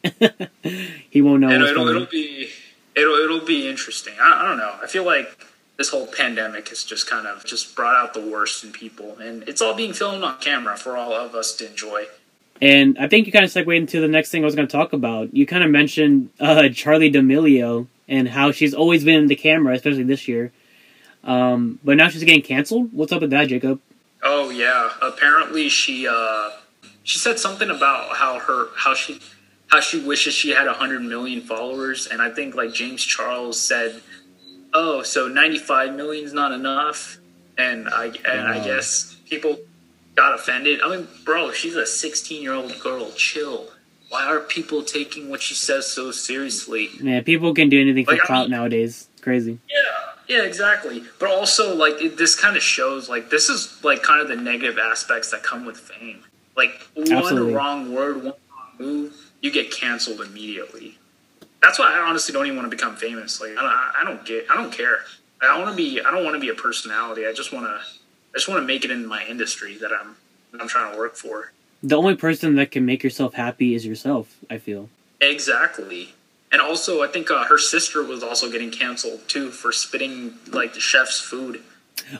he 1.11 1.21
won't 1.21 1.41
know 1.41 1.51
it'll 1.51 1.87
it'll 1.87 2.07
be 2.07 2.49
it'll 2.95 3.17
it'll 3.17 3.45
be 3.45 3.69
interesting. 3.69 4.15
I, 4.19 4.41
I 4.41 4.49
don't 4.49 4.57
know. 4.57 4.75
I 4.83 4.87
feel 4.87 5.05
like 5.05 5.47
this 5.77 5.91
whole 5.91 6.07
pandemic 6.07 6.71
has 6.71 6.85
just 6.85 7.07
kind 7.07 7.27
of 7.27 7.45
just 7.45 7.77
brought 7.77 7.95
out 7.95 8.15
the 8.15 8.27
worst 8.27 8.65
in 8.65 8.73
people, 8.73 9.19
and 9.19 9.47
it's 9.47 9.61
all 9.61 9.75
being 9.75 9.93
filmed 9.93 10.25
on 10.25 10.39
camera 10.39 10.79
for 10.79 10.97
all 10.97 11.12
of 11.12 11.35
us 11.35 11.55
to 11.57 11.69
enjoy. 11.69 12.07
And 12.62 12.97
I 12.99 13.09
think 13.09 13.27
you 13.27 13.33
kind 13.33 13.45
of 13.45 13.51
segued 13.51 13.69
into 13.75 14.01
the 14.01 14.09
next 14.09 14.31
thing 14.31 14.43
I 14.43 14.47
was 14.47 14.55
going 14.55 14.67
to 14.67 14.73
talk 14.73 14.95
about. 14.95 15.35
You 15.35 15.45
kind 15.45 15.62
of 15.62 15.71
mentioned 15.71 16.31
uh, 16.41 16.71
Charlie 16.71 17.11
D'Amelio 17.11 17.89
and 18.09 18.27
how 18.27 18.53
she's 18.53 18.73
always 18.73 19.05
been 19.05 19.21
in 19.21 19.27
the 19.27 19.37
camera, 19.37 19.75
especially 19.75 20.05
this 20.05 20.27
year. 20.27 20.51
Um, 21.27 21.79
but 21.85 21.97
now 21.97 22.09
she's 22.09 22.25
getting 22.25 22.43
canceled. 22.43 22.93
What's 22.93 23.12
up 23.12 23.21
with 23.21 23.31
that, 23.31 23.49
Jacob? 23.49 23.81
Oh 24.23 24.49
yeah, 24.51 24.91
apparently 25.03 25.69
she 25.69 26.07
uh 26.09 26.51
she 27.03 27.19
said 27.19 27.39
something 27.39 27.69
about 27.69 28.17
how 28.17 28.39
her 28.39 28.69
how 28.77 28.95
she 28.95 29.21
how 29.69 29.81
she 29.81 30.01
wishes 30.01 30.33
she 30.35 30.51
had 30.51 30.67
100 30.67 31.03
million 31.03 31.41
followers 31.43 32.07
and 32.07 32.23
I 32.23 32.31
think 32.31 32.55
like 32.55 32.73
James 32.73 33.03
Charles 33.05 33.61
said, 33.61 34.01
"Oh, 34.73 35.03
so 35.03 35.29
95 35.29 35.95
million 35.95 36.25
is 36.25 36.33
not 36.33 36.53
enough." 36.53 37.19
And 37.59 37.89
I 37.89 38.07
and 38.29 38.47
I 38.49 38.62
guess 38.65 39.17
people 39.29 39.59
got 40.15 40.35
offended. 40.35 40.81
I 40.83 40.97
mean, 40.97 41.09
bro, 41.25 41.51
she's 41.53 41.75
a 41.77 41.83
16-year-old 41.83 42.79
girl. 42.81 43.11
Chill. 43.17 43.69
Why 44.09 44.27
are 44.27 44.41
people 44.41 44.83
taking 44.83 45.29
what 45.31 45.43
she 45.43 45.55
says 45.55 45.87
so 45.87 46.11
seriously? 46.12 46.91
Man, 47.01 47.25
people 47.25 47.53
can 47.55 47.69
do 47.69 47.81
anything 47.81 48.05
for 48.05 48.12
Like, 48.12 48.23
I 48.23 48.27
clout 48.27 48.43
mean- 48.49 48.53
nowadays. 48.53 49.09
Crazy. 49.21 49.59
Yeah, 49.69 50.12
yeah, 50.29 50.43
exactly. 50.43 51.05
But 51.19 51.31
also, 51.31 51.75
like, 51.75 52.01
it, 52.01 52.17
this 52.17 52.35
kind 52.35 52.57
of 52.57 52.62
shows, 52.62 53.09
like, 53.09 53.31
this 53.31 53.49
is 53.49 53.83
like 53.85 54.03
kind 54.03 54.21
of 54.21 54.29
the 54.29 54.37
negative 54.37 54.79
aspects 54.79 55.31
that 55.31 55.43
come 55.43 55.65
with 55.65 55.79
fame. 55.79 56.25
Like, 56.57 56.89
Absolutely. 56.97 57.53
one 57.53 57.55
wrong 57.55 57.95
word, 57.95 58.17
one 58.17 58.35
wrong 58.51 58.71
move, 58.79 59.17
you 59.41 59.51
get 59.53 59.71
canceled 59.71 60.21
immediately. 60.21 60.99
That's 61.62 61.79
why 61.79 61.93
I 61.95 61.99
honestly 61.99 62.33
don't 62.33 62.47
even 62.47 62.57
want 62.57 62.71
to 62.71 62.77
become 62.77 62.97
famous. 62.97 63.41
Like, 63.41 63.57
I 63.59 63.62
don't, 63.62 63.65
I 63.65 64.03
don't 64.05 64.25
get, 64.27 64.47
I 64.51 64.55
don't 64.55 64.73
care. 64.73 65.01
I 65.43 65.59
want 65.59 65.71
to 65.71 65.77
be, 65.77 66.01
I 66.01 66.11
don't 66.11 66.25
want 66.25 66.35
to 66.35 66.41
be 66.41 66.49
a 66.49 66.55
personality. 66.55 67.27
I 67.27 67.33
just 67.33 67.53
want 67.53 67.67
to, 67.67 67.73
I 67.73 68.35
just 68.35 68.49
want 68.49 68.61
to 68.61 68.67
make 68.67 68.85
it 68.85 68.91
in 68.91 69.07
my 69.07 69.25
industry 69.27 69.77
that 69.79 69.93
I'm, 69.93 70.17
that 70.53 70.61
I'm 70.61 70.69
trying 70.69 70.93
to 70.93 70.99
work 70.99 71.17
for. 71.17 71.53
The 71.83 71.97
only 71.97 72.17
person 72.17 72.57
that 72.57 72.71
can 72.71 72.87
make 72.87 73.03
yourself 73.05 73.35
happy 73.35 73.75
is 73.75 73.85
yourself. 73.85 74.39
I 74.49 74.59
feel. 74.59 74.89
Exactly. 75.21 76.15
And 76.52 76.61
also, 76.61 77.02
I 77.02 77.09
think 77.09 77.30
uh, 77.30 77.44
her 77.44 77.59
sister 77.59 78.02
was 78.04 78.22
also 78.22 78.50
getting 78.50 78.70
canceled 78.70 79.28
too 79.28 79.50
for 79.50 79.72
spitting 79.72 80.35
like 80.48 80.74
the 80.74 80.80
chef's 80.80 81.20
food. 81.20 81.62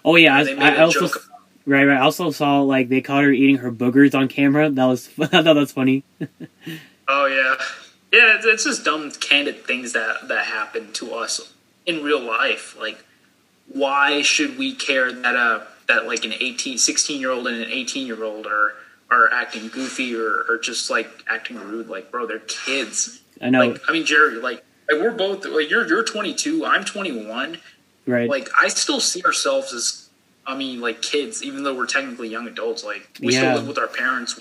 Oh 0.05 0.17
yeah, 0.17 0.43
They 0.43 0.57
I, 0.57 0.77
I 0.77 0.79
also 0.81 1.07
about- 1.07 1.19
right 1.65 1.85
right. 1.85 1.97
I 1.97 2.01
also 2.01 2.31
saw 2.33 2.61
like 2.63 2.89
they 2.89 3.01
caught 3.01 3.23
her 3.25 3.31
eating 3.31 3.59
her 3.59 3.71
boogers 3.71 4.15
on 4.15 4.29
camera. 4.29 4.69
That 4.69 4.85
was 4.87 5.09
I 5.21 5.27
thought 5.27 5.55
that's 5.55 5.73
funny. 5.73 6.03
Oh 7.09 7.27
yeah, 7.27 7.55
yeah. 8.13 8.35
It's, 8.37 8.45
it's 8.47 8.65
just 8.65 8.85
dumb, 8.85 9.13
candid 9.13 9.65
things 9.65 9.93
that 9.93 10.27
that 10.27 10.47
happen 10.47 10.93
to 10.95 11.15
us 11.15 11.53
in 11.87 12.03
real 12.03 12.21
life. 12.21 12.77
Like, 12.77 12.99
why 13.69 14.23
should 14.23 14.59
we 14.59 14.75
care 14.75 15.13
that 15.13 15.37
uh 15.37 15.61
that 15.87 16.07
like 16.09 16.25
an 16.25 16.33
18, 16.33 16.79
16 16.79 17.21
year 17.21 17.31
old 17.31 17.47
and 17.47 17.63
an 17.63 17.71
eighteen 17.71 18.09
year 18.09 18.25
old 18.25 18.47
are 18.47 18.73
are 19.09 19.33
acting 19.33 19.69
goofy 19.69 20.17
or, 20.17 20.45
or 20.49 20.59
just 20.61 20.91
like 20.91 21.09
acting 21.29 21.57
rude. 21.61 21.87
Like, 21.89 22.11
bro, 22.11 22.27
they're 22.27 22.41
kids. 22.41 23.21
I 23.41 23.51
know, 23.51 23.69
Like, 23.69 23.81
I 23.89 23.93
mean, 23.93 24.07
Jerry, 24.07 24.37
like, 24.37 24.65
like 24.91 25.01
we're 25.01 25.11
both 25.11 25.45
like 25.45 25.69
you're 25.71 25.87
you're 25.87 26.03
22, 26.05 26.65
I'm 26.65 26.85
21. 26.85 27.59
right? 28.07 28.29
Like, 28.31 28.49
I 28.61 28.69
still 28.69 29.01
see 29.01 29.23
ourselves 29.25 29.73
as, 29.73 30.09
I 30.47 30.57
mean, 30.57 30.81
like 30.81 31.03
kids, 31.03 31.43
even 31.43 31.65
though 31.65 31.75
we're 31.75 31.87
technically 31.87 32.29
young 32.29 32.47
adults. 32.47 32.85
Like, 32.85 33.09
we 33.21 33.33
Yeah. 33.33 33.41
still 33.41 33.55
live 33.55 33.67
with 33.69 33.79
our 33.79 33.89
parents. 33.89 34.39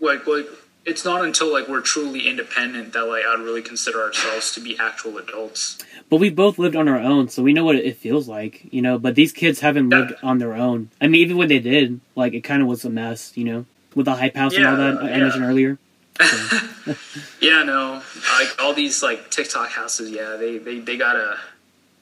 Like, 0.00 0.26
like 0.26 0.48
it's 0.84 1.04
not 1.04 1.24
until 1.24 1.52
like 1.52 1.68
we're 1.68 1.80
truly 1.82 2.28
independent 2.28 2.92
that 2.94 3.04
like 3.08 3.22
I'd 3.24 3.40
really 3.40 3.60
consider 3.62 4.00
ourselves 4.02 4.54
to 4.54 4.60
be 4.60 4.78
actual 4.78 5.18
adults. 5.18 5.78
but 6.10 6.16
we 6.18 6.30
both 6.30 6.58
lived 6.58 6.74
on 6.76 6.88
our 6.88 6.98
own, 6.98 7.28
so 7.28 7.42
we 7.42 7.52
know 7.52 7.64
what 7.64 7.76
it 7.76 7.96
feels 7.98 8.28
like, 8.28 8.66
you 8.70 8.80
know. 8.80 8.98
But 8.98 9.14
these 9.14 9.32
kids 9.32 9.60
haven't 9.60 9.90
lived 9.90 10.12
Yeah. 10.12 10.16
on 10.28 10.38
their 10.38 10.54
own. 10.54 10.88
I 11.00 11.06
mean, 11.08 11.20
even 11.20 11.36
when 11.36 11.48
they 11.48 11.58
did, 11.58 12.00
like, 12.14 12.32
it 12.32 12.40
kind 12.42 12.62
of 12.62 12.68
was 12.68 12.84
a 12.84 12.90
mess, 12.90 13.32
you 13.34 13.44
know, 13.44 13.66
with 13.94 14.06
the 14.06 14.14
hype 14.14 14.34
house 14.36 14.56
and 14.56 14.64
all 14.66 14.78
Yeah, 14.78 14.92
that 14.92 15.02
I 15.02 15.08
yeah. 15.10 15.18
mentioned 15.18 15.44
earlier. 15.44 15.78
Yeah, 17.40 17.62
no, 17.62 18.02
like 18.38 18.62
all 18.62 18.74
these 18.74 19.02
like 19.02 19.30
TikTok 19.30 19.70
houses. 19.70 20.10
Yeah, 20.10 20.36
they 20.36 20.58
they 20.58 20.80
they 20.80 20.96
gotta. 20.96 21.38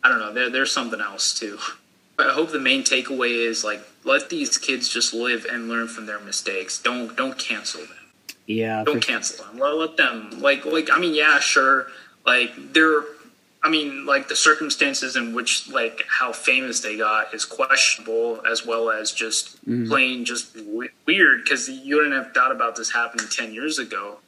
I 0.03 0.09
don't 0.09 0.19
know. 0.19 0.33
There 0.33 0.51
there's 0.51 0.73
something 0.73 1.01
else 1.01 1.39
too. 1.39 1.59
I 2.19 2.31
hope 2.31 2.51
the 2.51 2.59
main 2.59 2.83
takeaway 2.85 3.47
is 3.47 3.63
like 3.63 3.81
let 4.05 4.31
these 4.31 4.57
kids 4.57 4.89
just 4.89 5.13
live 5.13 5.47
and 5.51 5.69
learn 5.69 5.89
from 5.89 6.07
their 6.07 6.21
mistakes. 6.21 6.79
Don't 6.79 7.15
don't 7.17 7.39
cancel 7.39 7.83
them. 7.83 7.91
Yeah, 8.47 8.85
Don't 8.85 9.01
cancel 9.01 9.45
them. 9.45 9.59
Let, 9.59 9.75
let 9.75 9.97
them 9.97 10.41
like 10.41 10.65
like 10.65 10.91
I 10.91 10.99
mean 10.99 11.15
yeah 11.15 11.39
sure 11.41 11.89
like 12.25 12.73
they're 12.73 13.03
I 13.67 13.69
mean 13.69 14.07
like 14.07 14.29
the 14.29 14.37
circumstances 14.37 15.17
in 15.17 15.35
which 15.35 15.69
like 15.69 16.05
how 16.09 16.33
famous 16.33 16.79
they 16.79 16.97
got 16.97 17.35
is 17.35 17.45
questionable 17.45 18.41
as 18.49 18.65
well 18.65 18.91
as 18.91 19.11
just 19.11 19.59
plain 19.89 20.25
just 20.25 20.55
w- 20.55 20.89
weird 21.05 21.43
because 21.43 21.69
you 21.69 21.97
wouldn't 21.97 22.15
have 22.15 22.33
thought 22.33 22.53
about 22.53 22.77
this 22.77 22.93
happening 22.93 23.27
ten 23.29 23.53
years 23.53 23.81
ago. 23.81 24.19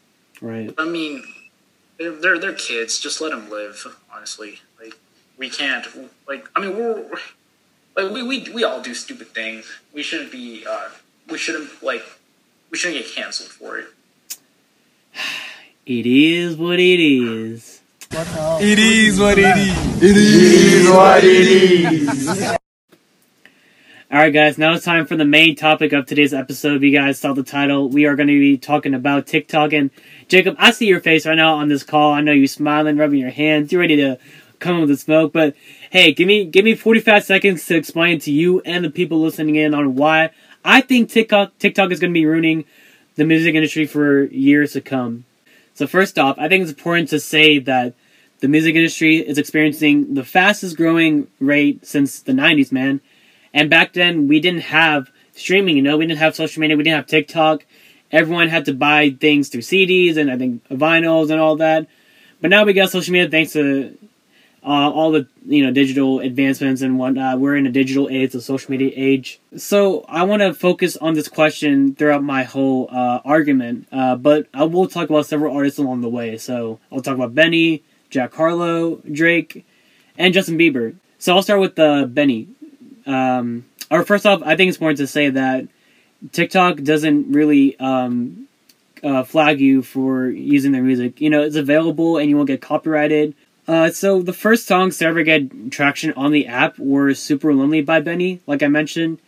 right. 0.41 0.75
I 0.77 0.87
mean, 0.87 1.23
they're, 1.99 2.17
they're 2.23 2.39
they're 2.41 2.53
kids. 2.53 2.99
Just 2.99 3.21
let 3.21 3.31
them 3.31 3.49
live. 3.49 3.87
Honestly, 4.13 4.59
like 4.83 4.95
we 5.37 5.49
can't. 5.49 5.87
Like 6.27 6.49
I 6.57 6.61
mean, 6.61 6.77
we're 6.77 7.09
like 7.97 8.11
we 8.13 8.25
we 8.25 8.37
we 8.53 8.65
all 8.65 8.81
do 8.83 8.93
stupid 8.93 9.29
things. 9.29 9.71
We 9.95 10.03
shouldn't 10.03 10.33
be. 10.33 10.67
uh 10.69 10.89
We 11.31 11.39
shouldn't 11.39 11.81
like. 11.81 12.03
We 12.73 12.77
shouldn't 12.77 13.05
get 13.05 13.15
canceled 13.15 13.51
for 13.51 13.79
it. 13.79 13.87
It 15.87 16.05
is 16.07 16.55
what 16.57 16.79
it 16.81 17.01
is. 17.01 17.68
It 18.11 18.79
is 18.79 19.21
what 19.21 19.39
it 19.39 19.57
is. 19.57 20.03
It 20.03 20.17
is 20.17 20.89
what 20.89 21.23
it 21.23 21.47
is. 21.47 22.43
All 24.11 24.19
right, 24.19 24.31
guys. 24.33 24.57
Now 24.57 24.73
it's 24.73 24.85
time 24.85 25.05
for 25.05 25.15
the 25.17 25.27
main 25.27 25.55
topic 25.55 25.93
of 25.93 26.07
today's 26.07 26.33
episode. 26.33 26.77
If 26.77 26.83
you 26.83 26.91
guys 26.91 27.19
saw 27.19 27.35
the 27.35 27.43
title, 27.43 27.91
we 27.91 28.07
are 28.07 28.17
going 28.17 28.29
to 28.29 28.39
be 28.39 28.57
talking 28.57 28.95
about 28.95 29.27
TikTok. 29.27 29.75
And 29.75 29.91
Jacob, 30.27 30.57
I 30.59 30.71
see 30.71 30.87
your 30.87 31.01
face 31.01 31.27
right 31.27 31.35
now 31.35 31.57
on 31.57 31.69
this 31.69 31.83
call. 31.83 32.13
I 32.13 32.23
know 32.23 32.33
you're 32.33 32.47
smiling, 32.47 32.97
rubbing 32.97 33.19
your 33.19 33.31
hands. 33.31 33.71
You're 33.71 33.83
ready 33.83 33.97
to 33.97 34.19
come 34.59 34.81
with 34.81 34.89
the 34.89 34.97
smoke. 34.97 35.35
But 35.35 35.55
hey, 35.91 36.13
give 36.13 36.27
me 36.27 36.47
give 36.47 36.65
me 36.65 36.75
45 36.75 37.25
seconds 37.25 37.67
to 37.67 37.77
explain 37.77 38.21
to 38.21 38.33
you 38.33 38.61
and 38.63 38.83
the 38.85 38.91
people 38.91 39.21
listening 39.21 39.57
in 39.57 39.75
on 39.75 39.97
why 39.97 40.31
I 40.65 40.81
think 40.81 41.11
TikTok 41.11 41.59
TikTok 41.59 41.91
is 41.91 42.01
going 42.01 42.13
to 42.13 42.19
be 42.19 42.25
ruining 42.25 42.65
the 43.17 43.25
music 43.25 43.55
industry 43.55 43.87
for 43.87 44.25
years 44.25 44.73
to 44.73 44.81
come. 44.81 45.25
So 45.79 45.87
first 45.87 46.19
off, 46.19 46.37
I 46.41 46.49
think 46.49 46.63
it's 46.63 46.73
important 46.73 47.09
to 47.11 47.21
say 47.21 47.61
that 47.61 47.95
the 48.41 48.49
music 48.49 48.75
industry 48.75 49.19
is 49.19 49.39
experiencing 49.39 50.15
the 50.15 50.25
fastest 50.25 50.77
growing 50.77 51.29
rate 51.39 51.87
since 51.87 52.19
the 52.19 52.33
90s, 52.33 52.73
man. 52.73 53.01
And 53.55 53.71
back 53.71 53.93
then, 53.93 54.27
we 54.27 54.41
didn't 54.41 54.63
have 54.63 55.09
streaming, 55.37 55.77
you 55.77 55.83
know, 55.83 55.97
we 55.97 56.05
didn't 56.05 56.19
have 56.19 56.35
social 56.35 56.61
media, 56.61 56.77
we 56.77 56.83
didn't 56.83 56.97
have 56.97 57.07
TikTok. 57.07 57.65
Everyone 58.11 58.49
had 58.49 58.65
to 58.65 58.75
buy 58.75 59.11
things 59.11 59.51
through 59.51 59.61
CDs 59.61 60.17
and 60.17 60.33
I 60.33 60.37
think 60.37 60.67
vinyls 60.69 61.31
and 61.31 61.41
all 61.41 61.55
that. 61.59 61.87
But 62.41 62.51
now 62.51 62.65
we 62.65 62.73
got 62.73 62.91
social 62.91 63.13
media 63.13 63.31
thanks 63.31 63.53
to 63.53 63.97
uh, 64.69 64.91
all 64.91 65.11
the 65.11 65.27
you 65.47 65.65
know 65.65 65.73
digital 65.73 66.21
advancements 66.21 66.83
and 66.83 66.99
whatnot. 66.99 67.41
We're 67.41 67.57
in 67.57 67.67
a 67.67 67.71
digital 67.71 68.11
age, 68.11 68.35
a 68.35 68.41
social 68.43 68.71
media 68.71 68.93
age. 68.95 69.41
So 69.57 70.05
I 70.07 70.25
want 70.25 70.43
to 70.43 70.53
focus 70.53 70.99
on 70.99 71.15
this 71.15 71.27
question 71.27 71.95
throughout 71.95 72.23
my 72.23 72.43
whole 72.43 72.87
uh, 72.93 73.21
argument, 73.25 73.89
uh, 73.91 74.17
but 74.17 74.47
I 74.53 74.65
will 74.65 74.87
talk 74.87 75.09
about 75.09 75.25
several 75.25 75.57
artists 75.57 75.79
along 75.79 76.03
the 76.03 76.11
way. 76.11 76.37
So 76.37 76.81
I'll 76.93 77.01
talk 77.01 77.15
about 77.15 77.35
BENEE, 77.35 77.83
Jack 78.11 78.35
Harlow, 78.35 78.97
Drake, 79.11 79.65
and 80.19 80.35
Justin 80.35 80.59
Bieber. 80.59 80.95
So 81.19 81.35
I'll 81.35 81.43
start 81.43 81.61
with 81.61 81.79
uh, 81.79 82.05
BENEE. 82.05 82.49
Um, 83.07 83.65
or 83.91 84.05
first 84.05 84.27
off, 84.27 84.43
I 84.45 84.55
think 84.55 84.69
it's 84.69 84.77
important 84.77 84.99
to 84.99 85.07
say 85.07 85.31
that 85.31 85.67
TikTok 86.33 86.83
doesn't 86.83 87.33
really 87.33 87.79
um, 87.81 88.47
uh, 89.03 89.23
flag 89.23 89.61
you 89.61 89.81
for 89.81 90.29
using 90.29 90.73
their 90.73 90.83
music. 90.83 91.23
You 91.23 91.31
know, 91.31 91.41
it's 91.41 91.57
available 91.57 92.19
and 92.19 92.29
you 92.29 92.37
won't 92.37 92.49
get 92.49 92.61
copyrighted. 92.61 93.35
Uh, 93.69 93.91
so 93.91 94.23
the 94.23 94.33
first 94.33 94.67
songs 94.67 94.97
to 94.97 95.05
ever 95.05 95.23
get 95.23 95.71
traction 95.71 96.15
on 96.15 96.33
the 96.33 96.47
app 96.47 96.79
were 96.79 97.11
"Supalonely" 97.11 97.85
by 97.85 98.01
BENEE, 98.01 98.41
like 98.47 98.63
I 98.63 98.69
mentioned, 98.69 99.19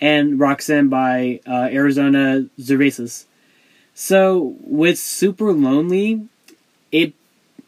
and 0.00 0.38
"Roxanne" 0.38 0.88
by 0.88 1.40
uh, 1.44 1.68
Arizona 1.72 2.46
Zervas. 2.60 3.24
So 3.94 4.54
with 4.60 4.98
"Supalonely," 4.98 6.28
it, 6.92 7.12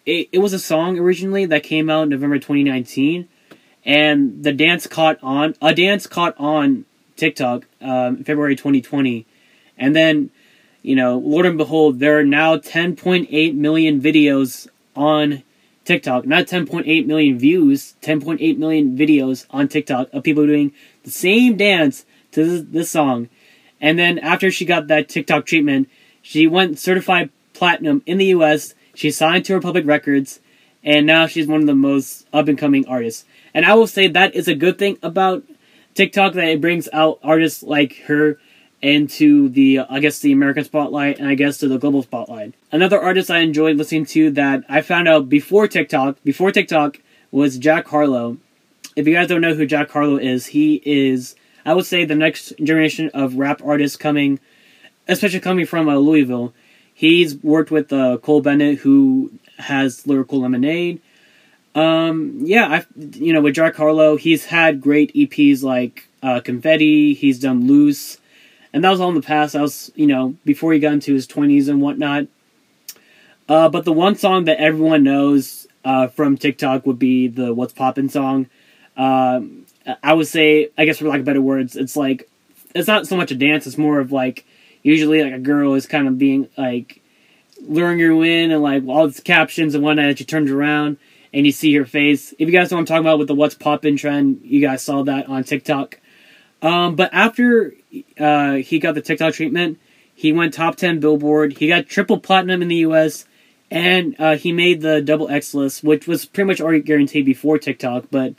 it 0.06 0.28
it 0.30 0.38
was 0.38 0.52
a 0.52 0.60
song 0.60 1.00
originally 1.00 1.46
that 1.46 1.64
came 1.64 1.90
out 1.90 2.08
November 2.08 2.38
2019, 2.38 3.28
and 3.84 4.44
the 4.44 4.52
dance 4.52 4.86
caught 4.86 5.18
on. 5.24 5.56
A 5.60 5.74
dance 5.74 6.06
caught 6.06 6.36
on 6.38 6.84
TikTok 7.16 7.66
um, 7.80 8.22
February 8.22 8.54
2020, 8.54 9.26
and 9.76 9.96
then 9.96 10.30
you 10.82 10.94
know, 10.94 11.18
Lord 11.18 11.44
and 11.44 11.58
behold, 11.58 11.98
there 11.98 12.20
are 12.20 12.24
now 12.24 12.56
10.8 12.56 13.54
million 13.54 14.00
videos 14.00 14.68
on 14.94 15.42
TikTok. 15.84 16.26
Not 16.26 16.46
10.8 16.46 17.06
million 17.06 17.38
views, 17.38 17.94
10.8 18.02 18.58
million 18.58 18.96
videos 18.96 19.46
on 19.50 19.68
TikTok 19.68 20.08
of 20.12 20.22
people 20.22 20.46
doing 20.46 20.72
the 21.02 21.10
same 21.10 21.56
dance 21.56 22.04
to 22.32 22.44
this, 22.44 22.64
this 22.68 22.90
song. 22.90 23.28
And 23.80 23.98
then 23.98 24.18
after 24.18 24.50
she 24.50 24.64
got 24.64 24.88
that 24.88 25.08
TikTok 25.08 25.46
treatment, 25.46 25.88
she 26.22 26.46
went 26.46 26.78
certified 26.78 27.30
platinum 27.54 28.02
in 28.06 28.18
the 28.18 28.26
US. 28.26 28.74
She 28.94 29.10
signed 29.10 29.44
to 29.46 29.54
Republic 29.54 29.86
Records, 29.86 30.40
and 30.84 31.06
now 31.06 31.26
she's 31.26 31.46
one 31.46 31.60
of 31.60 31.66
the 31.66 31.74
most 31.74 32.26
up 32.32 32.48
and 32.48 32.58
coming 32.58 32.86
artists. 32.86 33.24
And 33.54 33.64
I 33.64 33.74
will 33.74 33.86
say 33.86 34.06
that 34.08 34.34
is 34.34 34.48
a 34.48 34.54
good 34.54 34.78
thing 34.78 34.98
about 35.02 35.44
TikTok 35.94 36.34
that 36.34 36.48
it 36.48 36.60
brings 36.60 36.88
out 36.92 37.18
artists 37.22 37.62
like 37.62 37.96
her 38.02 38.38
into 38.82 39.48
the 39.48 39.80
I 39.80 40.00
guess 40.00 40.20
the 40.20 40.32
American 40.32 40.64
spotlight 40.64 41.18
and 41.18 41.28
I 41.28 41.34
guess 41.34 41.58
to 41.58 41.68
the 41.68 41.78
global 41.78 42.02
spotlight. 42.02 42.54
Another 42.72 43.00
artist 43.00 43.30
I 43.30 43.38
enjoyed 43.38 43.76
listening 43.76 44.06
to 44.06 44.30
that 44.32 44.64
I 44.68 44.80
found 44.80 45.08
out 45.08 45.28
before 45.28 45.68
TikTok, 45.68 46.16
before 46.24 46.50
TikTok 46.50 46.98
was 47.30 47.58
Jack 47.58 47.88
Harlow. 47.88 48.38
If 48.96 49.06
you 49.06 49.14
guys 49.14 49.28
don't 49.28 49.40
know 49.40 49.54
who 49.54 49.66
Jack 49.66 49.90
Harlow 49.90 50.16
is, 50.16 50.46
he 50.46 50.82
is 50.84 51.36
I 51.64 51.74
would 51.74 51.86
say 51.86 52.04
the 52.04 52.14
next 52.14 52.54
generation 52.62 53.10
of 53.12 53.34
rap 53.34 53.60
artists 53.62 53.96
coming, 53.96 54.40
especially 55.06 55.40
coming 55.40 55.66
from 55.66 55.88
uh, 55.88 55.96
Louisville. 55.96 56.54
He's 56.94 57.36
worked 57.36 57.70
with 57.70 57.92
uh, 57.92 58.18
Cole 58.18 58.40
Bennett, 58.40 58.78
who 58.78 59.32
has 59.58 60.06
Lyrical 60.06 60.40
Lemonade. 60.40 61.00
Um, 61.74 62.40
yeah, 62.40 62.66
I 62.66 62.86
you 62.96 63.32
know 63.32 63.42
with 63.42 63.54
Jack 63.54 63.76
Harlow, 63.76 64.16
he's 64.16 64.46
had 64.46 64.80
great 64.80 65.14
EPs 65.14 65.62
like 65.62 66.08
uh, 66.22 66.40
Confetti. 66.40 67.14
He's 67.14 67.38
done 67.38 67.66
Loose 67.66 68.18
and 68.72 68.84
that 68.84 68.90
was 68.90 69.00
all 69.00 69.08
in 69.08 69.14
the 69.14 69.22
past. 69.22 69.54
That 69.54 69.62
was 69.62 69.90
you 69.94 70.06
know 70.06 70.36
before 70.44 70.72
he 70.72 70.78
got 70.78 70.92
into 70.92 71.14
his 71.14 71.26
twenties 71.26 71.68
and 71.68 71.80
whatnot. 71.80 72.26
Uh, 73.48 73.68
but 73.68 73.84
the 73.84 73.92
one 73.92 74.14
song 74.14 74.44
that 74.44 74.60
everyone 74.60 75.02
knows 75.02 75.66
uh, 75.84 76.06
from 76.06 76.36
TikTok 76.36 76.86
would 76.86 76.98
be 76.98 77.28
the 77.28 77.52
"What's 77.52 77.72
Poppin" 77.72 78.08
song. 78.08 78.48
Um, 78.96 79.66
I 80.02 80.12
would 80.12 80.26
say, 80.28 80.70
I 80.76 80.84
guess 80.84 80.98
for 80.98 81.08
lack 81.08 81.20
of 81.20 81.24
better 81.24 81.40
words, 81.40 81.76
it's 81.76 81.96
like 81.96 82.30
it's 82.74 82.88
not 82.88 83.06
so 83.06 83.16
much 83.16 83.30
a 83.30 83.34
dance. 83.34 83.66
It's 83.66 83.78
more 83.78 83.98
of 83.98 84.12
like 84.12 84.46
usually 84.82 85.22
like 85.22 85.32
a 85.32 85.38
girl 85.38 85.74
is 85.74 85.86
kind 85.86 86.06
of 86.06 86.18
being 86.18 86.48
like 86.56 87.02
luring 87.62 87.98
you 87.98 88.22
in 88.22 88.50
and 88.50 88.62
like 88.62 88.86
all 88.86 89.06
these 89.06 89.20
captions 89.20 89.74
and 89.74 89.82
whatnot. 89.82 90.18
She 90.18 90.24
turns 90.24 90.50
around 90.50 90.98
and 91.32 91.46
you 91.46 91.52
see 91.52 91.74
her 91.74 91.84
face. 91.84 92.32
If 92.38 92.48
you 92.48 92.52
guys 92.52 92.70
know 92.70 92.76
what 92.76 92.82
I'm 92.82 92.86
talking 92.86 93.04
about 93.04 93.18
with 93.18 93.28
the 93.28 93.34
"What's 93.34 93.54
Poppin" 93.54 93.96
trend, 93.96 94.40
you 94.44 94.60
guys 94.60 94.82
saw 94.82 95.02
that 95.04 95.28
on 95.28 95.44
TikTok. 95.44 95.98
Um, 96.62 96.96
but 96.96 97.10
after 97.12 97.74
uh, 98.18 98.54
he 98.54 98.78
got 98.78 98.94
the 98.94 99.00
TikTok 99.00 99.34
treatment, 99.34 99.78
he 100.14 100.32
went 100.32 100.52
top 100.52 100.76
10 100.76 101.00
Billboard. 101.00 101.58
He 101.58 101.68
got 101.68 101.86
triple 101.86 102.18
platinum 102.18 102.62
in 102.62 102.68
the 102.68 102.76
US, 102.76 103.24
and 103.70 104.14
uh, 104.18 104.36
he 104.36 104.52
made 104.52 104.82
the 104.82 105.00
double 105.00 105.30
X 105.30 105.54
list, 105.54 105.82
which 105.82 106.06
was 106.06 106.26
pretty 106.26 106.48
much 106.48 106.60
already 106.60 106.80
guaranteed 106.80 107.24
before 107.24 107.58
TikTok, 107.58 108.06
but 108.10 108.34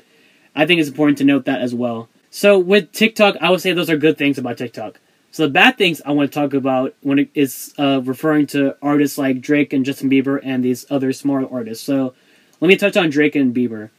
I 0.56 0.66
think 0.66 0.80
it's 0.80 0.90
important 0.90 1.18
to 1.20 1.24
note 1.24 1.46
that 1.46 1.62
as 1.62 1.74
well. 1.74 2.10
So 2.30 2.60
with 2.60 2.92
TikTok, 2.92 3.38
I 3.42 3.50
would 3.50 3.62
say 3.62 3.74
those 3.74 3.90
are 3.90 3.98
good 3.98 4.18
things 4.18 4.38
about 4.38 4.58
TikTok. 4.58 5.00
So 5.32 5.44
the 5.44 5.52
bad 5.52 5.78
things 5.78 6.02
I 6.06 6.12
want 6.12 6.32
to 6.32 6.40
talk 6.40 6.54
about 6.54 6.94
when 7.02 7.20
it 7.20 7.30
is 7.34 7.74
uh, 7.78 8.02
referring 8.04 8.48
to 8.48 8.76
artists 8.82 9.18
like 9.18 9.42
Drake 9.42 9.72
and 9.72 9.86
Justin 9.86 10.10
Bieber 10.10 10.40
and 10.44 10.64
these 10.64 10.86
other 10.90 11.14
smaller 11.14 11.48
artists. 11.50 11.86
So 11.86 12.14
let 12.60 12.68
me 12.68 12.76
touch 12.76 12.98
on 12.98 13.10
Drake 13.10 13.36
and 13.36 13.56
Bieber. 13.56 13.90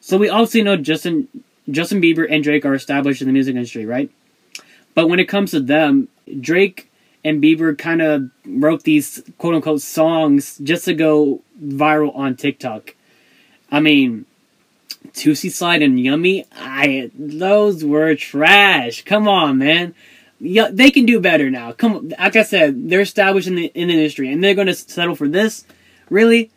So 0.00 0.16
we 0.16 0.28
obviously 0.28 0.62
know 0.62 0.76
Justin 0.76 1.28
Justin 1.70 2.00
Bieber 2.00 2.26
and 2.28 2.42
Drake 2.42 2.64
are 2.64 2.74
established 2.74 3.20
in 3.20 3.26
the 3.26 3.32
music 3.32 3.54
industry, 3.54 3.84
right? 3.84 4.10
But 4.94 5.08
when 5.08 5.20
it 5.20 5.26
comes 5.26 5.50
to 5.52 5.60
them, 5.60 6.08
Drake 6.40 6.90
and 7.24 7.42
Bieber 7.42 7.76
kind 7.76 8.02
of 8.02 8.30
wrote 8.46 8.84
these 8.84 9.22
quote 9.38 9.54
unquote 9.54 9.82
songs 9.82 10.58
just 10.58 10.84
to 10.86 10.94
go 10.94 11.42
viral 11.62 12.14
on 12.16 12.36
TikTok. 12.36 12.94
I 13.70 13.80
mean, 13.80 14.24
Toosie 15.12 15.52
Slide 15.52 15.82
and 15.82 16.00
Yummy, 16.00 16.46
I 16.52 17.10
those 17.14 17.84
were 17.84 18.14
trash. 18.14 19.04
Come 19.04 19.28
on, 19.28 19.58
man. 19.58 19.94
Yeah, 20.40 20.68
they 20.72 20.90
can 20.90 21.04
do 21.04 21.20
better 21.20 21.50
now. 21.50 21.72
Come 21.72 21.96
on, 21.96 22.08
like 22.10 22.36
I 22.36 22.44
said, 22.44 22.88
they're 22.88 23.00
established 23.00 23.48
in 23.48 23.56
the 23.56 23.66
in 23.74 23.88
the 23.88 23.94
industry, 23.94 24.32
and 24.32 24.42
they're 24.42 24.54
going 24.54 24.68
to 24.68 24.74
settle 24.74 25.16
for 25.16 25.28
this. 25.28 25.64
Really, 26.10 26.50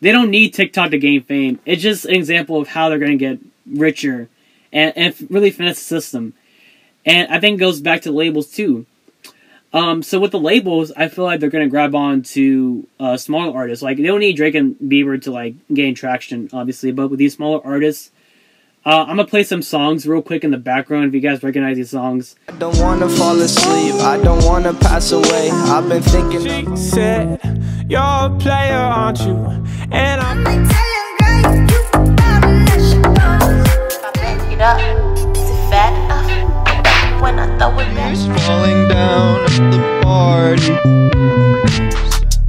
they 0.00 0.10
don't 0.10 0.30
need 0.30 0.54
TikTok 0.54 0.90
to 0.90 0.98
gain 0.98 1.22
fame. 1.22 1.60
It's 1.66 1.82
just 1.82 2.06
an 2.06 2.14
example 2.14 2.60
of 2.60 2.68
how 2.68 2.88
they're 2.88 2.98
going 2.98 3.18
to 3.18 3.24
get 3.24 3.38
richer 3.66 4.28
and, 4.72 4.96
and 4.96 5.14
really 5.30 5.50
finesse 5.50 5.78
the 5.78 6.00
system. 6.00 6.34
And 7.04 7.32
I 7.32 7.40
think 7.40 7.56
it 7.56 7.60
goes 7.60 7.80
back 7.80 8.02
to 8.02 8.12
labels 8.12 8.50
too. 8.50 8.86
Um, 9.72 10.02
so 10.02 10.18
with 10.18 10.30
the 10.30 10.38
labels, 10.38 10.92
I 10.96 11.08
feel 11.08 11.24
like 11.24 11.40
they're 11.40 11.50
going 11.50 11.64
to 11.64 11.70
grab 11.70 11.94
on 11.94 12.22
to 12.22 12.86
uh, 12.98 13.16
smaller 13.16 13.56
artists. 13.56 13.82
Like 13.82 13.96
they 13.98 14.04
don't 14.04 14.20
need 14.20 14.36
Drake 14.36 14.54
and 14.54 14.74
Bieber 14.76 15.20
to 15.22 15.30
like 15.30 15.54
gain 15.72 15.94
traction, 15.94 16.48
obviously. 16.52 16.92
But 16.92 17.08
with 17.08 17.18
these 17.18 17.34
smaller 17.34 17.60
artists, 17.64 18.10
uh, 18.86 19.02
I'm 19.02 19.16
gonna 19.16 19.26
play 19.26 19.42
some 19.42 19.62
songs 19.62 20.06
real 20.06 20.22
quick 20.22 20.44
in 20.44 20.52
the 20.52 20.58
background 20.58 21.06
if 21.06 21.14
you 21.14 21.18
guys 21.18 21.42
recognize 21.42 21.76
these 21.76 21.90
songs. 21.90 22.36
I 22.48 22.52
don't 22.52 22.78
wanna 22.78 23.08
fall 23.08 23.36
asleep, 23.40 23.96
I 23.96 24.16
don't 24.22 24.44
wanna 24.44 24.74
pass 24.74 25.10
away. 25.10 25.50
I've 25.50 25.88
been 25.88 26.04
thinking. 26.04 26.76
She 26.76 26.82
said, 26.82 27.86
You're 27.90 28.00
a 28.00 28.36
player, 28.38 28.76
aren't 28.76 29.18
you? 29.22 29.34
And 29.90 30.20
I'm 30.20 30.44
up, 34.66 34.80
is 35.36 35.48
it 35.48 35.70
fat 35.70 35.94
enough? 36.04 36.26
When 37.22 37.38
I 37.38 37.46
throw 37.56 37.78
it 37.78 37.94
back. 37.94 38.16
falling 38.40 38.88
down 38.88 39.40
at 39.44 39.70
the 39.70 39.78
party. 40.02 40.72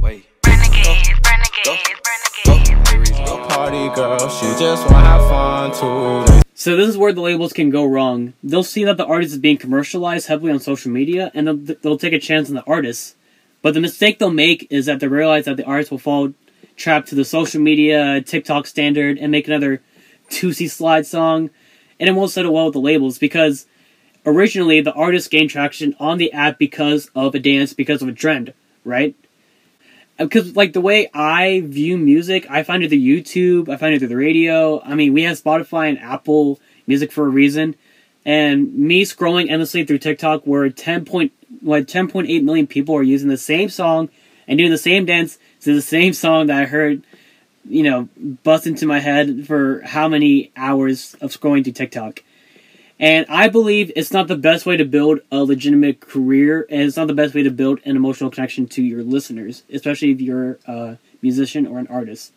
Wait. 0.00 0.26
Renegade, 0.44 1.14
renegade, 1.30 1.94
renegade. 2.10 3.28
a 3.28 3.46
party 3.46 3.94
girl, 3.94 4.28
she 4.28 4.46
just 4.58 4.90
wanna 4.90 5.06
have 5.06 5.28
fun 5.30 5.70
too. 5.70 6.42
So 6.54 6.74
this 6.74 6.88
is 6.88 6.98
where 6.98 7.12
the 7.12 7.20
labels 7.20 7.52
can 7.52 7.70
go 7.70 7.84
wrong. 7.84 8.32
They'll 8.42 8.64
see 8.64 8.82
that 8.82 8.96
the 8.96 9.06
artist 9.06 9.34
is 9.34 9.38
being 9.38 9.56
commercialized 9.56 10.26
heavily 10.26 10.50
on 10.50 10.58
social 10.58 10.90
media, 10.90 11.30
and 11.34 11.46
they'll, 11.46 11.76
they'll 11.82 11.98
take 11.98 12.14
a 12.14 12.18
chance 12.18 12.48
on 12.48 12.56
the 12.56 12.64
artist. 12.64 13.14
But 13.62 13.74
the 13.74 13.80
mistake 13.80 14.18
they'll 14.18 14.30
make 14.30 14.66
is 14.70 14.86
that 14.86 14.98
they 14.98 15.06
realize 15.06 15.44
that 15.44 15.56
the 15.56 15.64
artist 15.64 15.92
will 15.92 15.98
fall 15.98 16.32
trapped 16.74 17.08
to 17.10 17.14
the 17.14 17.24
social 17.24 17.60
media 17.60 18.20
TikTok 18.22 18.66
standard 18.66 19.18
and 19.18 19.30
make 19.30 19.46
another 19.46 19.82
Toosie 20.30 20.68
Slide 20.68 21.06
song, 21.06 21.50
and 21.98 22.08
it 22.08 22.12
won't 22.12 22.30
settle 22.30 22.54
well 22.54 22.66
with 22.66 22.74
the 22.74 22.80
labels 22.80 23.18
because 23.18 23.66
originally 24.24 24.80
the 24.80 24.92
artist 24.92 25.30
gained 25.30 25.50
traction 25.50 25.94
on 25.98 26.18
the 26.18 26.32
app 26.32 26.58
because 26.58 27.10
of 27.14 27.34
a 27.34 27.38
dance, 27.38 27.72
because 27.72 28.02
of 28.02 28.08
a 28.08 28.12
trend, 28.12 28.52
right? 28.84 29.14
Uh, 30.18 30.24
because 30.24 30.56
like 30.56 30.72
the 30.72 30.80
way 30.80 31.10
I 31.14 31.62
view 31.64 31.96
music, 31.96 32.46
I 32.50 32.62
find 32.62 32.82
it 32.82 32.88
through 32.88 32.98
YouTube, 32.98 33.68
I 33.68 33.76
find 33.76 33.94
it 33.94 34.00
through 34.00 34.08
the 34.08 34.16
radio. 34.16 34.82
I 34.82 34.94
mean, 34.94 35.12
we 35.12 35.22
have 35.22 35.40
Spotify 35.40 35.88
and 35.88 35.98
Apple 35.98 36.60
Music 36.86 37.12
for 37.12 37.26
a 37.26 37.28
reason, 37.28 37.74
and 38.24 38.74
me 38.74 39.04
scrolling 39.04 39.50
endlessly 39.50 39.84
through 39.84 39.98
TikTok, 39.98 40.42
where 40.44 40.68
ten 40.70 41.04
point 41.04 41.32
like 41.62 41.86
ten 41.86 42.08
point 42.08 42.28
eight 42.28 42.42
million 42.42 42.66
people 42.66 42.94
are 42.96 43.02
using 43.02 43.28
the 43.28 43.36
same 43.36 43.68
song 43.68 44.08
and 44.46 44.58
doing 44.58 44.70
the 44.70 44.78
same 44.78 45.04
dance 45.04 45.38
to 45.60 45.74
the 45.74 45.82
same 45.82 46.14
song 46.14 46.46
that 46.46 46.62
I 46.62 46.66
heard, 46.66 47.02
you 47.68 47.82
know, 47.82 48.08
bust 48.42 48.66
into 48.66 48.86
my 48.86 49.00
head 49.00 49.46
for 49.46 49.80
how 49.82 50.08
many 50.08 50.50
hours 50.56 51.14
of 51.20 51.30
scrolling 51.30 51.64
through 51.64 51.74
TikTok. 51.74 52.22
And 53.00 53.26
I 53.28 53.48
believe 53.48 53.92
it's 53.94 54.12
not 54.12 54.26
the 54.26 54.36
best 54.36 54.66
way 54.66 54.76
to 54.76 54.84
build 54.84 55.20
a 55.30 55.44
legitimate 55.44 56.00
career, 56.00 56.66
and 56.68 56.82
it's 56.82 56.96
not 56.96 57.06
the 57.06 57.14
best 57.14 57.32
way 57.32 57.44
to 57.44 57.50
build 57.50 57.80
an 57.84 57.94
emotional 57.94 58.30
connection 58.30 58.66
to 58.68 58.82
your 58.82 59.04
listeners, 59.04 59.62
especially 59.72 60.10
if 60.10 60.20
you're 60.20 60.58
a 60.66 60.98
musician 61.22 61.66
or 61.66 61.78
an 61.78 61.86
artist. 61.86 62.32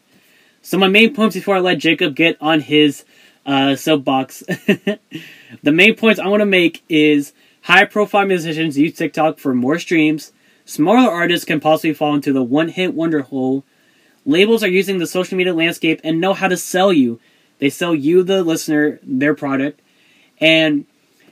So 0.62 0.78
my 0.78 0.88
main 0.88 1.16
points 1.16 1.36
before 1.36 1.56
I 1.56 1.60
let 1.60 1.80
Jacob 1.80 2.16
get 2.16 2.38
on 2.40 2.60
his 2.60 3.04
uh, 3.44 3.76
soapbox, 3.76 4.42
the 4.48 5.72
main 5.72 5.96
points 5.96 6.20
I 6.20 6.28
want 6.28 6.42
to 6.42 6.46
make 6.46 6.84
is 6.88 7.34
high-profile 7.64 8.28
musicians 8.28 8.78
use 8.78 8.94
TikTok 8.94 9.40
for 9.40 9.56
more 9.56 9.80
streams. 9.80 10.32
Smaller 10.66 11.10
artists 11.10 11.46
can 11.46 11.60
possibly 11.60 11.96
fall 11.96 12.14
into 12.14 12.32
the 12.32 12.44
one-hit 12.44 12.94
wonder 12.94 13.22
hole. 13.22 13.64
Labels 14.26 14.64
are 14.64 14.68
using 14.70 15.00
the 15.00 15.08
social 15.08 15.38
media 15.38 15.54
landscape 15.54 16.00
and 16.04 16.22
know 16.22 16.34
how 16.34 16.48
to 16.48 16.58
sell 16.58 16.94
you. 16.94 17.20
They 17.60 17.70
sell 17.70 17.94
you, 17.96 18.24
the 18.24 18.44
listener, 18.44 19.00
their 19.04 19.34
product. 19.34 19.80
And 20.40 20.86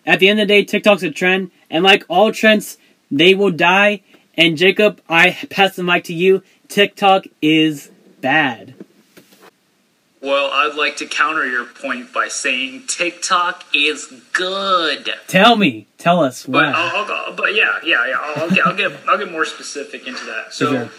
at 0.06 0.20
the 0.20 0.30
end 0.30 0.40
of 0.40 0.48
the 0.48 0.54
day, 0.54 0.64
TikTok's 0.64 1.04
a 1.04 1.12
trend, 1.12 1.52
and 1.70 1.84
like 1.84 2.04
all 2.08 2.32
trends, 2.32 2.78
they 3.12 3.34
will 3.34 3.52
die. 3.52 4.02
And 4.36 4.58
Jacob, 4.58 5.02
I 5.10 5.32
pass 5.50 5.76
the 5.76 5.84
mic 5.84 6.04
to 6.06 6.14
you. 6.14 6.44
TikTok 6.68 7.26
is 7.42 7.92
bad. 8.22 8.76
Well, 10.22 10.50
I'd 10.52 10.76
like 10.76 10.98
to 10.98 11.06
counter 11.06 11.46
your 11.48 11.66
point 11.66 12.12
by 12.12 12.28
saying 12.28 12.84
TikTok 12.88 13.64
is 13.74 14.14
good. 14.34 15.10
Tell 15.28 15.56
me, 15.56 15.88
tell 15.98 16.22
us 16.22 16.46
But 16.46 16.54
why. 16.54 16.72
I'll, 16.76 16.98
I'll 16.98 17.08
go, 17.08 17.34
but 17.38 17.56
yeah, 17.56 17.80
yeah, 17.84 18.06
yeah. 18.06 18.18
I'll, 18.20 18.44
I'll 18.44 18.50
get, 18.50 18.68
I'll 18.68 18.76
get, 18.76 18.92
I'll 19.08 19.18
get 19.18 19.32
more 19.32 19.46
specific 19.46 20.08
into 20.08 20.26
that. 20.26 20.54
So, 20.54 20.72
Sure. 20.72 20.90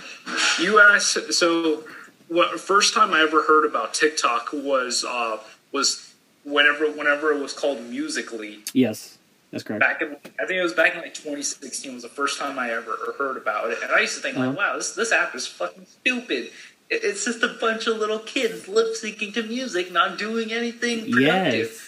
You 0.61 0.81
asked. 0.81 1.33
So, 1.35 1.85
what 2.28 2.59
first 2.61 2.95
time 2.95 3.12
I 3.12 3.20
ever 3.22 3.43
heard 3.43 3.64
about 3.66 3.95
TikTok 3.95 4.51
was 4.53 5.05
uh, 5.05 5.39
was 5.72 6.14
whenever 6.45 6.91
whenever 6.91 7.33
it 7.33 7.41
was 7.41 7.53
called 7.53 7.83
Musically. 7.83 8.61
Yes, 8.72 9.18
that's 9.51 9.62
correct. 9.64 9.81
Back 9.81 10.03
in, 10.03 10.16
I 10.41 10.47
think 10.47 10.59
it 10.59 10.62
was 10.62 10.72
back 10.74 10.95
in 10.95 11.01
like 11.01 11.14
2016 11.14 11.95
was 11.95 12.03
the 12.03 12.09
first 12.09 12.39
time 12.39 12.59
I 12.59 12.70
ever 12.72 12.97
heard 13.18 13.37
about 13.37 13.70
it, 13.70 13.78
and 13.83 13.91
I 13.93 14.01
used 14.01 14.16
to 14.16 14.22
think 14.22 14.37
Uh-huh. 14.37 14.49
like, 14.49 14.57
wow, 14.57 14.76
this 14.76 14.93
this 14.93 15.12
app 15.12 15.35
is 15.35 15.47
fucking 15.47 15.87
stupid. 15.87 16.51
It- 16.89 17.05
It's 17.05 17.24
just 17.24 17.43
a 17.43 17.49
bunch 17.49 17.87
of 17.87 17.99
little 17.99 18.18
kids 18.18 18.66
lip 18.68 18.95
syncing 19.01 19.33
to 19.35 19.43
music, 19.45 19.93
not 19.93 20.18
doing 20.18 20.53
anything 20.53 21.11
productive. 21.12 21.70
Yes. 21.70 21.87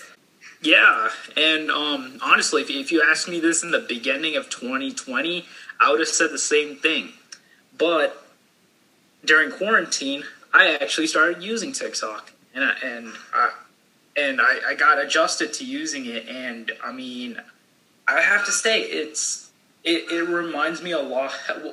Yeah, 0.64 1.08
and 1.36 1.72
um, 1.72 2.18
honestly, 2.22 2.62
if, 2.62 2.70
if 2.70 2.92
you 2.92 3.02
asked 3.02 3.26
me 3.28 3.40
this 3.40 3.64
in 3.64 3.72
the 3.72 3.80
beginning 3.80 4.36
of 4.36 4.48
2020, 4.48 5.44
I 5.80 5.90
would 5.90 5.98
have 5.98 6.08
said 6.08 6.30
the 6.30 6.38
same 6.38 6.76
thing. 6.76 7.14
But 7.76 8.21
during 9.24 9.50
quarantine, 9.50 10.24
I 10.52 10.74
actually 10.74 11.06
started 11.06 11.42
using 11.42 11.72
TikTok, 11.72 12.32
and 12.54 12.64
I, 12.64 12.74
and 12.84 13.12
I, 13.34 13.50
and 14.16 14.40
I, 14.40 14.70
I 14.70 14.74
got 14.74 14.98
adjusted 14.98 15.52
to 15.54 15.64
using 15.64 16.06
it. 16.06 16.28
And 16.28 16.72
I 16.84 16.92
mean, 16.92 17.40
I 18.06 18.20
have 18.20 18.44
to 18.46 18.52
say, 18.52 18.82
it's 18.82 19.50
it, 19.84 20.10
it 20.10 20.28
reminds 20.28 20.82
me 20.82 20.92
a 20.92 21.00
lot. 21.00 21.32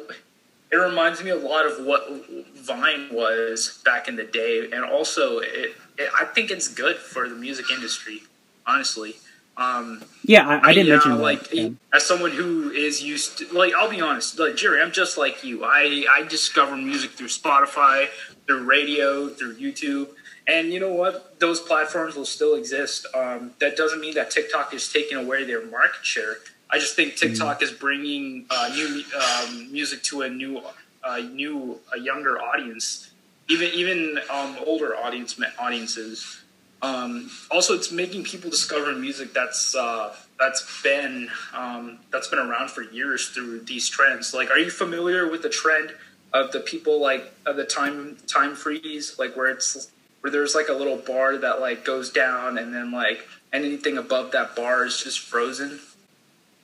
It 0.71 0.75
reminds 0.75 1.23
me 1.23 1.31
a 1.31 1.35
lot 1.35 1.65
of 1.65 1.83
what 1.83 2.07
Vine 2.55 3.11
was 3.11 3.81
back 3.83 4.07
in 4.07 4.15
the 4.15 4.23
day, 4.23 4.69
and 4.71 4.85
also 4.85 5.39
it, 5.39 5.75
it 5.97 6.11
I 6.15 6.25
think 6.25 6.51
it's 6.51 6.67
good 6.67 6.97
for 6.97 7.27
the 7.27 7.33
music 7.33 7.71
industry. 7.71 8.21
Honestly, 8.67 9.15
um, 9.57 10.03
Yeah, 10.23 10.47
I, 10.47 10.69
I 10.69 10.73
didn't 10.73 10.87
yeah, 10.87 10.93
mention 10.93 11.11
that. 11.13 11.21
like 11.21 11.53
as 11.93 12.05
someone 12.05 12.31
who 12.31 12.69
is 12.71 13.03
used 13.03 13.39
to 13.39 13.53
like 13.57 13.73
I'll 13.73 13.89
be 13.89 14.01
honest, 14.01 14.39
like 14.39 14.55
Jerry, 14.55 14.81
I'm 14.81 14.91
just 14.91 15.17
like 15.17 15.43
you. 15.43 15.63
I 15.65 16.05
I 16.11 16.23
discover 16.23 16.77
music 16.77 17.11
through 17.11 17.27
Spotify, 17.27 18.07
through 18.47 18.63
radio, 18.63 19.27
through 19.29 19.55
YouTube. 19.55 20.09
And 20.47 20.73
you 20.73 20.79
know 20.79 20.91
what? 20.93 21.39
Those 21.39 21.59
platforms 21.59 22.15
will 22.15 22.25
still 22.25 22.55
exist. 22.55 23.05
Um, 23.13 23.51
that 23.59 23.77
doesn't 23.77 23.99
mean 24.01 24.15
that 24.15 24.31
TikTok 24.31 24.73
is 24.73 24.91
taking 24.91 25.17
away 25.17 25.43
their 25.43 25.63
market 25.65 26.03
share. 26.03 26.37
I 26.71 26.79
just 26.79 26.95
think 26.95 27.15
TikTok 27.15 27.61
is 27.61 27.71
bringing 27.71 28.45
uh, 28.49 28.69
new 28.73 29.03
um, 29.19 29.71
music 29.71 30.01
to 30.03 30.21
a 30.21 30.29
new, 30.29 30.61
uh, 31.03 31.17
new, 31.17 31.79
a 31.93 31.99
younger 31.99 32.39
audience, 32.41 33.11
even 33.47 33.69
even 33.73 34.19
um, 34.29 34.55
older 34.65 34.95
audience 34.95 35.39
audiences. 35.59 36.41
Um, 36.81 37.29
also, 37.51 37.73
it's 37.73 37.91
making 37.91 38.23
people 38.23 38.49
discover 38.49 38.93
music 38.93 39.33
that's 39.33 39.75
uh, 39.75 40.15
that's 40.39 40.81
been 40.81 41.29
um, 41.53 41.99
that's 42.11 42.27
been 42.29 42.39
around 42.39 42.71
for 42.71 42.83
years 42.83 43.29
through 43.29 43.61
these 43.61 43.89
trends. 43.89 44.33
Like, 44.33 44.49
are 44.49 44.57
you 44.57 44.69
familiar 44.69 45.29
with 45.29 45.41
the 45.41 45.49
trend 45.49 45.93
of 46.33 46.51
the 46.51 46.59
people 46.61 47.01
like 47.01 47.33
of 47.45 47.57
the 47.57 47.65
time 47.65 48.17
time 48.27 48.55
freeze, 48.55 49.17
like 49.19 49.35
where 49.35 49.49
it's 49.49 49.91
where 50.21 50.31
there's 50.31 50.55
like 50.55 50.69
a 50.69 50.73
little 50.73 50.97
bar 50.97 51.37
that 51.37 51.59
like 51.59 51.83
goes 51.83 52.09
down, 52.11 52.57
and 52.57 52.73
then 52.73 52.91
like 52.91 53.27
anything 53.51 53.97
above 53.97 54.31
that 54.31 54.55
bar 54.55 54.85
is 54.85 55.03
just 55.03 55.19
frozen. 55.19 55.79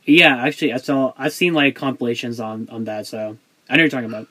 Yeah, 0.05 0.37
actually, 0.37 0.71
I 0.71 0.77
saw. 0.77 1.13
I've 1.17 1.33
seen 1.33 1.53
like 1.53 1.75
compilations 1.75 2.39
on 2.39 2.69
on 2.69 2.85
that, 2.85 3.05
so 3.07 3.17
I 3.19 3.21
know 3.25 3.37
what 3.69 3.77
you're 3.79 3.89
talking 3.89 4.09
about. 4.09 4.27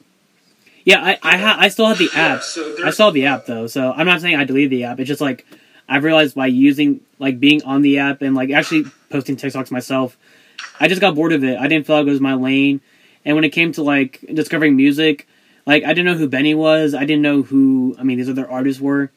Yeah, 0.85 1.03
I 1.03 1.19
I, 1.23 1.37
ha- 1.37 1.57
I 1.59 1.69
still 1.69 1.87
have 1.87 1.99
the 1.99 2.09
Yeah, 2.15 2.37
app. 2.37 2.43
so 2.43 2.77
I 2.85 2.91
saw 2.91 3.11
the 3.11 3.27
app 3.27 3.47
though, 3.47 3.67
so 3.67 3.93
I'm 3.93 4.07
not 4.07 4.21
saying 4.21 4.37
I 4.37 4.45
deleted 4.45 4.71
the 4.71 4.85
app. 4.85 5.01
It's 5.01 5.09
just 5.09 5.21
like 5.21 5.45
I've 5.89 6.05
realized 6.05 6.35
by 6.35 6.47
using 6.47 7.01
like 7.19 7.41
being 7.41 7.63
on 7.65 7.83
the 7.83 7.99
app 7.99 8.23
and 8.23 8.35
like 8.35 8.51
actually 8.51 8.85
posting 9.11 9.37
TikToks 9.37 9.71
myself, 9.71 10.17
I 10.81 10.89
just 10.89 11.01
got 11.01 11.15
bored 11.15 11.33
of 11.33 11.45
it. 11.45 11.59
I 11.59 11.69
didn't 11.69 11.87
feel 11.87 11.97
like 11.97 12.07
it 12.07 12.11
was 12.11 12.21
my 12.21 12.35
lane. 12.35 12.81
And 13.25 13.37
when 13.37 13.45
it 13.45 13.51
came 13.51 13.73
to 13.73 13.83
like 13.83 14.21
discovering 14.33 14.77
music, 14.77 15.27
like 15.67 15.85
I 15.85 15.89
didn't 15.89 16.07
know 16.07 16.15
who 16.19 16.29
BENEE 16.29 16.55
was. 16.57 16.95
I 16.95 17.05
didn't 17.05 17.23
know 17.23 17.43
who 17.43 17.97
I 17.99 18.03
mean 18.05 18.19
these 18.19 18.31
other 18.31 18.51
artists 18.51 18.81
were. 18.81 19.11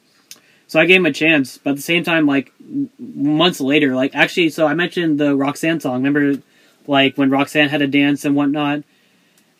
So 0.68 0.80
I 0.80 0.86
gave 0.86 0.98
him 0.98 1.06
a 1.06 1.14
chance, 1.14 1.58
but 1.58 1.72
at 1.72 1.76
the 1.78 1.82
same 1.82 2.04
time, 2.04 2.26
like 2.28 2.52
months 3.00 3.62
later, 3.62 3.96
like 3.96 4.16
actually, 4.16 4.50
so 4.50 4.68
I 4.68 4.74
mentioned 4.74 5.20
the 5.20 5.36
Roxanne 5.36 5.80
song. 5.80 6.04
Remember, 6.04 6.42
like 6.88 7.18
when 7.18 7.30
Roxanne 7.30 7.70
had 7.70 7.82
a 7.82 7.88
dance 7.88 8.26
and 8.26 8.36
whatnot. 8.36 8.84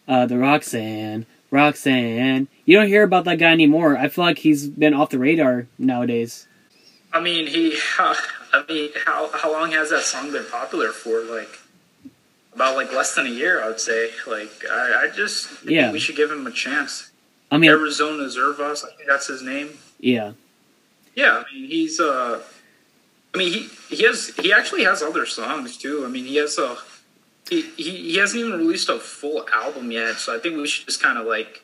uh, 0.08 0.26
the 0.26 0.38
Roxanne, 0.38 1.26
Roxanne. 1.52 2.48
You 2.66 2.78
don't 2.78 2.88
hear 2.88 3.04
about 3.04 3.26
that 3.26 3.40
guy 3.40 3.52
anymore. 3.52 3.98
I 3.98 4.08
feel 4.10 4.26
like 4.26 4.40
he's 4.40 4.68
been 4.68 4.94
off 4.94 5.10
the 5.10 5.20
radar 5.20 5.68
nowadays. 5.78 6.47
I 7.14 7.20
mean, 7.22 7.48
he. 7.48 7.78
I 8.00 8.64
mean, 8.70 8.92
how 9.06 9.30
how 9.34 9.52
long 9.52 9.72
has 9.72 9.90
that 9.90 10.04
song 10.04 10.32
been 10.32 10.46
popular 10.46 10.90
for? 10.92 11.22
Like 11.22 11.60
about 12.54 12.76
like 12.76 12.92
less 12.94 13.14
than 13.16 13.28
a 13.28 13.30
year, 13.30 13.62
I 13.64 13.68
would 13.68 13.80
say. 13.80 14.12
Like 14.26 14.52
I, 14.72 15.04
I 15.06 15.16
just 15.16 15.64
Yeah. 15.66 15.92
we 15.92 16.00
should 16.00 16.16
give 16.16 16.32
him 16.32 16.48
a 16.48 16.52
chance. 16.52 17.12
I 17.52 17.58
mean, 17.58 17.70
Arizona 17.72 18.24
Zervas, 18.26 18.84
I 18.84 18.90
think 18.96 19.08
that's 19.08 19.28
his 19.28 19.42
name. 19.42 19.78
yeah, 20.00 20.34
Yeah, 21.16 21.44
I 21.46 21.54
mean 21.54 21.70
he's 21.70 22.00
uh, 22.00 22.42
I 23.34 23.38
mean 23.38 23.52
he 23.54 23.70
he 23.96 24.04
has 24.04 24.32
he 24.38 24.52
actually 24.54 24.84
has 24.86 25.02
other 25.02 25.26
songs 25.26 25.78
too. 25.78 26.04
I 26.06 26.10
mean 26.10 26.26
he 26.26 26.38
has 26.38 26.58
a 26.58 26.78
he 27.50 27.62
he, 27.78 27.92
he 28.12 28.16
hasn't 28.18 28.40
even 28.44 28.60
released 28.60 28.90
a 28.90 28.98
full 29.00 29.46
album 29.54 29.92
yet, 29.92 30.16
so 30.16 30.36
I 30.36 30.40
think 30.40 30.58
we 30.58 30.68
should 30.68 30.86
just 30.88 31.02
kind 31.02 31.18
of 31.18 31.26
like 31.26 31.64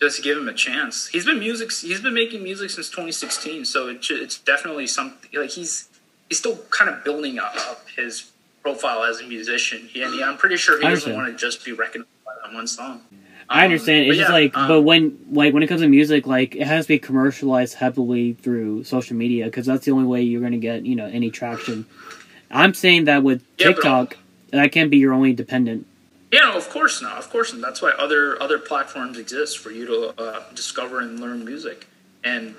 just 0.00 0.22
give 0.22 0.36
him 0.36 0.48
a 0.48 0.52
chance. 0.52 1.08
He's 1.08 1.24
been 1.24 1.38
music 1.38 1.72
he's 1.72 2.00
been 2.00 2.14
making 2.14 2.42
music 2.42 2.70
since 2.70 2.88
2016, 2.88 3.64
so 3.64 3.88
it, 3.88 4.06
it's 4.10 4.38
definitely 4.38 4.86
something 4.86 5.30
like 5.38 5.50
he's 5.50 5.88
he's 6.28 6.38
still 6.38 6.58
kind 6.70 6.90
of 6.90 7.04
building 7.04 7.38
up, 7.38 7.54
up 7.70 7.86
his 7.96 8.30
profile 8.62 9.04
as 9.04 9.20
a 9.20 9.26
musician. 9.26 9.88
He, 9.92 10.02
and 10.02 10.12
he, 10.14 10.22
I'm 10.22 10.36
pretty 10.36 10.56
sure 10.56 10.78
he 10.80 10.86
doesn't 10.86 11.14
want 11.14 11.32
to 11.32 11.38
just 11.38 11.64
be 11.64 11.72
recognized 11.72 12.10
by 12.24 12.32
that 12.42 12.54
one 12.54 12.66
song. 12.66 13.02
I 13.48 13.64
understand. 13.64 14.04
Um, 14.04 14.10
It's 14.10 14.16
but 14.16 14.20
just 14.20 14.28
yeah, 14.30 14.34
like, 14.34 14.56
um, 14.56 14.68
but 14.68 14.82
when 14.82 15.18
like 15.30 15.54
when 15.54 15.62
it 15.62 15.68
comes 15.68 15.80
to 15.80 15.88
music, 15.88 16.26
like 16.26 16.56
it 16.56 16.66
has 16.66 16.86
to 16.86 16.88
be 16.88 16.98
commercialized 16.98 17.74
heavily 17.74 18.32
through 18.34 18.84
social 18.84 19.16
media 19.16 19.44
because 19.44 19.66
that's 19.66 19.84
the 19.84 19.92
only 19.92 20.06
way 20.06 20.22
you're 20.22 20.42
gonna 20.42 20.58
get 20.58 20.84
you 20.84 20.96
know 20.96 21.06
any 21.06 21.30
traction. 21.30 21.86
I'm 22.50 22.74
saying 22.74 23.04
that 23.04 23.22
with 23.22 23.42
Yeah, 23.58 23.68
TikTok, 23.68 24.16
that 24.50 24.72
can't 24.72 24.90
be 24.90 24.98
your 24.98 25.12
only 25.12 25.32
dependent. 25.32 25.86
Yeah, 26.32 26.40
no, 26.40 26.56
of 26.56 26.68
course 26.70 27.00
not. 27.00 27.18
Of 27.18 27.30
course 27.30 27.52
not. 27.52 27.62
That's 27.62 27.82
why 27.82 27.92
other 27.92 28.40
other 28.42 28.58
platforms 28.58 29.18
exist 29.18 29.58
for 29.58 29.70
you 29.70 29.86
to 29.86 30.20
uh, 30.20 30.42
discover 30.54 31.00
and 31.00 31.20
learn 31.20 31.44
music. 31.44 31.86
And 32.24 32.54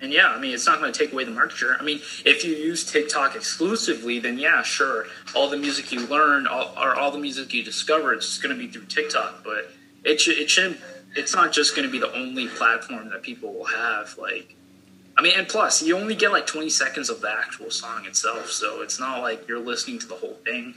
and 0.00 0.12
yeah, 0.12 0.28
I 0.28 0.38
mean, 0.38 0.54
it's 0.54 0.66
not 0.66 0.78
going 0.80 0.92
to 0.92 0.98
take 0.98 1.12
away 1.12 1.24
the 1.24 1.30
market 1.30 1.56
share. 1.56 1.76
I 1.78 1.82
mean, 1.82 2.00
if 2.24 2.44
you 2.44 2.54
use 2.54 2.90
TikTok 2.90 3.36
exclusively, 3.36 4.18
then 4.18 4.38
yeah, 4.38 4.62
sure, 4.62 5.06
all 5.34 5.50
the 5.50 5.58
music 5.58 5.92
you 5.92 6.06
learn 6.06 6.46
all, 6.46 6.72
or 6.78 6.94
all 6.94 7.10
the 7.10 7.18
music 7.18 7.52
you 7.52 7.62
discover, 7.62 8.14
it's 8.14 8.38
going 8.38 8.56
to 8.56 8.58
be 8.58 8.70
through 8.70 8.86
TikTok. 8.86 9.44
But 9.44 9.70
it 10.04 10.20
should 10.20 10.38
it 10.38 10.48
shouldn't. 10.48 10.78
It's 11.16 11.34
not 11.34 11.52
just 11.52 11.74
going 11.74 11.86
to 11.86 11.92
be 11.92 11.98
the 11.98 12.12
only 12.14 12.46
platform 12.46 13.10
that 13.10 13.22
people 13.22 13.52
will 13.52 13.64
have. 13.64 14.16
Like, 14.16 14.54
I 15.18 15.22
mean, 15.22 15.32
and 15.36 15.48
plus, 15.48 15.82
you 15.82 15.98
only 15.98 16.14
get 16.14 16.30
like 16.30 16.46
20 16.46 16.70
seconds 16.70 17.10
of 17.10 17.20
the 17.20 17.30
actual 17.30 17.70
song 17.70 18.06
itself, 18.06 18.48
so 18.50 18.80
it's 18.82 19.00
not 19.00 19.20
like 19.20 19.48
you're 19.48 19.58
listening 19.58 19.98
to 19.98 20.06
the 20.06 20.14
whole 20.14 20.38
thing. 20.44 20.76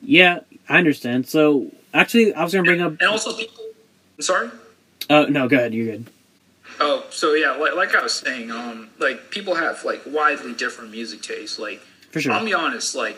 Yeah, 0.00 0.40
I 0.68 0.78
understand. 0.78 1.26
So 1.26 1.70
actually, 1.94 2.34
I 2.34 2.44
was 2.44 2.52
gonna 2.52 2.64
bring 2.64 2.80
up. 2.80 2.92
And 3.00 3.08
also, 3.08 3.34
people. 3.34 3.64
I'm 4.16 4.22
sorry. 4.22 4.50
Oh 5.10 5.24
no, 5.26 5.48
go 5.48 5.56
ahead. 5.56 5.74
You're 5.74 5.86
good. 5.86 6.06
Oh, 6.80 7.06
so 7.10 7.34
yeah, 7.34 7.52
like, 7.52 7.74
like 7.74 7.94
I 7.94 8.02
was 8.02 8.14
saying, 8.14 8.50
um, 8.50 8.90
like 8.98 9.30
people 9.30 9.54
have 9.54 9.84
like 9.84 10.02
widely 10.06 10.54
different 10.54 10.90
music 10.90 11.22
tastes. 11.22 11.58
Like, 11.58 11.80
For 12.10 12.20
sure. 12.20 12.32
I'll 12.32 12.44
be 12.44 12.54
honest, 12.54 12.94
like 12.94 13.16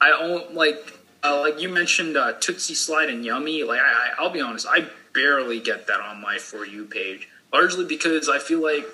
I 0.00 0.12
own 0.12 0.54
like 0.54 0.98
uh, 1.24 1.40
like 1.40 1.60
you 1.60 1.68
mentioned 1.68 2.16
uh, 2.16 2.34
Toosie 2.34 2.76
Slide 2.76 3.08
and 3.08 3.24
Yummy. 3.24 3.62
Like 3.64 3.80
I, 3.80 3.84
I, 3.84 4.10
I'll 4.18 4.30
be 4.30 4.40
honest, 4.40 4.66
I 4.68 4.86
barely 5.14 5.60
get 5.60 5.86
that 5.86 6.00
on 6.00 6.20
my 6.20 6.38
for 6.38 6.66
you 6.66 6.84
page, 6.84 7.28
largely 7.52 7.84
because 7.84 8.28
I 8.28 8.38
feel 8.38 8.62
like 8.62 8.84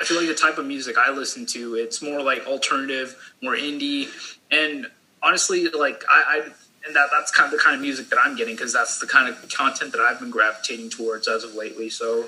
I 0.00 0.04
feel 0.04 0.18
like 0.18 0.28
the 0.28 0.34
type 0.34 0.58
of 0.58 0.66
music 0.66 0.96
I 0.98 1.10
listen 1.10 1.46
to, 1.46 1.74
it's 1.74 2.02
more 2.02 2.22
like 2.22 2.46
alternative, 2.46 3.16
more 3.42 3.56
indie, 3.56 4.08
and 4.50 4.86
honestly, 5.22 5.68
like 5.68 6.04
I, 6.08 6.42
I 6.44 6.52
and 6.86 6.94
that 6.96 7.08
that's 7.12 7.30
kind 7.30 7.46
of 7.52 7.58
the 7.58 7.62
kind 7.62 7.74
of 7.74 7.82
music 7.82 8.08
that 8.10 8.18
I'm 8.24 8.36
getting 8.36 8.54
because 8.54 8.72
that's 8.72 8.98
the 9.00 9.06
kind 9.06 9.28
of 9.28 9.48
content 9.50 9.92
that 9.92 10.00
I've 10.00 10.20
been 10.20 10.30
gravitating 10.30 10.90
towards 10.90 11.28
as 11.28 11.44
of 11.44 11.54
lately. 11.54 11.90
So. 11.90 12.26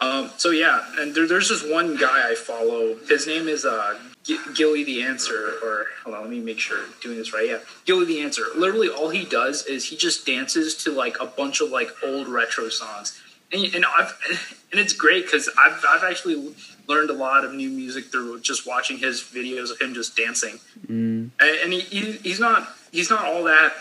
Um, 0.00 0.30
so 0.36 0.50
yeah, 0.50 0.84
and 1.00 1.12
there, 1.12 1.26
there's 1.26 1.48
this 1.48 1.64
one 1.68 1.96
guy 1.96 2.30
I 2.30 2.36
follow. 2.36 2.94
His 3.08 3.26
name 3.26 3.48
is 3.48 3.64
uh, 3.64 3.98
G- 4.22 4.38
Gilly 4.54 4.84
the 4.84 5.02
Answer, 5.02 5.54
or 5.60 5.86
hold 6.04 6.14
on, 6.14 6.22
let 6.22 6.30
me 6.30 6.38
make 6.38 6.60
sure 6.60 6.78
I'm 6.78 6.92
doing 7.02 7.18
this 7.18 7.32
right. 7.34 7.48
Yeah, 7.48 7.58
Gilly 7.84 8.04
the 8.04 8.20
Answer. 8.20 8.44
Literally, 8.54 8.88
all 8.88 9.08
he 9.08 9.24
does 9.24 9.66
is 9.66 9.84
he 9.86 9.96
just 9.96 10.24
dances 10.24 10.76
to 10.84 10.92
like 10.92 11.16
a 11.20 11.26
bunch 11.26 11.60
of 11.60 11.70
like 11.70 11.88
old 12.06 12.28
retro 12.28 12.68
songs, 12.68 13.20
and, 13.52 13.74
and 13.74 13.84
I've 13.84 14.16
and 14.70 14.80
it's 14.80 14.92
great 14.92 15.24
because 15.24 15.50
I've 15.60 15.84
I've 15.90 16.04
actually 16.04 16.54
learned 16.86 17.10
a 17.10 17.14
lot 17.14 17.44
of 17.44 17.52
new 17.52 17.68
music 17.68 18.04
through 18.12 18.38
just 18.42 18.68
watching 18.68 18.98
his 18.98 19.20
videos 19.20 19.72
of 19.72 19.80
him 19.80 19.94
just 19.94 20.16
dancing, 20.16 20.60
Mm. 20.86 21.30
and, 21.40 21.58
and 21.64 21.72
he, 21.72 21.80
he 21.80 22.12
he's 22.12 22.38
not 22.38 22.68
he's 22.92 23.10
not 23.10 23.24
all 23.24 23.42
that. 23.42 23.72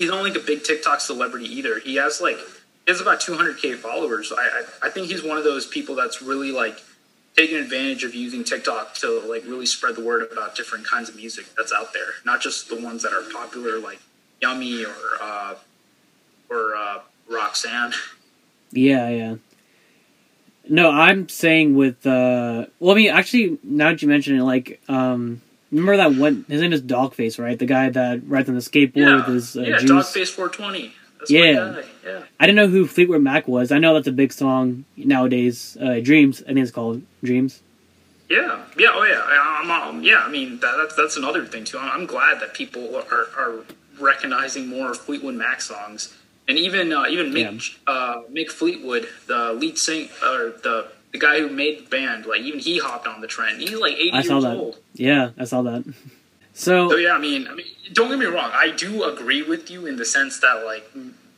He's 0.00 0.08
not 0.08 0.22
like 0.22 0.34
a 0.34 0.40
big 0.40 0.64
TikTok 0.64 1.02
celebrity 1.02 1.44
either. 1.44 1.78
He 1.78 1.96
has 1.96 2.22
like 2.22 2.38
he 2.38 2.90
has 2.90 3.02
about 3.02 3.20
200k 3.20 3.76
followers. 3.76 4.32
I, 4.32 4.40
I 4.40 4.86
I 4.86 4.90
think 4.90 5.08
he's 5.08 5.22
one 5.22 5.36
of 5.36 5.44
those 5.44 5.66
people 5.66 5.94
that's 5.94 6.22
really 6.22 6.50
like 6.52 6.78
taking 7.36 7.58
advantage 7.58 8.02
of 8.02 8.14
using 8.14 8.42
TikTok 8.42 8.94
to 8.94 9.20
like 9.28 9.44
really 9.44 9.66
spread 9.66 9.96
the 9.96 10.02
word 10.02 10.26
about 10.32 10.56
different 10.56 10.86
kinds 10.86 11.10
of 11.10 11.16
music 11.16 11.44
that's 11.54 11.70
out 11.70 11.92
there, 11.92 12.14
not 12.24 12.40
just 12.40 12.70
the 12.70 12.80
ones 12.82 13.02
that 13.02 13.12
are 13.12 13.30
popular 13.30 13.78
like 13.78 14.00
Yummy 14.40 14.86
or 14.86 14.96
uh, 15.20 15.54
or 16.48 16.74
uh, 16.74 16.98
Roxanne. 17.28 17.92
Yeah, 18.72 19.08
yeah. 19.08 19.34
No, 20.68 20.92
I'm 20.92 21.28
saying 21.28 21.74
with 21.74 22.06
uh 22.06 22.66
well 22.78 22.92
I 22.92 22.94
mean 22.94 23.10
actually 23.10 23.58
now 23.64 23.90
that 23.90 24.00
you 24.00 24.06
mention 24.06 24.38
it, 24.38 24.44
like 24.44 24.80
um 24.88 25.42
remember 25.70 25.96
that 25.96 26.14
one 26.14 26.44
his 26.48 26.60
name 26.60 26.72
is 26.72 26.82
Dogface, 26.82 27.38
right? 27.38 27.58
The 27.58 27.66
guy 27.66 27.90
that 27.90 28.26
rides 28.26 28.48
on 28.48 28.54
the 28.54 28.60
skateboard 28.60 28.96
Yeah, 28.96 29.16
with 29.16 29.26
his 29.26 29.56
uh, 29.56 29.60
yeah, 29.62 29.78
juice. 29.78 29.90
Dogface 29.90 30.30
420. 30.30 30.92
That's 31.18 31.30
Yeah. 31.30 31.82
Yeah. 32.04 32.22
I 32.38 32.46
didn't 32.46 32.56
know 32.56 32.68
who 32.68 32.86
Fleetwood 32.86 33.20
Mac 33.22 33.46
was. 33.46 33.70
I 33.70 33.78
know 33.78 33.94
that's 33.94 34.06
a 34.06 34.12
big 34.12 34.32
song 34.32 34.84
nowadays. 34.96 35.76
Uh 35.80 36.00
Dreams, 36.00 36.42
I 36.42 36.46
think 36.46 36.60
it's 36.60 36.70
called 36.70 37.02
Dreams. 37.22 37.62
Yeah, 38.28 38.62
yeah, 38.78 38.90
oh 38.94 39.02
yeah, 39.02 39.20
I, 39.24 39.60
I'm, 39.60 39.70
um, 39.96 40.02
yeah. 40.04 40.18
I 40.18 40.30
mean, 40.30 40.60
that, 40.60 40.76
that's 40.76 40.94
that's 40.94 41.16
another 41.16 41.44
thing 41.44 41.64
too. 41.64 41.78
I'm, 41.78 41.90
I'm 41.90 42.06
glad 42.06 42.38
that 42.40 42.54
people 42.54 42.94
are, 42.94 43.26
are 43.36 43.64
recognizing 43.98 44.68
more 44.68 44.94
Fleetwood 44.94 45.34
Mac 45.34 45.60
songs, 45.60 46.16
and 46.46 46.56
even 46.56 46.92
uh, 46.92 47.06
even 47.08 47.32
Mick 47.32 47.76
uh, 47.88 48.22
Mick 48.30 48.50
Fleetwood, 48.50 49.08
the 49.26 49.52
lead 49.52 49.78
sing 49.78 50.10
or 50.22 50.50
the 50.62 50.86
the 51.12 51.18
guy 51.18 51.40
who 51.40 51.48
made 51.48 51.84
the 51.86 51.88
band, 51.90 52.26
like 52.26 52.40
even 52.42 52.60
he 52.60 52.78
hopped 52.78 53.06
on 53.06 53.20
the 53.20 53.26
trend. 53.26 53.60
He's 53.60 53.74
like 53.74 53.94
80 53.94 54.10
I 54.12 54.14
years 54.20 54.26
that. 54.28 54.56
old. 54.56 54.78
Yeah, 54.94 55.30
I 55.38 55.44
saw 55.44 55.62
that. 55.62 55.84
So 56.54 56.88
So 56.90 56.96
yeah, 56.96 57.12
I 57.12 57.18
mean, 57.18 57.46
I 57.48 57.54
mean, 57.54 57.66
don't 57.92 58.08
get 58.08 58.18
me 58.18 58.26
wrong. 58.26 58.50
I 58.52 58.70
do 58.70 59.04
agree 59.04 59.42
with 59.42 59.70
you 59.70 59.86
in 59.86 59.96
the 59.96 60.04
sense 60.04 60.40
that 60.40 60.64
like 60.64 60.88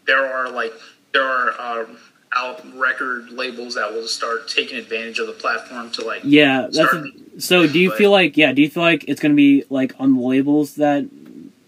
there 0.07 0.25
are 0.27 0.51
like 0.51 0.73
there 1.13 1.25
are 1.25 1.53
uh, 1.59 1.87
out 2.35 2.65
record 2.79 3.31
labels 3.31 3.75
that 3.75 3.93
will 3.93 4.07
start 4.09 4.49
taking 4.49 4.79
advantage 4.79 5.19
of 5.19 5.27
the 5.27 5.33
platform 5.35 5.91
to 5.93 6.05
like 6.05 6.23
Yeah, 6.25 6.63
that's 6.63 6.77
start 6.77 7.07
so. 7.39 7.67
Do 7.67 7.79
you 7.79 7.91
but- 7.91 7.99
feel 7.99 8.11
like 8.11 8.37
yeah? 8.37 8.53
Do 8.53 8.63
you 8.63 8.71
feel 8.71 8.83
like 8.83 9.05
it's 9.09 9.21
going 9.21 9.33
to 9.33 9.37
be 9.37 9.65
like 9.71 9.95
on 9.99 10.15
the 10.17 10.21
labels 10.21 10.75
that 10.77 11.07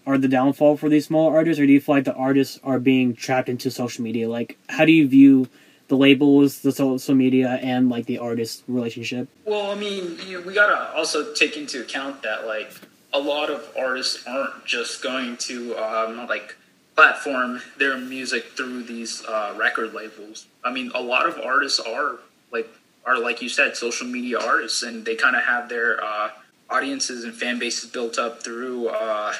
are 0.07 0.17
the 0.19 0.27
downfall 0.27 0.77
for 0.77 0.87
these 0.89 1.05
small 1.07 1.29
artists, 1.29 1.59
or 1.59 1.65
do 1.65 1.71
you 1.73 1.81
feel 1.81 1.95
like 1.95 2.03
the 2.03 2.13
artists 2.15 2.59
are 2.63 2.79
being 2.79 3.15
trapped 3.15 3.49
into 3.49 3.71
social 3.71 4.03
media? 4.03 4.29
Like, 4.29 4.57
how 4.69 4.85
do 4.85 4.91
you 4.91 5.07
view 5.07 5.47
the 5.87 5.97
labels, 5.97 6.61
the 6.61 6.71
social 6.71 7.15
media, 7.15 7.59
and 7.61 7.89
like 7.89 8.05
the 8.05 8.17
artist 8.17 8.63
relationship? 8.67 9.27
Well, 9.45 9.71
I 9.71 9.75
mean, 9.75 10.17
you, 10.27 10.41
we 10.41 10.53
gotta 10.53 10.95
also 10.95 11.33
take 11.33 11.57
into 11.57 11.81
account 11.81 12.23
that 12.23 12.47
like 12.47 12.71
a 13.13 13.19
lot 13.19 13.49
of 13.49 13.69
artists 13.77 14.25
aren't 14.27 14.65
just 14.65 15.01
going 15.01 15.37
to 15.37 15.75
um, 15.77 16.17
not 16.17 16.29
like 16.29 16.55
platform 16.95 17.61
their 17.77 17.97
music 17.97 18.45
through 18.55 18.83
these 18.83 19.23
uh, 19.25 19.53
record 19.57 19.93
labels. 19.93 20.47
I 20.63 20.71
mean, 20.71 20.91
a 20.95 21.01
lot 21.01 21.27
of 21.27 21.39
artists 21.39 21.79
are 21.79 22.17
like 22.51 22.67
are 23.05 23.19
like 23.19 23.41
you 23.41 23.49
said, 23.49 23.77
social 23.77 24.07
media 24.07 24.39
artists, 24.39 24.83
and 24.83 25.05
they 25.05 25.15
kind 25.15 25.35
of 25.35 25.43
have 25.43 25.69
their 25.69 26.03
uh, 26.03 26.29
audiences 26.69 27.23
and 27.23 27.33
fan 27.33 27.59
bases 27.59 27.89
built 27.89 28.17
up 28.17 28.43
through 28.43 28.87
uh, 28.89 29.33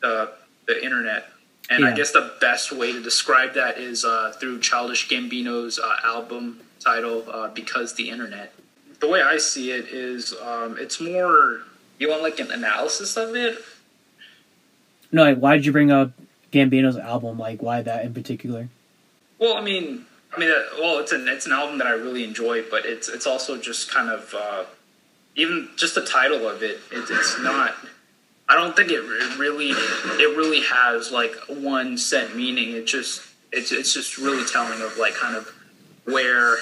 the 0.00 0.32
the 0.66 0.84
internet. 0.84 1.30
And 1.70 1.84
I 1.84 1.94
guess 1.94 2.12
the 2.12 2.32
best 2.40 2.72
way 2.72 2.92
to 2.92 3.02
describe 3.02 3.54
that 3.54 3.76
is 3.78 4.04
uh, 4.04 4.32
through 4.38 4.60
Childish 4.60 5.08
Gambino's 5.08 5.78
uh, 5.78 5.96
album 6.02 6.60
title, 6.80 7.24
uh, 7.30 7.48
"Because 7.48 7.94
the 7.94 8.08
Internet." 8.08 8.54
The 9.00 9.08
way 9.08 9.22
I 9.22 9.36
see 9.36 9.70
it 9.70 9.86
is, 9.88 10.34
um, 10.42 10.76
it's 10.78 11.00
more 11.00 11.60
you 11.98 12.08
want 12.08 12.22
like 12.22 12.40
an 12.40 12.50
analysis 12.50 13.16
of 13.16 13.36
it. 13.36 13.58
No, 15.12 15.22
like, 15.22 15.38
why 15.38 15.56
did 15.56 15.66
you 15.66 15.72
bring 15.72 15.90
up 15.90 16.12
Gambino's 16.52 16.96
album? 16.96 17.38
Like, 17.38 17.62
why 17.62 17.82
that 17.82 18.04
in 18.04 18.14
particular? 18.14 18.68
Well, 19.38 19.56
I 19.56 19.60
mean, 19.60 20.06
I 20.34 20.38
mean, 20.38 20.50
uh, 20.50 20.62
well, 20.80 20.98
it's 20.98 21.12
an 21.12 21.28
it's 21.28 21.46
an 21.46 21.52
album 21.52 21.78
that 21.78 21.86
I 21.86 21.92
really 21.92 22.24
enjoy, 22.24 22.62
but 22.70 22.86
it's 22.86 23.08
it's 23.08 23.26
also 23.26 23.56
just 23.56 23.90
kind 23.90 24.10
of 24.10 24.34
uh, 24.34 24.64
even 25.36 25.68
just 25.76 25.94
the 25.94 26.04
title 26.04 26.48
of 26.48 26.62
it. 26.62 26.80
it 26.90 27.04
it's 27.10 27.38
not. 27.40 27.74
I 28.48 28.54
don't 28.54 28.74
think 28.74 28.90
it 28.90 29.00
re- 29.00 29.36
really 29.36 29.70
it 29.70 30.36
really 30.36 30.62
has 30.62 31.12
like 31.12 31.34
one 31.48 31.98
set 31.98 32.34
meaning. 32.34 32.72
It 32.72 32.86
just 32.86 33.22
it's 33.52 33.72
it's 33.72 33.92
just 33.92 34.18
really 34.18 34.44
telling 34.46 34.80
of 34.80 34.96
like 34.98 35.14
kind 35.14 35.36
of 35.36 35.52
where 36.04 36.56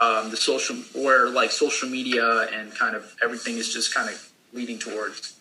um, 0.00 0.30
the 0.30 0.36
social 0.36 0.76
where 0.94 1.28
like 1.28 1.50
social 1.50 1.88
media 1.88 2.48
and 2.52 2.74
kind 2.74 2.96
of 2.96 3.14
everything 3.22 3.56
is 3.56 3.72
just 3.72 3.94
kind 3.94 4.08
of 4.08 4.30
leading 4.52 4.78
towards 4.78 5.36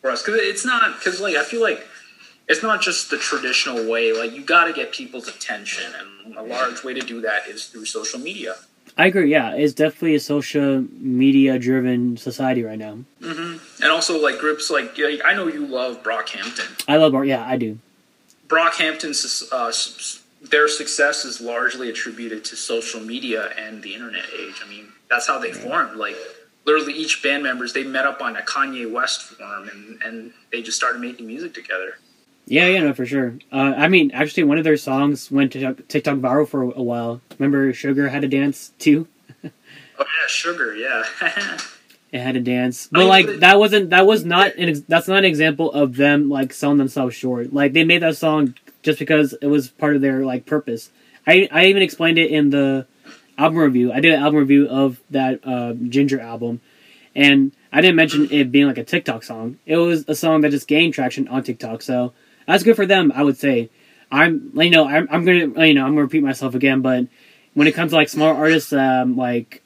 for 0.00 0.10
us 0.10 0.22
because 0.22 0.40
it's 0.40 0.64
not 0.64 0.98
because 0.98 1.20
like 1.20 1.36
I 1.36 1.44
feel 1.44 1.62
like 1.62 1.86
it's 2.48 2.62
not 2.62 2.80
just 2.80 3.10
the 3.10 3.18
traditional 3.18 3.88
way. 3.88 4.12
Like 4.12 4.32
you 4.32 4.42
got 4.42 4.64
to 4.64 4.72
get 4.72 4.92
people's 4.92 5.28
attention, 5.28 5.92
and 6.26 6.36
a 6.36 6.42
large 6.42 6.82
way 6.82 6.94
to 6.94 7.00
do 7.00 7.20
that 7.20 7.46
is 7.46 7.66
through 7.66 7.84
social 7.84 8.18
media. 8.18 8.56
I 8.98 9.06
agree. 9.06 9.30
Yeah, 9.30 9.54
it's 9.54 9.72
definitely 9.74 10.16
a 10.16 10.20
social 10.20 10.84
media 10.98 11.56
driven 11.58 12.16
society 12.16 12.64
right 12.64 12.78
now. 12.78 12.98
hmm 13.22 13.56
And 13.80 13.92
also 13.92 14.20
like 14.20 14.38
groups 14.38 14.70
like 14.70 14.98
I 15.24 15.34
know 15.34 15.46
you 15.46 15.64
love 15.66 16.02
Brockhampton. 16.02 16.84
I 16.88 16.96
love 16.96 17.14
art. 17.14 17.28
Yeah, 17.28 17.46
I 17.46 17.56
do. 17.56 17.78
Brockhampton's 18.48 19.48
uh, 19.52 19.72
their 20.50 20.66
success 20.66 21.24
is 21.24 21.40
largely 21.40 21.90
attributed 21.90 22.44
to 22.46 22.56
social 22.56 23.00
media 23.00 23.52
and 23.56 23.82
the 23.82 23.94
internet 23.94 24.24
age. 24.36 24.60
I 24.64 24.68
mean, 24.68 24.88
that's 25.08 25.28
how 25.28 25.38
they 25.38 25.52
formed. 25.52 25.96
Like 25.96 26.16
literally, 26.64 26.94
each 26.94 27.22
band 27.22 27.44
members 27.44 27.72
they 27.72 27.84
met 27.84 28.04
up 28.04 28.20
on 28.20 28.36
a 28.36 28.42
Kanye 28.42 28.90
West 28.90 29.22
forum 29.22 29.68
and 29.68 30.02
and 30.02 30.32
they 30.50 30.60
just 30.60 30.76
started 30.76 31.00
making 31.00 31.26
music 31.26 31.54
together. 31.54 31.98
Yeah, 32.50 32.66
yeah, 32.68 32.80
no, 32.80 32.94
for 32.94 33.04
sure. 33.04 33.34
Uh, 33.52 33.74
I 33.76 33.88
mean, 33.88 34.10
actually, 34.12 34.44
one 34.44 34.56
of 34.58 34.64
their 34.64 34.76
songs 34.78 35.30
went 35.30 35.52
to 35.52 35.74
TikTok 35.74 36.16
viral 36.18 36.48
for 36.48 36.62
a 36.62 36.82
while. 36.82 37.20
Remember, 37.38 37.72
Sugar 37.74 38.08
had 38.08 38.24
a 38.24 38.28
dance 38.28 38.72
too. 38.78 39.06
Oh 39.44 39.50
yeah, 39.98 40.26
sugar. 40.28 40.74
Yeah. 40.74 41.04
It 42.10 42.20
had 42.20 42.36
a 42.36 42.40
dance, 42.40 42.86
I 42.86 42.88
but 42.92 42.98
mean, 43.00 43.08
like 43.08 43.26
but- 43.26 43.40
that 43.40 43.58
wasn't 43.58 43.90
that 43.90 44.06
was 44.06 44.24
not 44.24 44.54
an 44.56 44.82
that's 44.88 45.08
not 45.08 45.18
an 45.18 45.24
example 45.26 45.70
of 45.70 45.96
them 45.96 46.30
like 46.30 46.54
selling 46.54 46.78
themselves 46.78 47.14
short. 47.14 47.52
Like 47.52 47.74
they 47.74 47.84
made 47.84 48.00
that 48.00 48.16
song 48.16 48.54
just 48.82 48.98
because 48.98 49.34
it 49.42 49.46
was 49.48 49.68
part 49.68 49.94
of 49.94 50.00
their 50.00 50.24
like 50.24 50.46
purpose. 50.46 50.90
I 51.26 51.50
I 51.52 51.66
even 51.66 51.82
explained 51.82 52.16
it 52.18 52.30
in 52.30 52.48
the 52.48 52.86
album 53.36 53.58
review. 53.58 53.92
I 53.92 54.00
did 54.00 54.14
an 54.14 54.20
album 54.22 54.38
review 54.40 54.66
of 54.70 54.98
that 55.10 55.40
uh, 55.46 55.74
Ginger 55.74 56.18
album, 56.18 56.62
and 57.14 57.52
I 57.74 57.82
didn't 57.82 57.96
mention 57.96 58.26
it 58.32 58.50
being 58.50 58.68
like 58.68 58.78
a 58.78 58.84
TikTok 58.84 59.22
song. 59.22 59.58
It 59.66 59.76
was 59.76 60.06
a 60.08 60.14
song 60.14 60.40
that 60.40 60.50
just 60.50 60.66
gained 60.66 60.94
traction 60.94 61.28
on 61.28 61.42
TikTok, 61.42 61.82
so 61.82 62.14
that's 62.48 62.64
good 62.64 62.76
for 62.76 62.86
them. 62.86 63.12
I 63.14 63.22
would 63.22 63.36
say. 63.36 63.70
I'm 64.10 64.52
you 64.56 64.70
know 64.70 64.86
I'm 64.86 65.06
I'm 65.10 65.24
gonna 65.24 65.66
you 65.66 65.74
know 65.74 65.84
I'm 65.84 65.92
gonna 65.92 66.02
repeat 66.02 66.22
myself 66.22 66.54
again, 66.54 66.80
but 66.80 67.06
when 67.54 67.66
it 67.66 67.74
comes 67.74 67.92
to 67.92 67.96
like 67.96 68.08
small 68.08 68.34
artists, 68.34 68.72
um, 68.72 69.16
like 69.16 69.62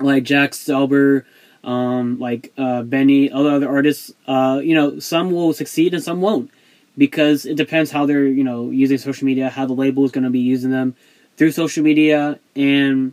like 0.00 0.22
Jack 0.22 0.52
Stauber, 0.52 1.24
um, 1.62 2.18
like 2.18 2.52
uh, 2.56 2.82
BENEE, 2.82 3.30
other 3.32 3.50
other 3.50 3.68
artists, 3.68 4.12
uh, 4.26 4.60
you 4.62 4.74
know, 4.74 4.98
some 4.98 5.30
will 5.30 5.52
succeed 5.52 5.92
and 5.92 6.02
some 6.02 6.20
won't 6.20 6.50
because 6.96 7.46
it 7.46 7.56
depends 7.56 7.90
how 7.90 8.06
they're 8.06 8.26
you 8.26 8.44
know 8.44 8.70
using 8.70 8.98
social 8.98 9.26
media, 9.26 9.50
how 9.50 9.66
the 9.66 9.74
label 9.74 10.04
is 10.04 10.12
to 10.12 10.30
be 10.30 10.38
using 10.40 10.70
them 10.70 10.94
through 11.36 11.50
social 11.50 11.84
media, 11.84 12.38
and 12.56 13.12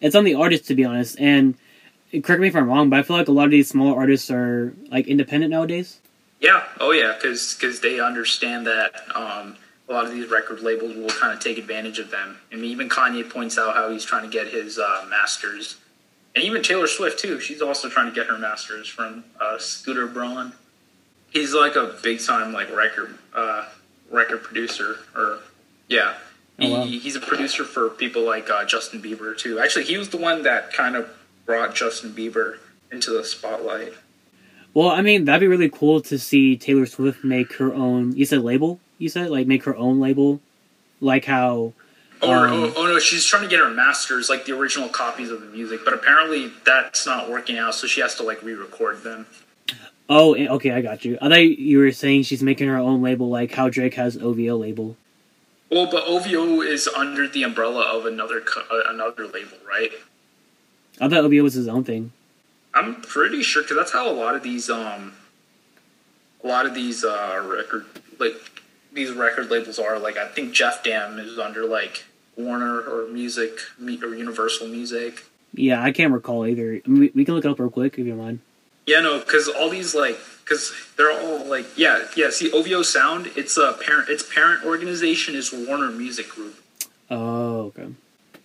it's 0.00 0.14
on 0.14 0.24
the 0.24 0.34
artist 0.34 0.66
to 0.68 0.74
be 0.74 0.84
honest. 0.84 1.18
And 1.18 1.56
correct 2.22 2.40
me 2.40 2.48
if 2.48 2.54
I'm 2.56 2.68
wrong, 2.68 2.90
but 2.90 3.00
I 3.00 3.02
feel 3.02 3.16
like 3.16 3.28
a 3.28 3.32
lot 3.32 3.46
of 3.46 3.50
these 3.50 3.68
smaller 3.68 3.98
artists 3.98 4.30
are 4.30 4.72
like 4.88 5.08
independent 5.08 5.50
nowadays. 5.50 5.98
Yeah. 6.40 6.64
Oh 6.80 6.92
yeah, 6.92 7.14
because 7.14 7.54
because 7.54 7.80
they 7.80 8.00
understand 8.00 8.66
that 8.66 8.92
um, 9.14 9.56
a 9.88 9.92
lot 9.92 10.04
of 10.04 10.12
these 10.12 10.30
record 10.30 10.60
labels 10.60 10.94
will 10.96 11.08
kind 11.08 11.32
of 11.32 11.40
take 11.40 11.58
advantage 11.58 11.98
of 11.98 12.10
them. 12.10 12.38
I 12.52 12.56
mean, 12.56 12.64
even 12.66 12.88
Kanye 12.88 13.28
points 13.28 13.58
out 13.58 13.74
how 13.74 13.90
he's 13.90 14.04
trying 14.04 14.24
to 14.24 14.30
get 14.30 14.48
his 14.48 14.78
uh, 14.78 15.06
masters, 15.08 15.76
and 16.34 16.44
even 16.44 16.62
Taylor 16.62 16.86
Swift 16.86 17.18
too. 17.18 17.40
She's 17.40 17.62
also 17.62 17.88
trying 17.88 18.08
to 18.08 18.14
get 18.14 18.26
her 18.26 18.38
masters 18.38 18.88
from 18.88 19.24
uh, 19.40 19.58
Scooter 19.58 20.06
Braun. 20.06 20.52
He's 21.30 21.54
like 21.54 21.76
a 21.76 21.94
big 22.02 22.20
time 22.20 22.52
like 22.52 22.74
record 22.74 23.18
uh, 23.34 23.66
record 24.10 24.42
producer, 24.42 24.98
or 25.14 25.40
yeah. 25.88 26.14
He, 26.14 26.20
Oh, 26.60 26.70
wow. 26.70 26.84
He's 26.84 27.16
a 27.16 27.20
producer 27.20 27.64
for 27.64 27.90
people 27.90 28.22
like 28.22 28.48
uh, 28.48 28.64
Justin 28.64 29.02
Bieber 29.02 29.36
too. 29.36 29.58
Actually, 29.58 29.86
he 29.86 29.98
was 29.98 30.10
the 30.10 30.18
one 30.18 30.42
that 30.44 30.72
kind 30.72 30.94
of 30.94 31.10
brought 31.46 31.74
Justin 31.74 32.12
Bieber 32.12 32.58
into 32.92 33.10
the 33.10 33.24
spotlight. 33.24 33.92
Well, 34.74 34.88
I 34.88 35.02
mean, 35.02 35.24
that'd 35.24 35.40
be 35.40 35.46
really 35.46 35.70
cool 35.70 36.00
to 36.02 36.18
see 36.18 36.56
Taylor 36.56 36.84
Swift 36.86 37.22
make 37.22 37.54
her 37.54 37.72
own. 37.72 38.14
You 38.16 38.26
said 38.26 38.42
label. 38.42 38.80
You 38.98 39.08
said 39.08 39.30
like 39.30 39.46
make 39.46 39.64
her 39.64 39.76
own 39.76 40.00
label, 40.00 40.40
like 41.00 41.24
how. 41.24 41.72
Or 42.22 42.48
um, 42.48 42.52
oh, 42.52 42.72
oh 42.76 42.86
no, 42.86 42.98
she's 42.98 43.24
trying 43.24 43.42
to 43.42 43.48
get 43.48 43.60
her 43.60 43.70
masters, 43.70 44.28
like 44.28 44.46
the 44.46 44.52
original 44.52 44.88
copies 44.88 45.30
of 45.30 45.40
the 45.40 45.46
music, 45.46 45.80
but 45.84 45.94
apparently 45.94 46.50
that's 46.64 47.06
not 47.06 47.30
working 47.30 47.58
out, 47.58 47.74
so 47.74 47.86
she 47.86 48.00
has 48.00 48.14
to 48.16 48.22
like 48.22 48.42
re-record 48.42 49.02
them. 49.02 49.26
Oh, 50.08 50.34
eh, 50.34 50.48
okay, 50.48 50.70
I 50.72 50.80
got 50.80 51.04
you. 51.04 51.18
I 51.20 51.28
thought 51.28 51.40
you 51.40 51.78
were 51.78 51.92
saying 51.92 52.22
she's 52.22 52.42
making 52.42 52.68
her 52.68 52.76
own 52.76 53.02
label, 53.02 53.28
like 53.28 53.52
how 53.52 53.68
Drake 53.68 53.94
has 53.94 54.16
OVO 54.16 54.56
label. 54.56 54.96
Well, 55.70 55.86
but 55.90 56.04
OVO 56.06 56.62
is 56.62 56.88
under 56.88 57.28
the 57.28 57.42
umbrella 57.42 57.82
of 57.82 58.06
another 58.06 58.40
co- 58.40 58.64
uh, 58.70 58.90
another 58.92 59.26
label, 59.26 59.58
right? 59.68 59.92
I 61.00 61.08
thought 61.08 61.24
OVO 61.24 61.42
was 61.42 61.54
his 61.54 61.68
own 61.68 61.84
thing. 61.84 62.12
I'm 62.74 62.96
pretty 63.02 63.42
sure 63.42 63.62
because 63.62 63.76
that's 63.76 63.92
how 63.92 64.10
a 64.10 64.12
lot 64.12 64.34
of 64.34 64.42
these 64.42 64.68
um, 64.70 65.12
a 66.42 66.46
lot 66.46 66.66
of 66.66 66.74
these 66.74 67.04
uh 67.04 67.42
record 67.46 67.86
like 68.18 68.34
these 68.92 69.10
record 69.12 69.50
labels 69.50 69.78
are. 69.78 69.98
Like 69.98 70.16
I 70.16 70.28
think 70.28 70.56
Def 70.56 70.82
Jam 70.84 71.18
is 71.18 71.38
under 71.38 71.64
like 71.64 72.04
Warner 72.36 72.80
or 72.80 73.08
Music 73.08 73.58
or 73.80 74.14
Universal 74.14 74.68
Music. 74.68 75.24
Yeah, 75.52 75.82
I 75.82 75.92
can't 75.92 76.12
recall 76.12 76.46
either. 76.46 76.80
I 76.84 76.88
mean, 76.88 77.10
we, 77.14 77.24
can 77.24 77.34
look 77.34 77.44
it 77.44 77.48
up 77.48 77.60
real 77.60 77.70
quick 77.70 77.92
if 77.92 78.00
you 78.00 78.06
don't 78.08 78.18
mind. 78.18 78.40
Yeah, 78.86 79.00
no, 79.00 79.20
because 79.20 79.48
all 79.48 79.70
these 79.70 79.94
like, 79.94 80.18
because 80.44 80.72
they're 80.96 81.12
all 81.12 81.44
like, 81.46 81.66
yeah, 81.78 82.06
yeah. 82.16 82.30
See, 82.30 82.50
OVO 82.50 82.82
Sound, 82.82 83.30
it's 83.36 83.56
a 83.56 83.72
parent, 83.80 84.08
its 84.08 84.34
parent 84.34 84.64
organization 84.64 85.36
is 85.36 85.52
Warner 85.52 85.90
Music 85.92 86.28
Group, 86.28 86.56
Oh, 87.08 87.66
okay. 87.66 87.86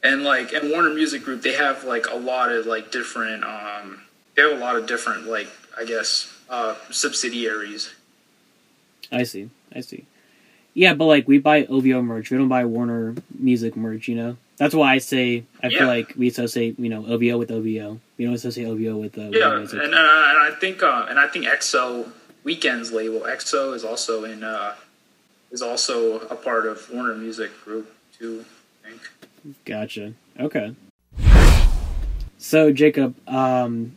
and 0.03 0.23
like, 0.23 0.53
and 0.53 0.69
Warner 0.69 0.93
Music 0.93 1.23
Group, 1.23 1.41
they 1.41 1.53
have 1.53 1.83
like 1.83 2.05
a 2.09 2.15
lot 2.15 2.51
of 2.51 2.67
like 2.67 2.91
different, 2.91 3.43
um, 3.43 4.01
they 4.39 4.49
have 4.49 4.57
a 4.57 4.63
lot 4.63 4.75
of 4.75 4.85
different 4.87 5.27
like, 5.27 5.47
I 5.77 5.83
guess, 5.85 6.33
uh, 6.49 6.75
subsidiaries. 6.91 7.93
I 9.11 9.23
see. 9.23 9.49
I 9.75 9.81
see. 9.81 10.05
Yeah, 10.73 10.93
but 10.93 11.05
like 11.05 11.27
we 11.27 11.39
buy 11.39 11.65
OVO 11.65 12.01
merch. 12.01 12.31
We 12.31 12.37
don't 12.37 12.47
buy 12.47 12.63
Warner 12.65 13.15
Music 13.37 13.75
merch. 13.75 14.07
You 14.07 14.15
know. 14.15 14.37
That's 14.57 14.73
why 14.75 14.93
I 14.93 14.97
say 14.99 15.43
I 15.63 15.67
Yeah. 15.67 15.79
feel 15.79 15.87
like 15.87 16.13
we 16.15 16.27
associate 16.27 16.79
you 16.79 16.89
know 16.89 17.05
OVO 17.05 17.37
with 17.37 17.51
OVO. 17.51 17.99
We 18.17 18.25
don't 18.25 18.33
associate 18.33 18.65
OVO 18.65 18.95
with 18.97 19.17
uh, 19.17 19.29
Yeah, 19.31 19.57
and, 19.57 19.73
uh, 19.73 19.77
and 19.83 19.95
I 19.95 20.51
think, 20.59 20.83
uh, 20.83 21.07
and 21.09 21.19
I 21.19 21.27
think 21.27 21.45
XO 21.45 22.11
Weeknd's 22.45 22.91
label 22.91 23.21
XO 23.21 23.73
is 23.73 23.83
also 23.83 24.23
in, 24.25 24.43
uh, 24.43 24.75
is 25.51 25.61
also 25.61 26.19
a 26.27 26.35
part 26.35 26.65
of 26.65 26.89
Warner 26.91 27.15
Music 27.15 27.51
Group 27.65 27.91
too. 28.17 28.45
I 28.85 28.89
think. 28.89 29.01
Gotcha. 29.65 30.13
Okay. 30.39 30.75
So 32.37 32.71
Jacob, 32.71 33.15
um, 33.27 33.95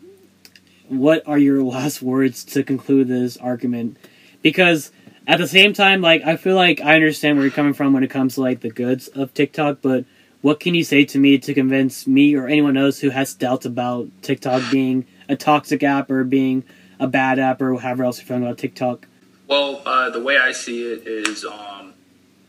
what 0.93 1.27
are 1.27 1.39
your 1.39 1.63
last 1.63 2.03
words 2.03 2.45
to 2.45 2.63
conclude 2.63 3.09
this 3.09 3.37
argument? 3.37 3.97
Because 4.43 4.93
at 5.27 5.39
the 5.39 5.49
same 5.49 5.73
time, 5.73 6.01
like 6.01 6.23
I 6.25 6.37
feel 6.37 6.57
like 6.57 6.81
I 6.81 6.95
understand 6.95 7.37
where 7.37 7.47
you're 7.47 7.55
coming 7.55 7.75
from 7.75 7.93
when 7.93 8.05
it 8.05 8.11
comes 8.11 8.35
to 8.35 8.41
like 8.41 8.61
the 8.61 8.71
goods 8.71 9.09
of 9.09 9.33
TikTok, 9.35 9.79
but 9.81 10.05
what 10.41 10.59
can 10.59 10.75
you 10.75 10.83
say 10.83 11.05
to 11.05 11.19
me 11.19 11.39
to 11.39 11.55
convince 11.55 12.07
me 12.07 12.35
or 12.35 12.47
anyone 12.47 12.77
else 12.77 12.99
who 12.99 13.11
has 13.11 13.33
doubts 13.33 13.65
about 13.65 14.09
TikTok 14.23 14.71
being 14.71 15.07
a 15.29 15.37
toxic 15.37 15.83
app 15.85 16.11
or 16.11 16.25
being 16.25 16.65
a 16.99 17.07
bad 17.07 17.39
app 17.39 17.63
or 17.63 17.79
however 17.79 18.05
else 18.05 18.19
you're 18.19 18.27
feeling 18.27 18.43
about 18.43 18.59
TikTok? 18.59 19.07
Well, 19.47 19.83
uh, 19.87 20.11
the 20.11 20.23
way 20.23 20.39
I 20.39 20.53
see 20.53 20.83
it 20.83 21.07
is, 21.07 21.45
um, 21.45 21.95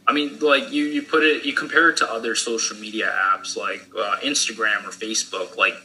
I 0.07 0.13
mean, 0.13 0.39
like 0.39 0.71
you, 0.71 0.85
you 0.85 1.03
put 1.03 1.23
it, 1.23 1.45
you 1.45 1.53
compare 1.53 1.89
it 1.89 1.97
to 1.97 2.11
other 2.11 2.33
social 2.33 2.77
media 2.77 3.13
apps 3.15 3.55
like 3.55 3.87
uh, 3.97 4.17
Instagram 4.23 4.85
or 4.85 4.89
Facebook. 4.89 5.55
Like 5.55 5.75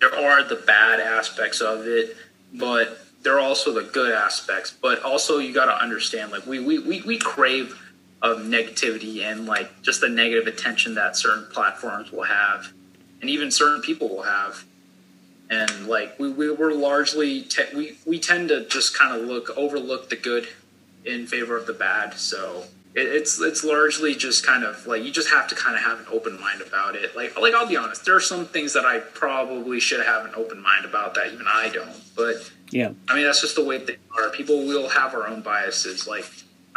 there 0.00 0.14
are 0.14 0.42
the 0.42 0.56
bad 0.56 1.00
aspects 1.00 1.60
of 1.60 1.86
it, 1.86 2.16
but 2.54 2.98
there 3.22 3.36
are 3.36 3.40
also 3.40 3.72
the 3.72 3.82
good 3.82 4.12
aspects. 4.12 4.70
But 4.70 5.02
also, 5.02 5.38
you 5.38 5.52
got 5.52 5.66
to 5.66 5.82
understand, 5.82 6.32
like 6.32 6.46
we, 6.46 6.58
we, 6.58 6.78
we, 6.78 7.02
we 7.02 7.18
crave 7.18 7.78
of 8.22 8.38
negativity 8.38 9.22
and 9.22 9.46
like 9.46 9.82
just 9.82 10.00
the 10.00 10.08
negative 10.08 10.46
attention 10.46 10.94
that 10.94 11.16
certain 11.16 11.46
platforms 11.52 12.12
will 12.12 12.24
have, 12.24 12.72
and 13.20 13.30
even 13.30 13.50
certain 13.50 13.82
people 13.82 14.08
will 14.08 14.22
have 14.22 14.64
and 15.50 15.86
like 15.86 16.18
we, 16.18 16.30
we 16.30 16.50
were 16.50 16.72
largely 16.72 17.42
te- 17.42 17.74
we 17.74 17.96
we 18.06 18.18
tend 18.18 18.48
to 18.48 18.64
just 18.66 18.96
kind 18.96 19.14
of 19.14 19.26
look 19.26 19.50
overlook 19.56 20.08
the 20.08 20.16
good 20.16 20.48
in 21.04 21.26
favor 21.26 21.56
of 21.56 21.66
the 21.66 21.72
bad 21.72 22.14
so 22.14 22.64
it, 22.94 23.06
it's 23.06 23.40
it's 23.40 23.62
largely 23.64 24.14
just 24.14 24.44
kind 24.44 24.64
of 24.64 24.86
like 24.86 25.02
you 25.04 25.10
just 25.10 25.30
have 25.30 25.46
to 25.48 25.54
kind 25.54 25.76
of 25.76 25.82
have 25.82 25.98
an 26.00 26.06
open 26.10 26.40
mind 26.40 26.60
about 26.60 26.96
it 26.96 27.14
like 27.16 27.38
like 27.40 27.54
i'll 27.54 27.66
be 27.68 27.76
honest 27.76 28.04
there 28.04 28.16
are 28.16 28.20
some 28.20 28.44
things 28.46 28.72
that 28.72 28.84
i 28.84 28.98
probably 28.98 29.78
should 29.80 30.04
have 30.04 30.24
an 30.24 30.32
open 30.34 30.60
mind 30.60 30.84
about 30.84 31.14
that 31.14 31.32
even 31.32 31.46
i 31.46 31.68
don't 31.68 32.00
but 32.16 32.50
Yeah. 32.70 32.92
I 33.08 33.14
mean, 33.16 33.24
that's 33.24 33.40
just 33.40 33.56
the 33.56 33.64
way 33.64 33.78
they 33.78 33.96
are. 34.16 34.30
People 34.30 34.64
will 34.66 34.88
have 34.90 35.12
our 35.14 35.26
own 35.26 35.40
biases. 35.42 36.06
Like, 36.06 36.24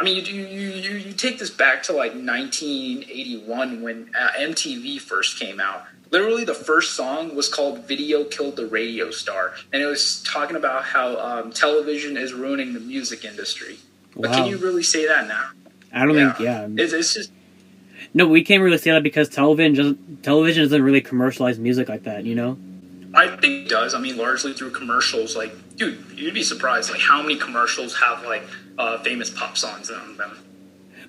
I 0.00 0.02
mean, 0.04 0.24
you 0.24 0.42
you 0.42 0.68
you, 0.70 0.90
you 1.06 1.12
take 1.12 1.38
this 1.38 1.50
back 1.50 1.84
to 1.84 1.92
like 1.92 2.14
1981 2.14 3.82
when 3.82 4.10
uh, 4.18 4.30
MTV 4.38 5.00
first 5.00 5.38
came 5.38 5.60
out. 5.60 5.84
Literally, 6.10 6.44
the 6.44 6.54
first 6.54 6.94
song 6.94 7.34
was 7.34 7.48
called 7.48 7.86
"Video 7.86 8.24
Killed 8.24 8.56
the 8.56 8.66
Radio 8.66 9.10
Star," 9.10 9.54
and 9.72 9.82
it 9.82 9.86
was 9.86 10.22
talking 10.22 10.56
about 10.56 10.84
how 10.84 11.16
um, 11.18 11.52
television 11.52 12.16
is 12.16 12.32
ruining 12.32 12.72
the 12.72 12.80
music 12.80 13.24
industry. 13.24 13.78
But 14.16 14.30
Wow. 14.30 14.36
can 14.36 14.46
you 14.46 14.58
really 14.58 14.82
say 14.82 15.06
that 15.06 15.26
now? 15.28 15.50
I 15.94 16.04
don't 16.06 16.16
Yeah. 16.16 16.32
think 16.32 16.44
yeah. 16.44 16.68
It's, 16.84 16.92
it's 16.92 17.14
just 17.14 17.30
No, 18.12 18.26
we 18.28 18.42
can't 18.44 18.62
really 18.62 18.78
say 18.78 18.90
that 18.92 19.02
because 19.02 19.28
television 19.28 19.74
doesn't, 19.74 20.22
television 20.22 20.64
doesn't 20.64 20.82
really 20.82 21.00
commercialize 21.00 21.58
music 21.58 21.88
like 21.88 22.04
that. 22.04 22.24
You 22.24 22.34
know. 22.34 22.58
I 23.14 23.28
think 23.36 23.66
it 23.66 23.68
does. 23.68 23.94
I 23.94 24.00
mean, 24.00 24.16
largely 24.16 24.52
through 24.54 24.72
commercials. 24.72 25.36
Like, 25.36 25.54
dude, 25.76 26.04
you'd 26.16 26.34
be 26.34 26.42
surprised 26.42 26.90
like 26.90 27.00
how 27.00 27.22
many 27.22 27.36
commercials 27.36 27.96
have 28.00 28.24
like 28.24 28.42
uh, 28.76 28.98
famous 28.98 29.30
pop 29.30 29.56
songs 29.56 29.88
on 29.90 30.16
them. 30.16 30.36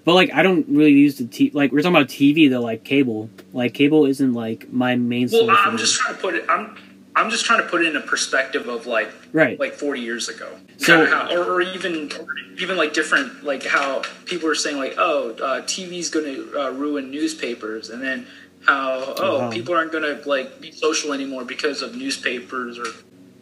But 0.03 0.13
like, 0.13 0.31
I 0.31 0.43
don't 0.43 0.67
really 0.69 0.91
use 0.91 1.17
the 1.17 1.25
t. 1.25 1.49
Like 1.51 1.71
we're 1.71 1.81
talking 1.81 1.95
about 1.95 2.09
TV 2.09 2.47
though, 2.49 2.61
like 2.61 2.83
cable. 2.83 3.29
Like 3.53 3.73
cable 3.73 4.05
isn't 4.05 4.33
like 4.33 4.71
my 4.71 4.95
main 4.95 5.29
Well, 5.31 5.47
source. 5.47 5.57
I'm 5.63 5.77
just 5.77 5.95
trying 5.99 6.15
to 6.15 6.21
put 6.21 6.35
it. 6.35 6.45
I'm 6.47 6.77
I'm 7.15 7.29
just 7.29 7.45
trying 7.45 7.61
to 7.61 7.67
put 7.67 7.81
it 7.81 7.87
in 7.87 7.95
a 7.95 8.01
perspective 8.01 8.67
of 8.67 8.85
like 8.87 9.09
Right. 9.31 9.59
like 9.59 9.73
40 9.73 10.01
years 10.01 10.27
ago. 10.29 10.49
So- 10.77 11.05
how, 11.05 11.31
or, 11.33 11.43
or 11.55 11.61
even 11.61 12.11
or 12.19 12.27
even 12.59 12.75
like 12.77 12.93
different 12.93 13.43
like 13.43 13.63
how 13.63 14.01
people 14.25 14.49
are 14.49 14.55
saying 14.55 14.77
like 14.77 14.95
oh 14.97 15.31
uh, 15.31 15.61
TV's 15.61 16.09
going 16.09 16.25
to 16.25 16.59
uh, 16.61 16.69
ruin 16.71 17.09
newspapers 17.11 17.89
and 17.89 18.01
then 18.01 18.27
how 18.65 19.13
oh 19.19 19.39
Wow. 19.39 19.51
people 19.51 19.73
aren't 19.75 19.91
going 19.91 20.03
to 20.03 20.27
like 20.27 20.59
be 20.61 20.71
social 20.71 21.13
anymore 21.13 21.45
because 21.45 21.81
of 21.81 21.95
newspapers 21.95 22.77
or 22.79 22.85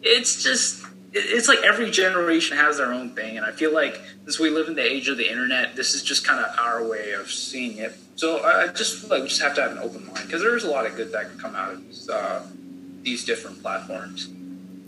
it's 0.02 0.42
just 0.42 0.84
it's 1.16 1.46
like 1.48 1.60
every 1.60 1.90
generation 1.90 2.56
has 2.56 2.76
their 2.78 2.92
own 2.92 3.10
thing 3.14 3.36
and 3.36 3.46
I 3.46 3.52
feel 3.52 3.72
like 3.72 4.00
since 4.24 4.38
we 4.40 4.50
live 4.50 4.66
in 4.68 4.74
the 4.74 4.82
age 4.82 5.08
of 5.08 5.16
the 5.16 5.28
internet 5.30 5.76
this 5.76 5.94
is 5.94 6.02
just 6.02 6.26
kind 6.26 6.44
of 6.44 6.56
our 6.58 6.86
way 6.86 7.12
of 7.12 7.30
seeing 7.30 7.78
it. 7.78 7.94
So 8.16 8.38
I 8.38 8.64
I 8.64 8.66
just 8.68 8.98
feel 9.00 9.10
like 9.10 9.22
we 9.22 9.28
just 9.28 9.42
have 9.42 9.54
to 9.56 9.62
have 9.62 9.72
an 9.72 9.78
open 9.78 10.06
mind 10.06 10.26
because 10.26 10.42
there's 10.42 10.64
a 10.64 10.70
lot 10.70 10.86
of 10.86 10.94
good 10.96 11.10
that 11.12 11.30
can 11.30 11.38
come 11.38 11.54
out 11.56 11.72
of 11.72 11.86
this. 11.88 12.08
uh, 12.08 12.42
these 13.04 13.24
different 13.24 13.62
platforms. 13.62 14.28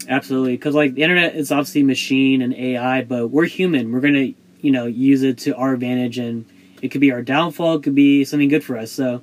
Absolutely, 0.09 0.57
because 0.57 0.75
like 0.75 0.95
the 0.95 1.03
internet 1.03 1.35
is 1.35 1.51
obviously 1.51 1.83
machine 1.83 2.43
and 2.43 2.55
AI, 2.55 3.03
but 3.03 3.29
we're 3.29 3.47
human. 3.47 3.93
We're 3.93 4.01
gonna, 4.01 4.33
you 4.61 4.71
know, 4.71 4.87
use 4.87 5.23
it 5.23 5.39
to 5.39 5.57
our 5.57 5.75
advantage, 5.75 6.19
and 6.19 6.47
it 6.83 6.89
could 6.89 7.01
be 7.01 7.13
our 7.13 7.23
downfall. 7.23 7.77
It 7.77 7.83
could 7.83 7.95
be 7.95 8.25
something 8.25 8.49
good 8.49 8.65
for 8.65 8.79
us. 8.79 8.93
So 8.93 9.23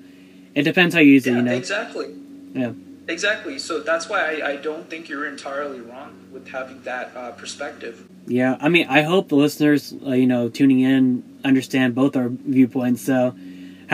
it 0.55 0.63
depends 0.63 0.93
how 0.93 1.01
you 1.01 1.13
use 1.13 1.27
it. 1.27 1.31
You 1.31 1.41
know. 1.41 1.53
exactly. 1.53 2.13
Yeah. 2.53 2.73
Exactly. 3.07 3.59
So 3.59 3.81
that's 3.81 4.07
why 4.07 4.39
I, 4.39 4.51
I 4.51 4.55
don't 4.57 4.89
think 4.89 5.09
you're 5.09 5.27
entirely 5.27 5.81
wrong 5.81 6.17
with 6.31 6.47
having 6.47 6.81
that 6.83 7.11
uh, 7.15 7.31
perspective. 7.31 8.07
Yeah. 8.27 8.57
I 8.59 8.69
mean, 8.69 8.87
I 8.87 9.01
hope 9.01 9.29
the 9.29 9.35
listeners, 9.35 9.93
uh, 10.05 10.11
you 10.11 10.27
know, 10.27 10.49
tuning 10.49 10.79
in, 10.79 11.39
understand 11.43 11.95
both 11.95 12.15
our 12.15 12.29
viewpoints. 12.29 13.01
So, 13.01 13.35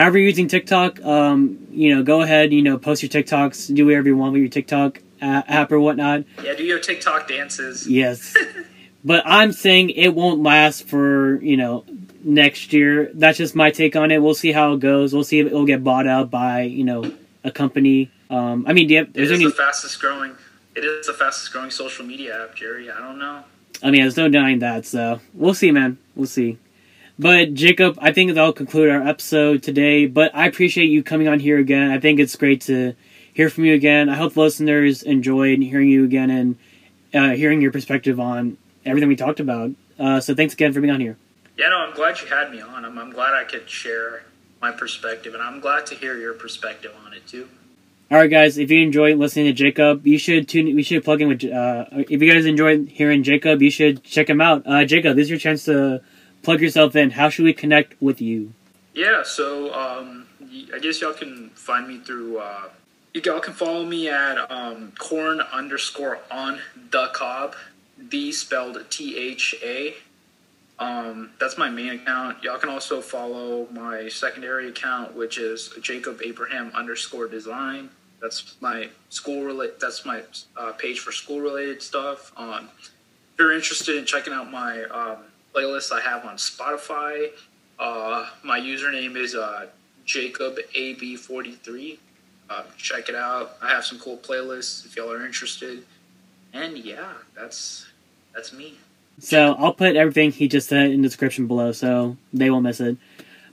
however 0.00 0.18
you're 0.18 0.28
using 0.28 0.48
TikTok, 0.48 1.04
um, 1.04 1.66
you 1.70 1.94
know, 1.94 2.02
go 2.02 2.22
ahead. 2.22 2.52
You 2.52 2.62
know, 2.62 2.78
post 2.78 3.02
your 3.02 3.10
TikToks. 3.10 3.74
Do 3.74 3.86
whatever 3.86 4.08
you 4.08 4.16
want 4.16 4.32
with 4.32 4.42
your 4.42 4.50
TikTok 4.50 5.00
app 5.20 5.70
or 5.70 5.80
whatnot. 5.80 6.24
Yeah, 6.42 6.54
do 6.54 6.64
your 6.64 6.78
TikTok 6.78 7.28
dances. 7.28 7.86
Yes. 7.86 8.36
but 9.04 9.22
I'm 9.26 9.52
saying 9.52 9.90
it 9.90 10.14
won't 10.14 10.42
last 10.42 10.86
for, 10.86 11.40
you 11.42 11.56
know, 11.56 11.84
next 12.24 12.72
year. 12.72 13.10
That's 13.14 13.38
just 13.38 13.54
my 13.54 13.70
take 13.70 13.96
on 13.96 14.10
it. 14.10 14.22
We'll 14.22 14.34
see 14.34 14.52
how 14.52 14.72
it 14.74 14.80
goes. 14.80 15.12
We'll 15.12 15.24
see 15.24 15.40
if 15.40 15.46
it'll 15.46 15.66
get 15.66 15.84
bought 15.84 16.06
out 16.06 16.30
by, 16.30 16.62
you 16.62 16.84
know, 16.84 17.12
a 17.44 17.50
company. 17.50 18.10
Um, 18.28 18.64
I 18.66 18.72
mean, 18.72 18.88
do 18.88 18.94
you 18.94 19.00
have, 19.00 19.08
It 19.08 19.14
there's 19.14 19.30
is 19.30 19.40
any, 19.40 19.44
the 19.44 19.54
fastest 19.54 20.00
growing. 20.00 20.34
It 20.74 20.84
is 20.84 21.06
the 21.06 21.14
fastest 21.14 21.52
growing 21.52 21.70
social 21.70 22.04
media 22.04 22.44
app, 22.44 22.54
Jerry. 22.54 22.90
I 22.90 22.98
don't 22.98 23.18
know. 23.18 23.44
I 23.82 23.90
mean, 23.90 24.02
there's 24.02 24.16
no 24.16 24.28
denying 24.28 24.60
that. 24.60 24.86
So 24.86 25.20
we'll 25.34 25.54
see, 25.54 25.72
man. 25.72 25.98
We'll 26.14 26.26
see. 26.26 26.58
But 27.20 27.52
Jacob, 27.52 27.98
I 28.00 28.12
think 28.12 28.32
that'll 28.32 28.54
conclude 28.54 28.88
our 28.88 29.06
episode 29.06 29.62
today. 29.62 30.06
But 30.06 30.34
I 30.34 30.46
appreciate 30.46 30.86
you 30.86 31.02
coming 31.02 31.28
on 31.28 31.38
here 31.38 31.58
again. 31.58 31.90
I 31.90 32.00
think 32.00 32.18
it's 32.18 32.34
great 32.34 32.62
to 32.62 32.94
hear 33.34 33.50
from 33.50 33.66
you 33.66 33.74
again. 33.74 34.08
I 34.08 34.14
hope 34.14 34.32
the 34.32 34.40
listeners 34.40 35.02
enjoyed 35.02 35.58
hearing 35.58 35.90
you 35.90 36.02
again 36.04 36.30
and 36.30 36.56
uh, 37.12 37.36
hearing 37.36 37.60
your 37.60 37.72
perspective 37.72 38.18
on 38.18 38.56
everything 38.86 39.10
we 39.10 39.16
talked 39.16 39.38
about. 39.38 39.72
Uh, 39.98 40.18
so 40.20 40.34
thanks 40.34 40.54
again 40.54 40.72
for 40.72 40.80
being 40.80 40.94
on 40.94 41.00
here. 41.00 41.18
Yeah, 41.58 41.68
no, 41.68 41.80
I'm 41.80 41.94
glad 41.94 42.18
you 42.22 42.26
had 42.26 42.50
me 42.50 42.62
on. 42.62 42.86
I'm, 42.86 42.98
I'm 42.98 43.10
glad 43.10 43.34
I 43.34 43.44
could 43.44 43.68
share 43.68 44.22
my 44.62 44.72
perspective, 44.72 45.34
and 45.34 45.42
I'm 45.42 45.60
glad 45.60 45.84
to 45.86 45.94
hear 45.94 46.16
your 46.16 46.32
perspective 46.32 46.92
on 47.04 47.12
it 47.12 47.26
too. 47.26 47.50
All 48.10 48.16
right, 48.16 48.30
guys. 48.30 48.56
If 48.56 48.70
you 48.70 48.82
enjoy 48.82 49.14
listening 49.14 49.44
to 49.44 49.52
Jacob, 49.52 50.06
you 50.06 50.16
should 50.16 50.48
tune. 50.48 50.74
We 50.74 50.82
should 50.82 51.04
plug 51.04 51.20
in 51.20 51.28
with. 51.28 51.44
Uh, 51.44 51.84
if 51.90 52.22
you 52.22 52.32
guys 52.32 52.46
enjoy 52.46 52.86
hearing 52.86 53.22
Jacob, 53.22 53.60
you 53.60 53.70
should 53.70 54.02
check 54.04 54.30
him 54.30 54.40
out. 54.40 54.62
Uh, 54.64 54.86
Jacob, 54.86 55.16
this 55.16 55.24
is 55.24 55.30
your 55.30 55.38
chance 55.38 55.66
to 55.66 56.00
plug 56.42 56.60
yourself 56.60 56.96
in. 56.96 57.10
How 57.10 57.28
should 57.28 57.44
we 57.44 57.52
connect 57.52 58.00
with 58.00 58.20
you? 58.20 58.52
Yeah, 58.94 59.22
so 59.22 59.72
um, 59.72 60.26
I 60.74 60.78
guess 60.78 61.00
y'all 61.00 61.12
can 61.12 61.50
find 61.50 61.86
me 61.86 61.98
through. 61.98 62.38
Uh, 62.38 62.68
y'all 63.14 63.40
can 63.40 63.54
follow 63.54 63.84
me 63.84 64.08
at 64.08 64.50
um, 64.50 64.92
corn 64.98 65.40
underscore 65.40 66.18
on 66.30 66.60
the 66.90 67.08
cob, 67.12 67.54
the 67.96 68.32
spelled 68.32 68.84
T 68.90 69.16
H 69.16 69.54
A. 69.62 69.94
Um, 70.78 71.30
that's 71.38 71.58
my 71.58 71.68
main 71.68 71.90
account. 71.90 72.42
Y'all 72.42 72.58
can 72.58 72.70
also 72.70 73.00
follow 73.02 73.68
my 73.70 74.08
secondary 74.08 74.68
account, 74.68 75.14
which 75.14 75.36
is 75.38 75.74
Jacob 75.82 76.20
Abraham 76.24 76.72
underscore 76.74 77.28
design. 77.28 77.90
That's 78.20 78.56
my 78.60 78.88
school 79.08 79.44
relate. 79.44 79.78
That's 79.78 80.04
my 80.04 80.22
uh, 80.56 80.72
page 80.72 81.00
for 81.00 81.12
school 81.12 81.40
related 81.40 81.82
stuff. 81.82 82.32
Um, 82.36 82.68
if 82.80 82.92
you're 83.38 83.52
interested 83.52 83.96
in 83.96 84.04
checking 84.04 84.32
out 84.32 84.50
my 84.50 84.84
um, 84.84 85.18
playlist 85.54 85.92
I 85.92 86.00
have 86.00 86.24
on 86.24 86.36
Spotify, 86.36 87.30
uh, 87.78 88.28
my 88.42 88.60
username 88.60 89.16
is 89.16 89.34
uh, 89.34 89.66
Jacob 90.04 90.58
AB43. 90.76 91.98
Uh, 92.48 92.62
check 92.76 93.08
it 93.08 93.14
out. 93.14 93.56
I 93.62 93.68
have 93.70 93.84
some 93.84 93.98
cool 93.98 94.16
playlists 94.16 94.84
if 94.84 94.96
y'all 94.96 95.12
are 95.12 95.24
interested. 95.24 95.84
And 96.52 96.76
yeah, 96.78 97.12
that's 97.36 97.86
that's 98.34 98.52
me. 98.52 98.74
So 99.20 99.54
I'll 99.58 99.74
put 99.74 99.96
everything 99.96 100.32
he 100.32 100.48
just 100.48 100.68
said 100.68 100.90
in 100.90 101.02
the 101.02 101.08
description 101.08 101.46
below, 101.46 101.72
so 101.72 102.16
they 102.32 102.50
won't 102.50 102.64
miss 102.64 102.80
it. 102.80 102.96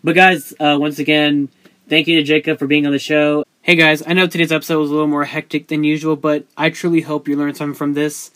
But 0.03 0.15
guys, 0.15 0.53
uh, 0.59 0.77
once 0.79 0.97
again, 0.97 1.49
thank 1.89 2.07
you 2.07 2.17
to 2.17 2.23
Jacob 2.23 2.57
for 2.57 2.67
being 2.67 2.85
on 2.85 2.91
the 2.91 2.99
show. 2.99 3.43
Hey 3.61 3.75
guys, 3.75 4.01
I 4.07 4.13
know 4.13 4.27
today's 4.27 4.51
episode 4.51 4.79
was 4.79 4.89
a 4.89 4.93
little 4.93 5.07
more 5.07 5.25
hectic 5.25 5.67
than 5.67 5.83
usual, 5.83 6.15
but 6.15 6.45
I 6.55 6.69
truly 6.69 7.01
hope 7.01 7.27
you 7.27 7.35
learned 7.35 7.57
something 7.57 7.75
from 7.75 7.93
this. 7.93 8.31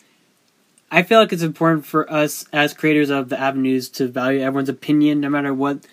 I 0.94 1.02
feel 1.02 1.18
like 1.18 1.32
it's 1.32 1.42
important 1.42 1.86
for 1.86 2.12
us 2.12 2.44
as 2.52 2.74
creators 2.74 3.08
of 3.08 3.30
the 3.30 3.40
avenues 3.40 3.88
to 3.92 4.06
value 4.06 4.42
everyone's 4.42 4.68
opinion, 4.68 5.20
no 5.20 5.30
matter 5.30 5.54
what 5.54 5.86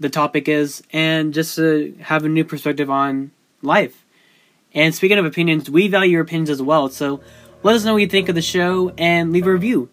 the 0.00 0.08
topic 0.08 0.48
is, 0.48 0.82
and 0.94 1.34
just 1.34 1.56
to 1.56 1.94
have 2.00 2.24
a 2.24 2.28
new 2.30 2.42
perspective 2.42 2.88
on 2.88 3.32
life. 3.60 4.02
And 4.72 4.94
speaking 4.94 5.18
of 5.18 5.26
opinions, 5.26 5.68
we 5.68 5.88
value 5.88 6.12
your 6.12 6.22
opinions 6.22 6.48
as 6.48 6.62
well. 6.62 6.88
So 6.88 7.20
let 7.62 7.76
us 7.76 7.84
know 7.84 7.92
what 7.92 8.00
you 8.00 8.08
think 8.08 8.30
of 8.30 8.34
the 8.34 8.40
show 8.40 8.94
and 8.96 9.30
leave 9.30 9.46
a 9.46 9.52
review. 9.52 9.90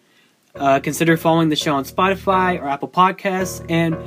Uh, 0.56 0.80
consider 0.80 1.18
following 1.18 1.50
the 1.50 1.58
show 1.58 1.76
on 1.76 1.84
Spotify 1.84 2.58
or 2.58 2.70
Apple 2.70 2.88
Podcasts 2.88 3.66
and 3.70 3.98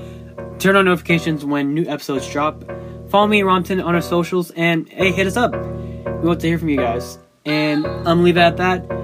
turn 0.59 0.75
on 0.75 0.87
notifications 0.87 1.45
when 1.45 1.75
new 1.75 1.85
episodes 1.85 2.27
drop. 2.31 2.64
Follow 3.11 3.27
me 3.27 3.43
around 3.43 3.64
10 3.64 3.79
on 3.79 3.95
our 3.95 4.01
socials 4.01 4.51
and 4.53 4.89
hey, 4.89 5.12
hit 5.12 5.27
us 5.27 5.37
up. 5.37 5.53
We 5.53 6.29
want 6.29 6.41
to 6.41 6.47
hear 6.47 6.59
from 6.59 6.70
you 6.70 6.79
guys. 6.79 7.18
And 7.45 7.87
I'm 7.87 8.05
gonna 8.05 8.22
leave 8.22 8.39
it 8.39 8.41
at 8.41 8.57
that. 8.57 9.04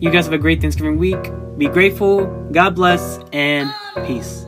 You 0.00 0.10
guys 0.10 0.26
have 0.26 0.32
a 0.32 0.38
great 0.38 0.60
Thanksgiving 0.60 0.96
week. 0.96 1.18
Be 1.56 1.66
grateful, 1.66 2.26
God 2.52 2.76
bless, 2.76 3.18
and 3.32 3.72
peace. 4.06 4.46